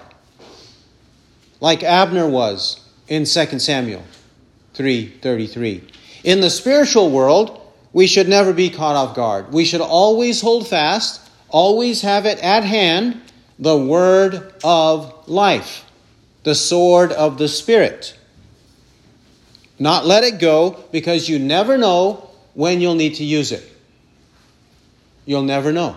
like 1.61 1.83
Abner 1.83 2.29
was 2.29 2.81
in 3.09 3.25
2 3.25 3.59
Samuel 3.59 4.05
3:33. 4.75 5.83
In 6.23 6.41
the 6.41 6.51
spiritual 6.51 7.11
world, 7.11 7.59
we 7.95 8.07
should 8.07 8.29
never 8.29 8.53
be 8.53 8.69
caught 8.69 8.95
off 8.95 9.17
guard. 9.17 9.53
We 9.53 9.65
should 9.65 9.81
always 9.81 10.43
hold 10.43 10.69
fast, 10.69 11.21
always 11.49 12.03
have 12.03 12.27
it 12.27 12.39
at 12.41 12.63
hand, 12.63 13.23
the 13.59 13.77
word 13.77 14.53
of 14.63 15.13
life, 15.27 15.85
the 16.45 16.55
sword 16.55 17.11
of 17.13 17.39
the 17.39 17.49
Spirit. 17.49 18.15
Not 19.79 20.07
let 20.07 20.25
it 20.25 20.39
go 20.39 20.85
because 20.93 21.29
you 21.29 21.39
never 21.39 21.79
know 21.79 22.29
when 22.55 22.81
you'll 22.81 22.95
need 22.95 23.15
to 23.17 23.25
use 23.25 23.53
it. 23.53 23.65
You'll 25.25 25.43
never 25.43 25.73
know. 25.73 25.97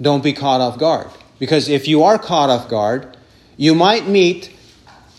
Don't 0.00 0.22
be 0.22 0.32
caught 0.32 0.60
off 0.60 0.78
guard. 0.78 1.08
Because 1.38 1.68
if 1.68 1.88
you 1.88 2.02
are 2.02 2.18
caught 2.18 2.50
off 2.50 2.68
guard, 2.68 3.16
you 3.56 3.74
might 3.74 4.06
meet 4.06 4.52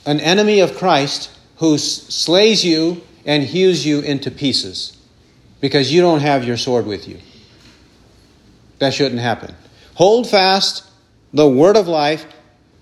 an 0.05 0.19
enemy 0.19 0.59
of 0.59 0.77
Christ 0.77 1.31
who 1.57 1.77
slays 1.77 2.63
you 2.63 3.01
and 3.25 3.43
hews 3.43 3.85
you 3.85 3.99
into 3.99 4.31
pieces 4.31 4.97
because 5.59 5.91
you 5.91 6.01
don't 6.01 6.21
have 6.21 6.43
your 6.43 6.57
sword 6.57 6.85
with 6.85 7.07
you. 7.07 7.19
That 8.79 8.93
shouldn't 8.93 9.21
happen. 9.21 9.55
Hold 9.95 10.29
fast 10.29 10.87
the 11.33 11.47
word 11.47 11.75
of 11.75 11.87
life 11.87 12.25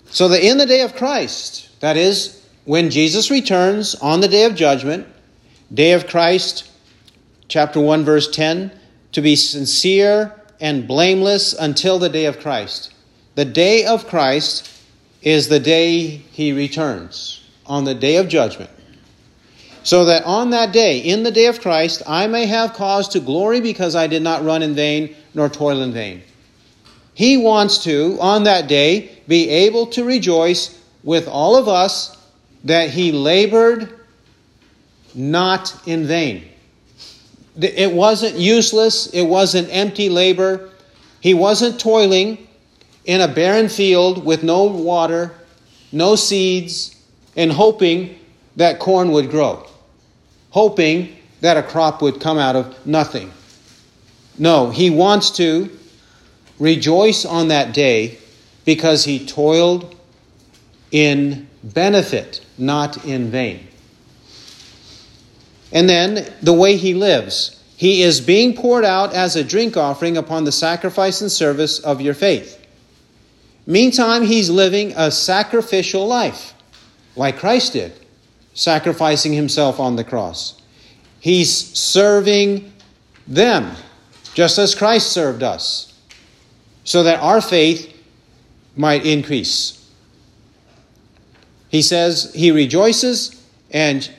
so 0.10 0.28
that 0.28 0.46
in 0.46 0.58
the 0.58 0.66
day 0.66 0.82
of 0.82 0.96
Christ, 0.96 1.70
that 1.80 1.98
is, 1.98 2.46
when 2.66 2.90
Jesus 2.90 3.32
returns 3.32 3.96
on 3.96 4.22
the 4.22 4.28
day 4.28 4.46
of 4.46 4.56
judgment, 4.56 5.08
day 5.74 5.94
of 5.94 6.08
Christ, 6.08 6.70
chapter 7.48 7.80
1, 7.80 8.04
verse 8.04 8.30
10, 8.30 8.72
to 9.14 9.22
be 9.22 9.36
sincere 9.36 10.34
and 10.60 10.88
blameless 10.88 11.54
until 11.54 12.00
the 12.00 12.10
day 12.10 12.26
of 12.26 12.40
Christ. 12.40 12.94
The 13.36 13.46
day 13.46 13.86
of 13.86 14.08
Christ 14.08 14.72
is 15.22 15.50
the 15.50 15.60
day 15.60 16.08
he 16.08 16.54
returns, 16.54 17.44
on 17.66 17.84
the 17.84 17.96
day 17.96 18.18
of 18.18 18.28
judgment. 18.28 18.70
So 19.84 20.06
that 20.06 20.24
on 20.24 20.50
that 20.52 20.72
day, 20.72 21.00
in 21.00 21.24
the 21.24 21.32
day 21.32 21.46
of 21.46 21.62
Christ, 21.62 22.02
I 22.08 22.28
may 22.28 22.46
have 22.46 22.74
cause 22.74 23.10
to 23.10 23.20
glory 23.20 23.62
because 23.62 23.96
I 23.96 24.08
did 24.08 24.24
not 24.24 24.44
run 24.44 24.64
in 24.64 24.74
vain 24.74 25.16
nor 25.34 25.50
toil 25.50 25.82
in 25.82 25.94
vain. 25.94 26.24
He 27.14 27.38
wants 27.38 27.84
to, 27.84 28.18
on 28.20 28.44
that 28.44 28.68
day, 28.68 29.22
be 29.28 29.50
able 29.50 29.88
to 29.88 30.04
rejoice 30.04 30.82
with 31.04 31.28
all 31.28 31.56
of 31.56 31.68
us 31.68 32.18
that 32.64 32.90
he 32.90 33.12
labored 33.12 33.94
not 35.14 35.74
in 35.88 36.08
vain. 36.08 36.50
It 37.60 37.92
wasn't 37.92 38.36
useless, 38.36 39.08
it 39.08 39.24
wasn't 39.24 39.70
empty 39.72 40.10
labor. 40.10 40.70
He 41.22 41.34
wasn't 41.34 41.80
toiling 41.80 42.48
in 43.06 43.22
a 43.22 43.28
barren 43.28 43.70
field 43.70 44.26
with 44.26 44.44
no 44.44 44.66
water, 44.66 45.34
no 45.92 46.16
seeds, 46.16 46.96
and 47.36 47.52
hoping 47.52 48.20
that 48.58 48.80
corn 48.80 49.12
would 49.12 49.30
grow, 49.30 49.66
hoping 50.50 51.16
that 51.42 51.58
a 51.58 51.64
crop 51.64 52.02
would 52.02 52.20
come 52.20 52.38
out 52.38 52.56
of 52.56 52.86
nothing. 52.86 53.32
No, 54.38 54.70
he 54.70 54.90
wants 54.90 55.32
to 55.32 55.70
rejoice 56.60 57.26
on 57.26 57.50
that 57.50 57.74
day 57.74 58.18
because 58.66 59.06
he 59.06 59.26
toiled 59.26 59.96
in 60.92 61.48
benefit, 61.64 62.46
not 62.58 63.06
in 63.06 63.32
vain. 63.32 63.68
And 65.76 65.90
then 65.90 66.34
the 66.42 66.54
way 66.54 66.78
he 66.78 66.94
lives. 66.94 67.62
He 67.76 68.02
is 68.02 68.22
being 68.22 68.56
poured 68.56 68.86
out 68.86 69.14
as 69.14 69.36
a 69.36 69.44
drink 69.44 69.76
offering 69.76 70.16
upon 70.16 70.46
the 70.46 70.52
sacrifice 70.52 71.20
and 71.20 71.30
service 71.30 71.80
of 71.80 72.00
your 72.00 72.14
faith. 72.14 72.66
Meantime, 73.68 74.24
he's 74.24 74.50
living 74.50 74.94
a 74.96 75.12
sacrificial 75.12 76.08
life, 76.08 76.54
like 77.18 77.38
Christ 77.38 77.74
did, 77.74 77.92
sacrificing 78.54 79.34
himself 79.34 79.80
on 79.80 79.98
the 79.98 80.06
cross. 80.06 80.62
He's 81.20 81.54
serving 81.78 82.72
them, 83.28 83.76
just 84.34 84.58
as 84.58 84.76
Christ 84.76 85.12
served 85.12 85.44
us, 85.44 85.94
so 86.86 87.04
that 87.04 87.20
our 87.20 87.42
faith 87.42 87.92
might 88.78 89.06
increase. 89.06 89.92
He 91.68 91.82
says 91.82 92.32
he 92.34 92.52
rejoices, 92.52 93.44
and 93.72 94.10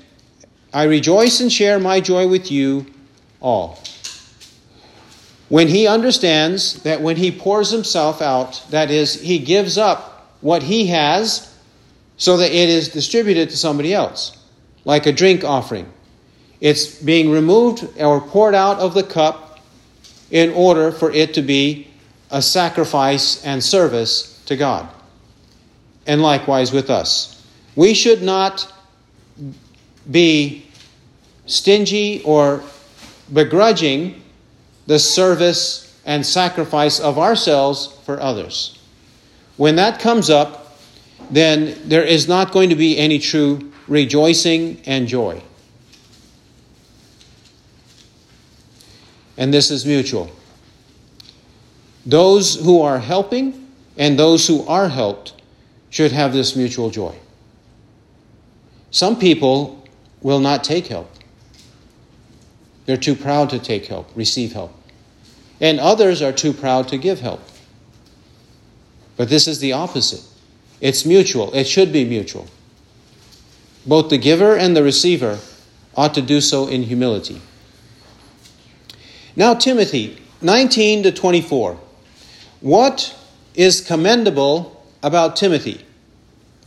I 0.76 0.84
rejoice 0.84 1.40
and 1.40 1.50
share 1.50 1.78
my 1.78 2.00
joy 2.00 2.28
with 2.28 2.52
you 2.52 2.84
all. 3.40 3.82
When 5.48 5.68
he 5.68 5.86
understands 5.86 6.82
that 6.82 7.00
when 7.00 7.16
he 7.16 7.32
pours 7.32 7.70
himself 7.70 8.20
out, 8.20 8.62
that 8.68 8.90
is, 8.90 9.18
he 9.18 9.38
gives 9.38 9.78
up 9.78 10.36
what 10.42 10.62
he 10.62 10.88
has 10.88 11.50
so 12.18 12.36
that 12.36 12.52
it 12.52 12.68
is 12.68 12.90
distributed 12.90 13.48
to 13.48 13.56
somebody 13.56 13.94
else, 13.94 14.36
like 14.84 15.06
a 15.06 15.12
drink 15.12 15.44
offering. 15.44 15.90
It's 16.60 17.00
being 17.00 17.30
removed 17.30 17.88
or 17.98 18.20
poured 18.20 18.54
out 18.54 18.78
of 18.78 18.92
the 18.92 19.02
cup 19.02 19.60
in 20.30 20.50
order 20.50 20.92
for 20.92 21.10
it 21.10 21.32
to 21.32 21.40
be 21.40 21.88
a 22.30 22.42
sacrifice 22.42 23.42
and 23.46 23.64
service 23.64 24.42
to 24.44 24.56
God. 24.56 24.86
And 26.06 26.20
likewise 26.20 26.70
with 26.70 26.90
us. 26.90 27.42
We 27.76 27.94
should 27.94 28.20
not 28.20 28.70
be 30.10 30.65
stingy 31.46 32.22
or 32.22 32.62
begrudging 33.32 34.22
the 34.86 34.98
service 34.98 36.00
and 36.04 36.24
sacrifice 36.24 37.00
of 37.00 37.18
ourselves 37.18 37.92
for 38.04 38.20
others. 38.20 38.78
When 39.56 39.76
that 39.76 40.00
comes 40.00 40.30
up, 40.30 40.78
then 41.30 41.76
there 41.88 42.04
is 42.04 42.28
not 42.28 42.52
going 42.52 42.68
to 42.68 42.76
be 42.76 42.98
any 42.98 43.18
true 43.18 43.72
rejoicing 43.88 44.80
and 44.86 45.08
joy. 45.08 45.42
And 49.36 49.52
this 49.52 49.70
is 49.70 49.84
mutual. 49.84 50.30
Those 52.04 52.54
who 52.54 52.82
are 52.82 52.98
helping 52.98 53.68
and 53.96 54.18
those 54.18 54.46
who 54.46 54.64
are 54.66 54.88
helped 54.88 55.34
should 55.90 56.12
have 56.12 56.32
this 56.32 56.54
mutual 56.54 56.90
joy. 56.90 57.14
Some 58.90 59.18
people 59.18 59.86
will 60.20 60.40
not 60.40 60.62
take 60.62 60.86
help. 60.86 61.15
They're 62.86 62.96
too 62.96 63.16
proud 63.16 63.50
to 63.50 63.58
take 63.58 63.86
help, 63.86 64.10
receive 64.14 64.52
help. 64.52 64.72
And 65.60 65.80
others 65.80 66.22
are 66.22 66.32
too 66.32 66.52
proud 66.52 66.88
to 66.88 66.98
give 66.98 67.20
help. 67.20 67.42
But 69.16 69.28
this 69.28 69.48
is 69.48 69.58
the 69.58 69.72
opposite. 69.72 70.22
It's 70.80 71.04
mutual. 71.04 71.52
It 71.54 71.66
should 71.66 71.92
be 71.92 72.04
mutual. 72.04 72.46
Both 73.86 74.10
the 74.10 74.18
giver 74.18 74.56
and 74.56 74.76
the 74.76 74.82
receiver 74.82 75.38
ought 75.96 76.14
to 76.14 76.22
do 76.22 76.40
so 76.40 76.66
in 76.66 76.82
humility. 76.84 77.40
Now, 79.34 79.54
Timothy, 79.54 80.18
19 80.42 81.04
to 81.04 81.12
24. 81.12 81.78
What 82.60 83.16
is 83.54 83.80
commendable 83.80 84.84
about 85.02 85.36
Timothy? 85.36 85.84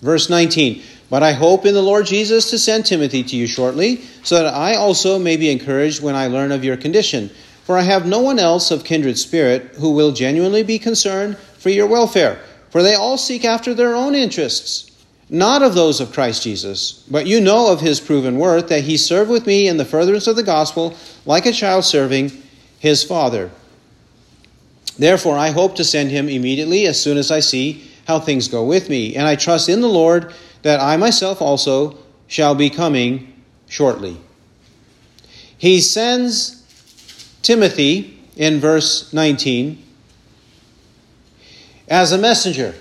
Verse 0.02 0.30
19. 0.30 0.82
But 1.10 1.24
I 1.24 1.32
hope 1.34 1.66
in 1.66 1.74
the 1.74 1.82
Lord 1.82 2.06
Jesus 2.06 2.52
to 2.52 2.60
send 2.60 2.86
Timothy 2.86 3.24
to 3.24 3.36
you 3.36 3.48
shortly, 3.48 4.02
so 4.24 4.36
that 4.36 4.54
I 4.54 4.76
also 4.76 5.18
may 5.18 5.38
be 5.38 5.50
encouraged 5.50 6.04
when 6.04 6.16
I 6.16 6.28
learn 6.28 6.52
of 6.52 6.64
your 6.64 6.78
condition. 6.78 7.32
For 7.64 7.78
I 7.78 7.82
have 7.82 8.06
no 8.06 8.20
one 8.20 8.40
else 8.40 8.72
of 8.72 8.84
kindred 8.84 9.18
spirit 9.18 9.76
who 9.80 9.92
will 9.92 10.12
genuinely 10.12 10.64
be 10.64 10.80
concerned 10.80 11.38
for 11.58 11.70
your 11.70 11.88
welfare. 11.88 12.40
For 12.70 12.84
they 12.84 12.96
all 12.96 13.18
seek 13.18 13.46
after 13.46 13.74
their 13.74 13.96
own 13.96 14.14
interests, 14.14 14.92
not 15.30 15.64
of 15.64 15.76
those 15.76 16.00
of 16.00 16.14
Christ 16.14 16.44
Jesus. 16.44 17.04
But 17.10 17.28
you 17.28 17.42
know 17.42 17.72
of 17.72 17.82
his 17.82 18.00
proven 18.00 18.38
worth, 18.38 18.70
that 18.70 18.84
he 18.84 18.98
served 18.98 19.32
with 19.32 19.48
me 19.48 19.68
in 19.68 19.78
the 19.78 19.86
furtherance 19.86 20.28
of 20.28 20.36
the 20.36 20.44
gospel, 20.44 20.96
like 21.26 21.46
a 21.46 21.52
child 21.52 21.86
serving 21.86 22.32
his 22.80 23.04
father. 23.04 23.50
Therefore, 24.98 25.38
I 25.38 25.50
hope 25.50 25.76
to 25.76 25.84
send 25.84 26.12
him 26.12 26.30
immediately 26.30 26.86
as 26.86 27.02
soon 27.02 27.18
as 27.18 27.32
I 27.32 27.40
see 27.40 27.90
how 28.06 28.20
things 28.20 28.48
go 28.48 28.64
with 28.64 28.90
me. 28.90 29.16
And 29.16 29.28
I 29.28 29.36
trust 29.36 29.70
in 29.70 29.82
the 29.82 29.88
Lord 29.88 30.34
that 30.62 30.80
I 30.80 30.98
myself 30.98 31.42
also 31.42 31.98
shall 32.28 32.56
be 32.56 32.70
coming 32.70 33.34
shortly. 33.68 34.18
He 35.58 35.82
sends 35.82 36.64
Timothy 37.42 38.20
in 38.36 38.60
verse 38.60 39.12
19 39.14 39.84
as 41.88 42.12
a 42.12 42.18
messenger. 42.18 42.76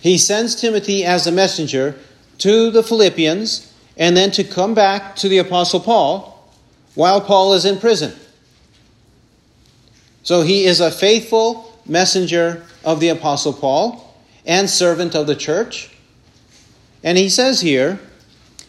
He 0.00 0.18
sends 0.18 0.54
Timothy 0.60 1.04
as 1.04 1.26
a 1.26 1.32
messenger 1.32 1.98
to 2.38 2.70
the 2.70 2.82
Philippians 2.82 3.72
and 3.96 4.16
then 4.16 4.30
to 4.32 4.44
come 4.44 4.74
back 4.74 5.14
to 5.16 5.28
the 5.28 5.38
Apostle 5.38 5.80
Paul 5.80 6.50
while 6.94 7.20
Paul 7.20 7.52
is 7.54 7.64
in 7.64 7.78
prison. 7.78 8.14
So 10.22 10.42
he 10.42 10.64
is 10.64 10.80
a 10.80 10.90
faithful 10.90 11.78
messenger 11.86 12.64
of 12.84 13.00
the 13.00 13.08
Apostle 13.08 13.52
Paul 13.52 14.14
and 14.46 14.68
servant 14.68 15.14
of 15.14 15.26
the 15.26 15.36
church. 15.36 15.89
And 17.02 17.16
he 17.16 17.28
says 17.28 17.60
here, 17.60 17.98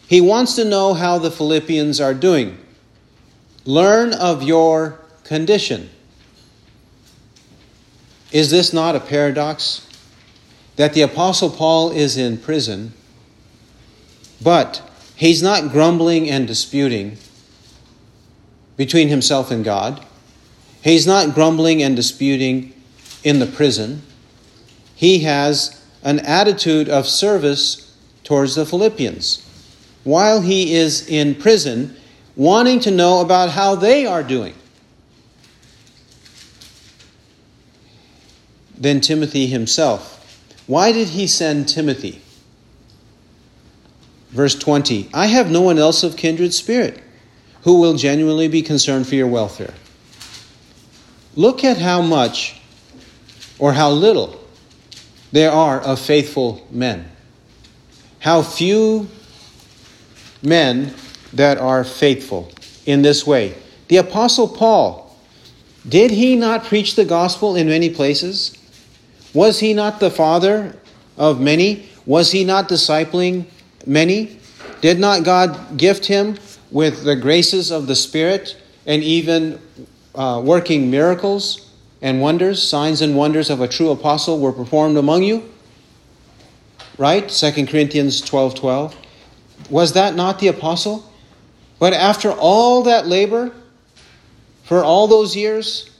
he 0.08 0.20
wants 0.20 0.54
to 0.56 0.64
know 0.64 0.94
how 0.94 1.18
the 1.18 1.30
Philippians 1.30 2.00
are 2.00 2.14
doing. 2.14 2.58
Learn 3.64 4.12
of 4.12 4.42
your 4.42 4.98
condition. 5.24 5.90
Is 8.30 8.50
this 8.50 8.72
not 8.72 8.96
a 8.96 9.00
paradox? 9.00 9.86
That 10.76 10.94
the 10.94 11.02
Apostle 11.02 11.50
Paul 11.50 11.90
is 11.92 12.16
in 12.16 12.38
prison 12.38 12.94
But 14.42 14.82
he's 15.14 15.42
not 15.42 15.70
grumbling 15.70 16.28
and 16.28 16.46
disputing 16.46 17.18
between 18.76 19.08
himself 19.08 19.50
and 19.50 19.64
God. 19.64 20.04
He's 20.82 21.06
not 21.06 21.34
grumbling 21.34 21.82
and 21.82 21.94
disputing 21.94 22.72
in 23.22 23.38
the 23.38 23.46
prison. 23.46 24.02
He 24.94 25.20
has 25.20 25.80
an 26.02 26.18
attitude 26.20 26.88
of 26.88 27.06
service 27.06 27.91
towards 28.32 28.54
the 28.54 28.64
Philippians 28.64 29.46
while 30.04 30.40
he 30.40 30.72
is 30.72 31.06
in 31.06 31.34
prison, 31.34 31.94
wanting 32.34 32.80
to 32.80 32.90
know 32.90 33.20
about 33.20 33.50
how 33.50 33.74
they 33.74 34.06
are 34.06 34.22
doing. 34.22 34.54
Then 38.74 39.02
Timothy 39.02 39.46
himself. 39.48 40.08
Why 40.66 40.92
did 40.92 41.08
he 41.08 41.26
send 41.26 41.68
Timothy? 41.68 42.22
Verse 44.30 44.58
20 44.58 45.10
I 45.12 45.26
have 45.26 45.50
no 45.50 45.60
one 45.60 45.78
else 45.78 46.02
of 46.02 46.16
kindred 46.16 46.54
spirit 46.54 47.02
who 47.64 47.80
will 47.80 47.98
genuinely 47.98 48.48
be 48.48 48.62
concerned 48.62 49.06
for 49.06 49.14
your 49.14 49.26
welfare. 49.26 49.74
Look 51.36 51.64
at 51.64 51.76
how 51.76 52.00
much 52.00 52.62
or 53.58 53.74
how 53.74 53.90
little 53.90 54.42
there 55.32 55.52
are 55.52 55.78
of 55.82 56.00
faithful 56.00 56.66
men. 56.70 57.11
How 58.22 58.40
few 58.40 59.08
men 60.42 60.94
that 61.32 61.58
are 61.58 61.82
faithful 61.82 62.52
in 62.86 63.02
this 63.02 63.26
way. 63.26 63.56
The 63.88 63.96
Apostle 63.96 64.46
Paul, 64.46 65.18
did 65.88 66.12
he 66.12 66.36
not 66.36 66.64
preach 66.64 66.94
the 66.94 67.04
gospel 67.04 67.56
in 67.56 67.66
many 67.66 67.90
places? 67.90 68.56
Was 69.34 69.58
he 69.58 69.74
not 69.74 69.98
the 69.98 70.10
father 70.10 70.78
of 71.16 71.40
many? 71.40 71.88
Was 72.06 72.30
he 72.30 72.44
not 72.44 72.68
discipling 72.68 73.46
many? 73.86 74.38
Did 74.80 75.00
not 75.00 75.24
God 75.24 75.76
gift 75.76 76.06
him 76.06 76.38
with 76.70 77.02
the 77.02 77.16
graces 77.16 77.72
of 77.72 77.88
the 77.88 77.96
Spirit 77.96 78.56
and 78.86 79.02
even 79.02 79.60
uh, 80.14 80.40
working 80.44 80.92
miracles 80.92 81.68
and 82.00 82.20
wonders, 82.20 82.62
signs 82.62 83.02
and 83.02 83.16
wonders 83.16 83.50
of 83.50 83.60
a 83.60 83.66
true 83.66 83.90
apostle 83.90 84.38
were 84.38 84.52
performed 84.52 84.96
among 84.96 85.24
you? 85.24 85.51
Right? 86.98 87.28
2 87.28 87.66
Corinthians 87.66 88.20
12 88.20 88.54
12. 88.54 88.96
Was 89.70 89.92
that 89.94 90.14
not 90.14 90.38
the 90.38 90.48
apostle? 90.48 91.10
But 91.78 91.92
after 91.92 92.30
all 92.30 92.82
that 92.82 93.06
labor, 93.06 93.52
for 94.62 94.84
all 94.84 95.08
those 95.08 95.34
years, 95.34 95.90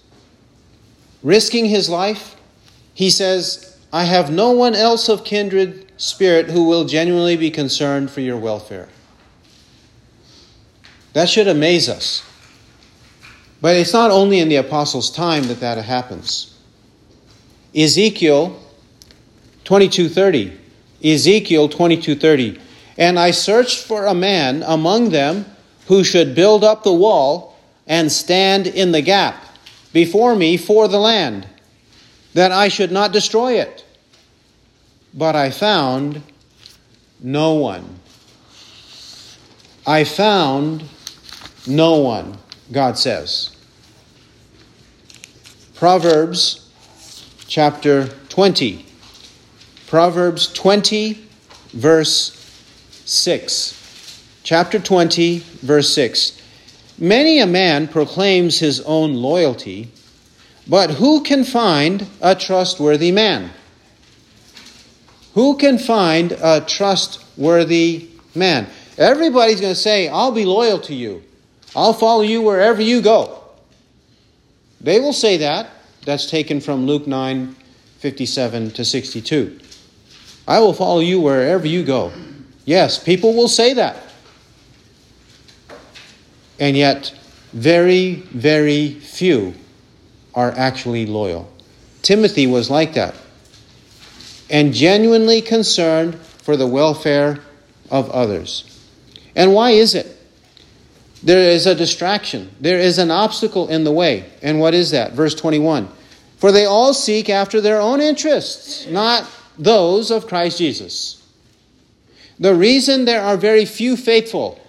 risking 1.23 1.67
his 1.67 1.89
life, 1.89 2.37
he 2.95 3.11
says, 3.11 3.79
I 3.93 4.05
have 4.05 4.31
no 4.31 4.51
one 4.51 4.75
else 4.75 5.09
of 5.09 5.25
kindred 5.25 5.91
spirit 5.97 6.51
who 6.51 6.65
will 6.65 6.85
genuinely 6.85 7.37
be 7.37 7.51
concerned 7.51 8.11
for 8.11 8.21
your 8.21 8.37
welfare. 8.37 8.89
That 11.13 11.29
should 11.29 11.49
amaze 11.49 11.89
us. 11.89 12.23
But 13.61 13.77
it's 13.77 13.93
not 13.93 14.11
only 14.11 14.41
in 14.41 14.49
the 14.49 14.57
apostles' 14.57 15.11
time 15.11 15.45
that 15.45 15.61
that 15.61 15.79
happens. 15.85 16.55
Ezekiel 17.75 18.59
22:30. 19.65 20.62
Ezekiel 21.03 21.69
22:30. 21.69 22.59
And 22.99 23.19
I 23.19 23.31
searched 23.31 23.79
for 23.79 24.07
a 24.07 24.15
man 24.15 24.63
among 24.67 25.11
them 25.11 25.47
who 25.87 26.05
should 26.05 26.35
build 26.35 26.63
up 26.63 26.85
the 26.85 26.93
wall 26.93 27.57
and 27.87 28.13
stand 28.13 28.67
in 28.67 28.93
the 28.93 29.01
gap 29.01 29.45
before 29.93 30.35
me 30.35 30.57
for 30.57 30.89
the 30.89 30.99
land, 30.99 31.47
that 32.35 32.53
I 32.53 32.69
should 32.69 32.93
not 32.93 33.13
destroy 33.13 33.55
it. 33.61 33.85
But 35.13 35.37
I 35.37 35.51
found 35.51 36.23
no 37.21 37.55
one. 37.55 38.01
I 39.87 40.05
found 40.05 40.85
no 41.67 41.97
one, 41.97 42.39
God 42.71 42.99
says. 42.99 43.51
Proverbs 45.75 46.69
chapter 47.49 48.07
20. 48.29 48.87
Proverbs 49.93 50.51
20, 50.55 51.23
verse 51.75 52.33
6. 53.05 54.39
Chapter 54.43 54.79
20, 54.79 55.41
verse 55.41 55.93
6. 55.93 56.41
Many 56.99 57.41
a 57.41 57.47
man 57.47 57.89
proclaims 57.89 58.59
his 58.59 58.81
own 58.81 59.13
loyalty, 59.13 59.91
but 60.67 60.93
who 60.93 61.23
can 61.23 61.45
find 61.45 62.07
a 62.23 62.35
trustworthy 62.35 63.13
man? 63.13 63.51
Who 65.35 65.59
can 65.59 65.77
find 65.77 66.33
a 66.43 66.63
trustworthy 66.63 68.09
man? 68.35 68.69
Everybody's 68.97 69.61
going 69.61 69.75
to 69.75 69.79
say, 69.79 70.09
I'll 70.09 70.33
be 70.33 70.47
loyal 70.47 70.79
to 70.79 70.95
you. 70.95 71.23
I'll 71.77 71.93
follow 71.93 72.23
you 72.23 72.41
wherever 72.41 72.81
you 72.81 73.03
go. 73.03 73.45
They 74.81 75.01
will 75.01 75.13
say 75.13 75.37
that. 75.37 75.69
That's 76.07 76.31
taken 76.31 76.63
from 76.63 76.87
Luke 76.87 77.07
9 77.07 77.57
57 77.99 78.71
to 78.71 78.85
62. 78.87 79.59
I 80.47 80.61
will 80.61 80.73
follow 80.73 81.01
you 81.01 81.21
wherever 81.21 81.67
you 81.67 81.85
go. 81.85 82.13
Yes, 82.65 82.99
people 82.99 83.35
will 83.35 83.49
say 83.49 83.75
that. 83.75 83.97
And 86.59 86.77
yet, 86.77 87.15
very, 87.53 88.15
very 88.15 88.95
few 88.95 89.55
are 90.35 90.53
actually 90.53 91.07
loyal. 91.07 91.53
Timothy 92.03 92.47
was 92.47 92.71
like 92.71 92.95
that 92.95 93.15
and 94.53 94.75
genuinely 94.75 95.41
concerned 95.41 96.15
for 96.15 96.57
the 96.57 96.67
welfare 96.67 97.39
of 97.91 98.11
others. 98.11 98.69
And 99.35 99.55
why 99.55 99.71
is 99.71 99.95
it? 99.95 100.19
There 101.23 101.51
is 101.51 101.67
a 101.67 101.75
distraction, 101.75 102.51
there 102.61 102.79
is 102.79 102.99
an 102.99 103.11
obstacle 103.11 103.69
in 103.69 103.85
the 103.85 103.93
way. 103.93 104.27
And 104.43 104.61
what 104.61 104.75
is 104.75 104.91
that? 104.91 105.13
Verse 105.13 105.35
21 105.35 105.89
For 106.39 106.53
they 106.53 106.67
all 106.67 106.93
seek 106.93 107.31
after 107.31 107.61
their 107.61 107.81
own 107.81 108.01
interests, 108.01 108.87
not 108.89 109.29
those 109.59 110.11
of 110.11 110.27
Christ 110.27 110.59
Jesus. 110.59 111.23
The 112.39 112.55
reason 112.55 113.05
there 113.05 113.23
are 113.23 113.37
very 113.37 113.65
few 113.65 113.97
faithful, 113.97 114.61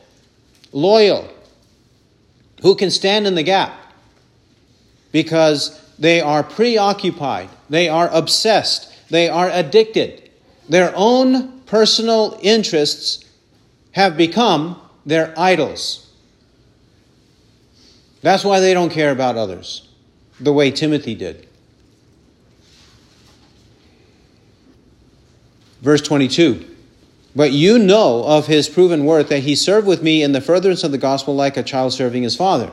loyal, 0.72 1.30
who 2.62 2.76
can 2.76 2.92
stand 2.92 3.28
in 3.28 3.36
the 3.36 3.44
gap, 3.44 3.74
because 5.12 5.80
they 5.98 6.22
are 6.22 6.44
preoccupied, 6.44 7.50
they 7.70 7.90
are 7.90 8.10
obsessed, 8.12 8.92
they 9.10 9.30
are 9.30 9.50
addicted. 9.50 10.30
Their 10.70 10.94
own 10.96 11.62
personal 11.62 12.40
interests 12.42 13.26
have 13.92 14.18
become 14.18 14.80
their 15.06 15.34
idols. 15.38 16.12
That's 18.22 18.44
why 18.44 18.60
they 18.60 18.74
don't 18.74 18.90
care 18.90 19.12
about 19.12 19.36
others, 19.36 19.88
the 20.40 20.54
way 20.54 20.72
Timothy 20.72 21.16
did. 21.16 21.48
Verse 25.84 26.02
22 26.02 26.66
But 27.36 27.52
you 27.52 27.78
know 27.78 28.24
of 28.24 28.48
his 28.48 28.70
proven 28.70 29.06
worth 29.06 29.28
that 29.30 29.42
he 29.42 29.54
served 29.54 29.86
with 29.86 30.02
me 30.02 30.24
in 30.24 30.32
the 30.32 30.42
furtherance 30.42 30.84
of 30.84 30.92
the 30.92 30.98
gospel 30.98 31.36
like 31.36 31.58
a 31.58 31.64
child 31.64 31.94
serving 31.94 32.24
his 32.24 32.36
father. 32.36 32.72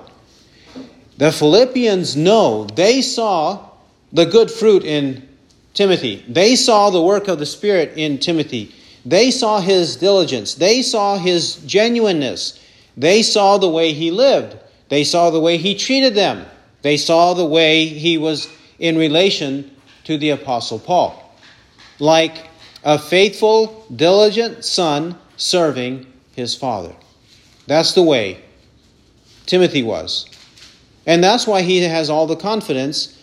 The 1.18 1.32
Philippians 1.32 2.16
know, 2.16 2.64
they 2.64 3.02
saw 3.02 3.68
the 4.12 4.24
good 4.24 4.50
fruit 4.50 4.84
in 4.84 5.28
Timothy. 5.74 6.24
They 6.28 6.56
saw 6.56 6.90
the 6.90 7.02
work 7.02 7.28
of 7.28 7.38
the 7.38 7.46
Spirit 7.46 7.92
in 7.96 8.18
Timothy. 8.18 8.74
They 9.04 9.30
saw 9.30 9.60
his 9.60 9.96
diligence. 9.96 10.54
They 10.54 10.80
saw 10.80 11.18
his 11.18 11.56
genuineness. 11.56 12.58
They 12.96 13.22
saw 13.22 13.58
the 13.58 13.68
way 13.68 13.92
he 13.92 14.10
lived. 14.10 14.56
They 14.88 15.04
saw 15.04 15.30
the 15.30 15.40
way 15.40 15.56
he 15.56 15.74
treated 15.74 16.14
them. 16.14 16.46
They 16.82 16.96
saw 16.96 17.34
the 17.34 17.44
way 17.44 17.86
he 17.86 18.18
was 18.18 18.48
in 18.78 18.96
relation 18.96 19.70
to 20.04 20.16
the 20.16 20.30
Apostle 20.30 20.78
Paul. 20.78 21.36
Like 21.98 22.49
a 22.84 22.98
faithful, 22.98 23.86
diligent 23.94 24.64
son 24.64 25.18
serving 25.36 26.06
his 26.34 26.54
father. 26.54 26.94
That's 27.66 27.92
the 27.92 28.02
way 28.02 28.42
Timothy 29.46 29.82
was. 29.82 30.26
And 31.06 31.22
that's 31.22 31.46
why 31.46 31.62
he 31.62 31.80
has 31.82 32.10
all 32.10 32.26
the 32.26 32.36
confidence 32.36 33.16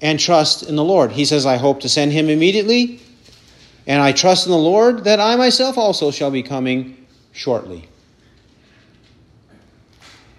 and 0.00 0.18
trust 0.18 0.62
in 0.62 0.76
the 0.76 0.84
Lord. 0.84 1.12
He 1.12 1.24
says, 1.24 1.46
I 1.46 1.56
hope 1.56 1.80
to 1.80 1.88
send 1.88 2.12
him 2.12 2.28
immediately, 2.28 3.00
and 3.86 4.00
I 4.00 4.12
trust 4.12 4.46
in 4.46 4.52
the 4.52 4.58
Lord 4.58 5.04
that 5.04 5.20
I 5.20 5.36
myself 5.36 5.78
also 5.78 6.10
shall 6.10 6.30
be 6.30 6.42
coming 6.42 7.06
shortly. 7.32 7.88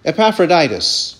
Epaphroditus. 0.05 1.15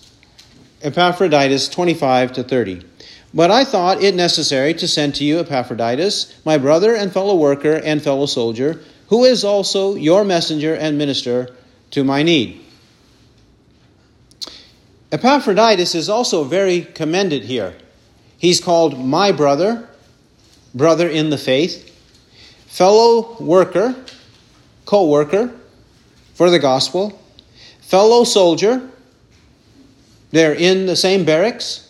Epaphroditus 0.81 1.67
25 1.67 2.33
to 2.33 2.43
30. 2.43 2.88
But 3.33 3.51
I 3.51 3.63
thought 3.63 4.03
it 4.03 4.15
necessary 4.15 4.73
to 4.75 4.87
send 4.87 5.15
to 5.15 5.23
you 5.23 5.39
Epaphroditus, 5.39 6.41
my 6.45 6.57
brother 6.57 6.95
and 6.95 7.13
fellow 7.13 7.35
worker 7.35 7.75
and 7.75 8.01
fellow 8.01 8.25
soldier, 8.25 8.81
who 9.09 9.23
is 9.23 9.43
also 9.43 9.95
your 9.95 10.23
messenger 10.23 10.73
and 10.73 10.97
minister 10.97 11.55
to 11.91 12.03
my 12.03 12.23
need. 12.23 12.61
Epaphroditus 15.11 15.95
is 15.95 16.09
also 16.09 16.43
very 16.43 16.81
commended 16.81 17.43
here. 17.43 17.75
He's 18.37 18.61
called 18.61 19.03
my 19.03 19.31
brother, 19.31 19.89
brother 20.73 21.07
in 21.09 21.29
the 21.29 21.37
faith, 21.37 21.85
fellow 22.67 23.35
worker, 23.39 23.95
co 24.85 25.07
worker, 25.07 25.51
for 26.35 26.49
the 26.49 26.59
gospel, 26.59 27.19
fellow 27.81 28.23
soldier. 28.23 28.89
They're 30.31 30.53
in 30.53 30.85
the 30.85 30.95
same 30.95 31.25
barracks, 31.25 31.88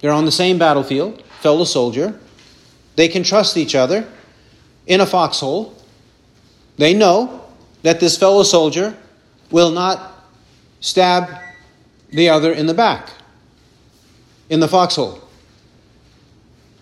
they're 0.00 0.12
on 0.12 0.24
the 0.24 0.32
same 0.32 0.58
battlefield, 0.58 1.22
fellow 1.40 1.64
soldier. 1.64 2.18
They 2.96 3.08
can 3.08 3.22
trust 3.22 3.56
each 3.56 3.74
other 3.74 4.08
in 4.86 5.00
a 5.00 5.06
foxhole. 5.06 5.76
They 6.76 6.94
know 6.94 7.44
that 7.82 8.00
this 8.00 8.16
fellow 8.16 8.42
soldier 8.42 8.96
will 9.50 9.70
not 9.70 10.24
stab 10.80 11.28
the 12.10 12.28
other 12.28 12.52
in 12.52 12.66
the 12.66 12.74
back, 12.74 13.10
in 14.48 14.60
the 14.60 14.68
foxhole. 14.68 15.20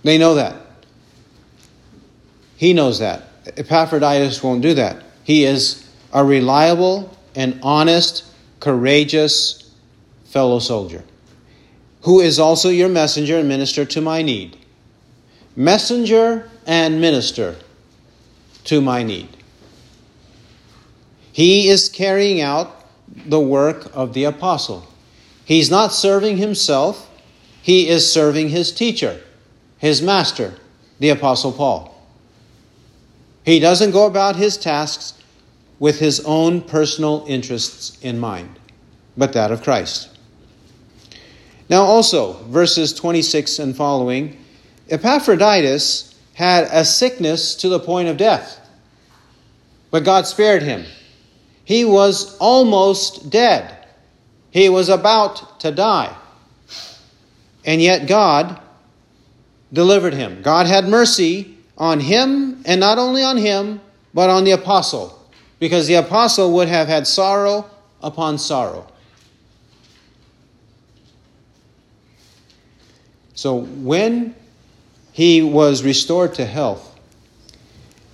They 0.04 0.16
know 0.16 0.34
that. 0.34 0.56
He 2.56 2.72
knows 2.72 3.00
that. 3.00 3.24
Epaphroditus 3.56 4.42
won't 4.42 4.62
do 4.62 4.74
that. 4.74 5.02
He 5.24 5.44
is 5.44 5.88
a 6.12 6.24
reliable 6.24 7.16
and 7.34 7.58
honest, 7.62 8.24
courageous 8.60 9.72
fellow 10.24 10.58
soldier 10.58 11.02
who 12.08 12.20
is 12.20 12.38
also 12.38 12.70
your 12.70 12.88
messenger 12.88 13.36
and 13.36 13.46
minister 13.46 13.84
to 13.84 14.00
my 14.00 14.22
need. 14.22 14.56
Messenger 15.54 16.48
and 16.66 17.02
minister 17.02 17.54
to 18.64 18.80
my 18.80 19.02
need. 19.02 19.28
He 21.30 21.68
is 21.68 21.90
carrying 21.90 22.40
out 22.40 22.86
the 23.26 23.38
work 23.38 23.90
of 23.92 24.14
the 24.14 24.24
apostle. 24.24 24.86
He's 25.44 25.70
not 25.70 25.92
serving 25.92 26.38
himself, 26.38 27.10
he 27.60 27.90
is 27.90 28.10
serving 28.10 28.48
his 28.48 28.72
teacher, 28.72 29.20
his 29.76 30.00
master, 30.00 30.54
the 31.00 31.10
apostle 31.10 31.52
Paul. 31.52 31.94
He 33.44 33.60
doesn't 33.60 33.90
go 33.90 34.06
about 34.06 34.36
his 34.36 34.56
tasks 34.56 35.12
with 35.78 35.98
his 35.98 36.20
own 36.20 36.62
personal 36.62 37.26
interests 37.28 37.98
in 38.00 38.18
mind, 38.18 38.58
but 39.14 39.34
that 39.34 39.52
of 39.52 39.62
Christ. 39.62 40.17
Now, 41.68 41.82
also, 41.82 42.32
verses 42.44 42.94
26 42.94 43.58
and 43.58 43.76
following 43.76 44.38
Epaphroditus 44.88 46.14
had 46.34 46.64
a 46.70 46.84
sickness 46.84 47.54
to 47.56 47.68
the 47.68 47.80
point 47.80 48.08
of 48.08 48.16
death, 48.16 48.58
but 49.90 50.04
God 50.04 50.26
spared 50.26 50.62
him. 50.62 50.84
He 51.64 51.84
was 51.84 52.36
almost 52.38 53.28
dead, 53.28 53.86
he 54.50 54.68
was 54.68 54.88
about 54.88 55.60
to 55.60 55.70
die. 55.70 56.16
And 57.64 57.82
yet, 57.82 58.06
God 58.06 58.60
delivered 59.72 60.14
him. 60.14 60.40
God 60.40 60.66
had 60.66 60.88
mercy 60.88 61.58
on 61.76 62.00
him, 62.00 62.62
and 62.64 62.80
not 62.80 62.96
only 62.96 63.22
on 63.22 63.36
him, 63.36 63.80
but 64.14 64.30
on 64.30 64.44
the 64.44 64.52
apostle, 64.52 65.30
because 65.58 65.86
the 65.86 65.94
apostle 65.94 66.52
would 66.54 66.68
have 66.68 66.88
had 66.88 67.06
sorrow 67.06 67.68
upon 68.02 68.38
sorrow. 68.38 68.90
So 73.38 73.60
when 73.60 74.34
he 75.12 75.42
was 75.42 75.84
restored 75.84 76.34
to 76.34 76.44
health, 76.44 76.98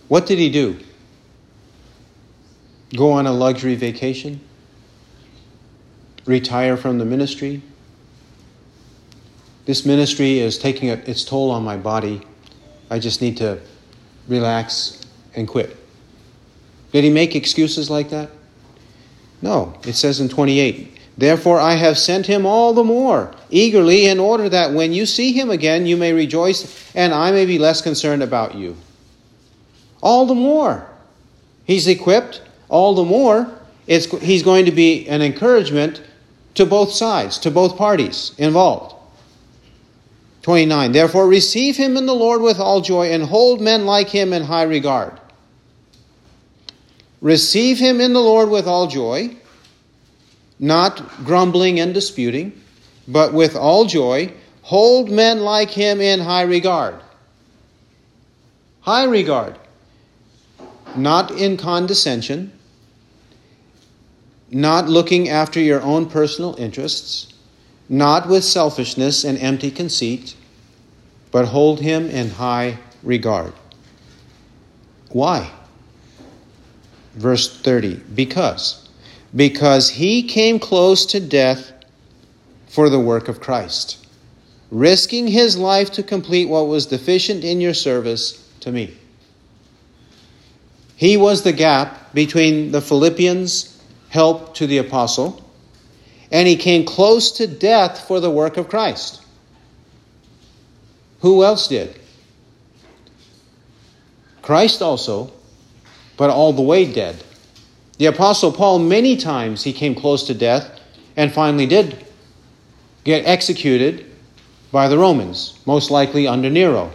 what 0.09 0.27
did 0.27 0.39
he 0.39 0.51
do? 0.51 0.79
Go 2.95 3.11
on 3.13 3.27
a 3.27 3.33
luxury 3.33 3.75
vacation? 3.75 4.39
Retire 6.27 6.77
from 6.77 6.99
the 6.99 7.07
ministry? 7.07 7.63
This 9.65 9.87
ministry 9.87 10.41
is 10.41 10.59
taking 10.59 10.91
its 10.91 11.25
toll 11.25 11.51
on 11.51 11.65
my 11.65 11.79
body. 11.79 12.21
I 12.91 12.99
just 12.99 13.23
need 13.23 13.39
to 13.39 13.61
relax 14.29 15.01
and 15.35 15.49
quit. 15.49 15.75
Did 16.93 17.03
he 17.03 17.09
make 17.09 17.35
excuses 17.35 17.89
like 17.89 18.11
that? 18.11 18.29
No. 19.41 19.73
It 19.87 19.95
says 19.95 20.21
in 20.21 20.29
28 20.29 20.94
Therefore, 21.17 21.61
I 21.61 21.75
have 21.75 21.97
sent 21.97 22.27
him 22.27 22.45
all 22.45 22.73
the 22.73 22.85
more 22.85 23.35
eagerly 23.51 24.07
in 24.07 24.19
order 24.19 24.49
that 24.49 24.73
when 24.73 24.93
you 24.93 25.07
see 25.07 25.33
him 25.33 25.49
again, 25.49 25.87
you 25.87 25.97
may 25.97 26.13
rejoice 26.13 26.93
and 26.95 27.15
I 27.15 27.31
may 27.31 27.47
be 27.47 27.59
less 27.59 27.81
concerned 27.81 28.23
about 28.23 28.57
you. 28.57 28.77
All 30.03 30.27
the 30.27 30.35
more. 30.35 30.87
He's 31.65 31.87
equipped, 31.87 32.43
all 32.69 32.95
the 32.95 33.05
more. 33.05 33.51
It's, 33.87 34.07
he's 34.21 34.43
going 34.43 34.65
to 34.65 34.73
be 34.73 35.07
an 35.09 35.23
encouragement 35.23 36.03
to 36.55 36.67
both 36.67 36.93
sides, 36.93 37.39
to 37.39 37.51
both 37.51 37.77
parties 37.77 38.33
involved. 38.39 38.95
29. 40.43 40.93
Therefore, 40.93 41.27
receive 41.27 41.77
him 41.77 41.97
in 41.97 42.07
the 42.07 42.15
Lord 42.15 42.43
with 42.43 42.59
all 42.59 42.81
joy 42.81 43.13
and 43.13 43.23
hold 43.23 43.61
men 43.61 43.87
like 43.87 44.09
him 44.09 44.33
in 44.33 44.43
high 44.43 44.65
regard. 44.65 45.19
Receive 47.21 47.79
him 47.79 48.01
in 48.01 48.13
the 48.13 48.21
Lord 48.21 48.51
with 48.51 48.67
all 48.67 48.87
joy 48.87 49.37
not 50.65 51.07
grumbling 51.27 51.79
and 51.79 51.93
disputing, 51.93 52.59
but 53.07 53.35
with 53.35 53.55
all 53.55 53.85
joy, 53.85 54.33
hold 54.63 55.11
men 55.11 55.41
like 55.41 55.69
him 55.69 56.01
in 56.01 56.21
high 56.21 56.43
regard. 56.43 56.99
High 58.81 59.05
regard. 59.05 59.59
Not 60.97 61.31
in 61.33 61.59
condescension, 61.59 62.51
not 64.51 64.89
looking 64.89 65.29
after 65.29 65.61
your 65.61 65.83
own 65.83 66.09
personal 66.09 66.55
interests, 66.57 67.35
not 67.91 68.27
with 68.27 68.43
selfishness 68.43 69.23
and 69.23 69.37
empty 69.39 69.71
conceit, 69.71 70.35
but 71.31 71.45
hold 71.45 71.81
him 71.81 72.09
in 72.09 72.31
high 72.31 72.79
regard. 73.03 73.53
Why? 75.11 75.51
Verse 77.17 77.55
30 77.61 77.97
Because 78.15 78.84
because 79.35 79.91
he 79.91 80.23
came 80.23 80.59
close 80.59 81.07
to 81.07 81.21
death 81.21 81.73
for 82.69 82.89
the 82.89 83.01
work 83.01 83.29
of 83.29 83.41
Christ, 83.41 84.05
risking 84.71 85.27
his 85.27 85.57
life 85.57 85.93
to 85.93 86.03
complete 86.03 86.49
what 86.49 86.69
was 86.69 86.87
deficient 86.87 87.45
in 87.45 87.61
your 87.61 87.75
service 87.75 88.41
to 88.61 88.71
me. 88.71 88.97
He 90.97 91.17
was 91.17 91.43
the 91.43 91.53
gap 91.53 92.15
between 92.15 92.71
the 92.71 92.81
Philippians' 92.81 93.81
help 94.09 94.55
to 94.55 94.67
the 94.67 94.79
apostle, 94.79 95.45
and 96.31 96.47
he 96.47 96.57
came 96.57 96.85
close 96.85 97.33
to 97.33 97.47
death 97.47 98.07
for 98.07 98.21
the 98.21 98.31
work 98.31 98.57
of 98.57 98.69
Christ. 98.69 99.21
Who 101.21 101.43
else 101.43 101.69
did? 101.69 101.99
Christ 104.43 104.83
also, 104.83 105.33
but 106.17 106.31
all 106.31 106.53
the 106.53 106.63
way 106.63 106.93
dead. 106.93 107.17
The 107.99 108.07
Apostle 108.07 108.53
Paul, 108.53 108.81
many 108.81 109.17
times, 109.17 109.63
he 109.63 109.73
came 109.73 109.95
close 109.95 110.27
to 110.27 110.35
death 110.35 110.81
and 111.17 111.33
finally 111.33 111.67
did 111.67 112.05
get 113.05 113.27
executed 113.27 114.07
by 114.73 114.89
the 114.89 114.99
Romans, 114.99 115.61
most 115.67 115.91
likely 115.91 116.27
under 116.27 116.51
Nero, 116.51 116.91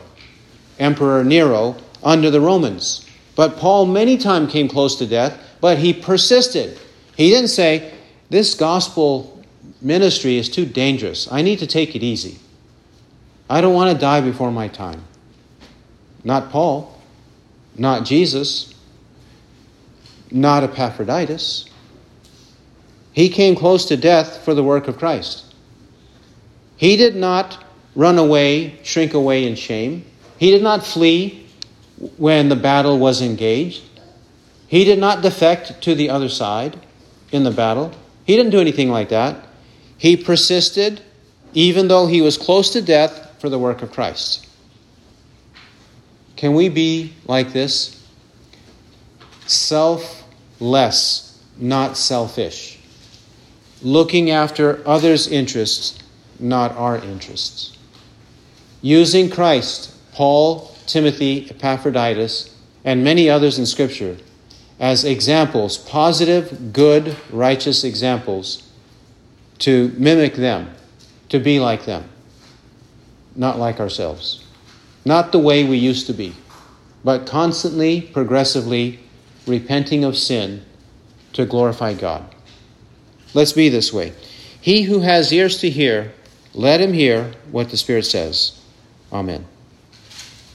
Emperor 0.77 1.23
Nero, 1.23 1.77
under 2.03 2.29
the 2.29 2.41
Romans. 2.41 3.05
But 3.35 3.57
Paul 3.57 3.85
many 3.85 4.17
times 4.17 4.51
came 4.51 4.67
close 4.67 4.97
to 4.97 5.07
death, 5.07 5.39
but 5.61 5.77
he 5.77 5.93
persisted. 5.93 6.77
He 7.15 7.29
didn't 7.29 7.49
say, 7.49 7.93
This 8.29 8.53
gospel 8.53 9.41
ministry 9.81 10.37
is 10.37 10.49
too 10.49 10.65
dangerous. 10.65 11.31
I 11.31 11.41
need 11.41 11.59
to 11.59 11.67
take 11.67 11.95
it 11.95 12.03
easy. 12.03 12.39
I 13.49 13.61
don't 13.61 13.73
want 13.73 13.93
to 13.93 13.99
die 13.99 14.19
before 14.19 14.51
my 14.51 14.67
time. 14.67 15.03
Not 16.25 16.49
Paul, 16.49 16.99
not 17.77 18.03
Jesus 18.03 18.73
not 20.31 20.63
Epaphroditus. 20.63 21.65
He 23.11 23.29
came 23.29 23.55
close 23.55 23.85
to 23.85 23.97
death 23.97 24.43
for 24.43 24.53
the 24.53 24.63
work 24.63 24.87
of 24.87 24.97
Christ. 24.97 25.53
He 26.77 26.95
did 26.95 27.15
not 27.15 27.63
run 27.95 28.17
away, 28.17 28.79
shrink 28.83 29.13
away 29.13 29.45
in 29.45 29.55
shame. 29.55 30.05
He 30.37 30.51
did 30.51 30.63
not 30.63 30.85
flee 30.85 31.47
when 32.17 32.49
the 32.49 32.55
battle 32.55 32.97
was 32.97 33.21
engaged. 33.21 33.83
He 34.67 34.85
did 34.85 34.99
not 34.99 35.21
defect 35.21 35.81
to 35.81 35.95
the 35.95 36.09
other 36.09 36.29
side 36.29 36.79
in 37.31 37.43
the 37.43 37.51
battle. 37.51 37.91
He 38.25 38.35
didn't 38.35 38.51
do 38.51 38.61
anything 38.61 38.89
like 38.89 39.09
that. 39.09 39.47
He 39.97 40.15
persisted 40.15 41.01
even 41.53 41.87
though 41.87 42.07
he 42.07 42.21
was 42.21 42.37
close 42.37 42.71
to 42.71 42.81
death 42.81 43.35
for 43.39 43.49
the 43.49 43.59
work 43.59 43.81
of 43.81 43.91
Christ. 43.91 44.47
Can 46.35 46.53
we 46.53 46.69
be 46.69 47.13
like 47.25 47.51
this? 47.51 48.01
Self 49.47 50.18
less, 50.59 51.41
not 51.57 51.97
selfish. 51.97 52.79
Looking 53.81 54.29
after 54.29 54.85
others' 54.87 55.27
interests, 55.27 55.99
not 56.39 56.75
our 56.75 56.97
interests. 56.97 57.77
Using 58.81 59.29
Christ, 59.29 59.93
Paul, 60.13 60.75
Timothy, 60.85 61.49
Epaphroditus, 61.49 62.55
and 62.83 63.03
many 63.03 63.29
others 63.29 63.59
in 63.59 63.65
Scripture 63.65 64.17
as 64.79 65.03
examples, 65.03 65.77
positive, 65.77 66.71
good, 66.71 67.15
righteous 67.31 67.83
examples, 67.83 68.63
to 69.59 69.93
mimic 69.97 70.35
them, 70.35 70.69
to 71.27 71.39
be 71.39 71.59
like 71.59 71.85
them, 71.85 72.05
not 73.35 73.59
like 73.59 73.79
ourselves. 73.79 74.45
Not 75.03 75.31
the 75.31 75.39
way 75.39 75.63
we 75.63 75.77
used 75.77 76.07
to 76.07 76.13
be, 76.13 76.33
but 77.03 77.27
constantly, 77.27 78.01
progressively 78.01 78.99
repenting 79.47 80.03
of 80.03 80.17
sin 80.17 80.63
to 81.33 81.45
glorify 81.45 81.93
God. 81.93 82.23
Let's 83.33 83.53
be 83.53 83.69
this 83.69 83.93
way. 83.93 84.13
He 84.59 84.83
who 84.83 84.99
has 84.99 85.31
ears 85.31 85.59
to 85.59 85.69
hear, 85.69 86.13
let 86.53 86.81
him 86.81 86.93
hear 86.93 87.31
what 87.51 87.69
the 87.69 87.77
Spirit 87.77 88.05
says. 88.05 88.59
Amen. 89.11 89.45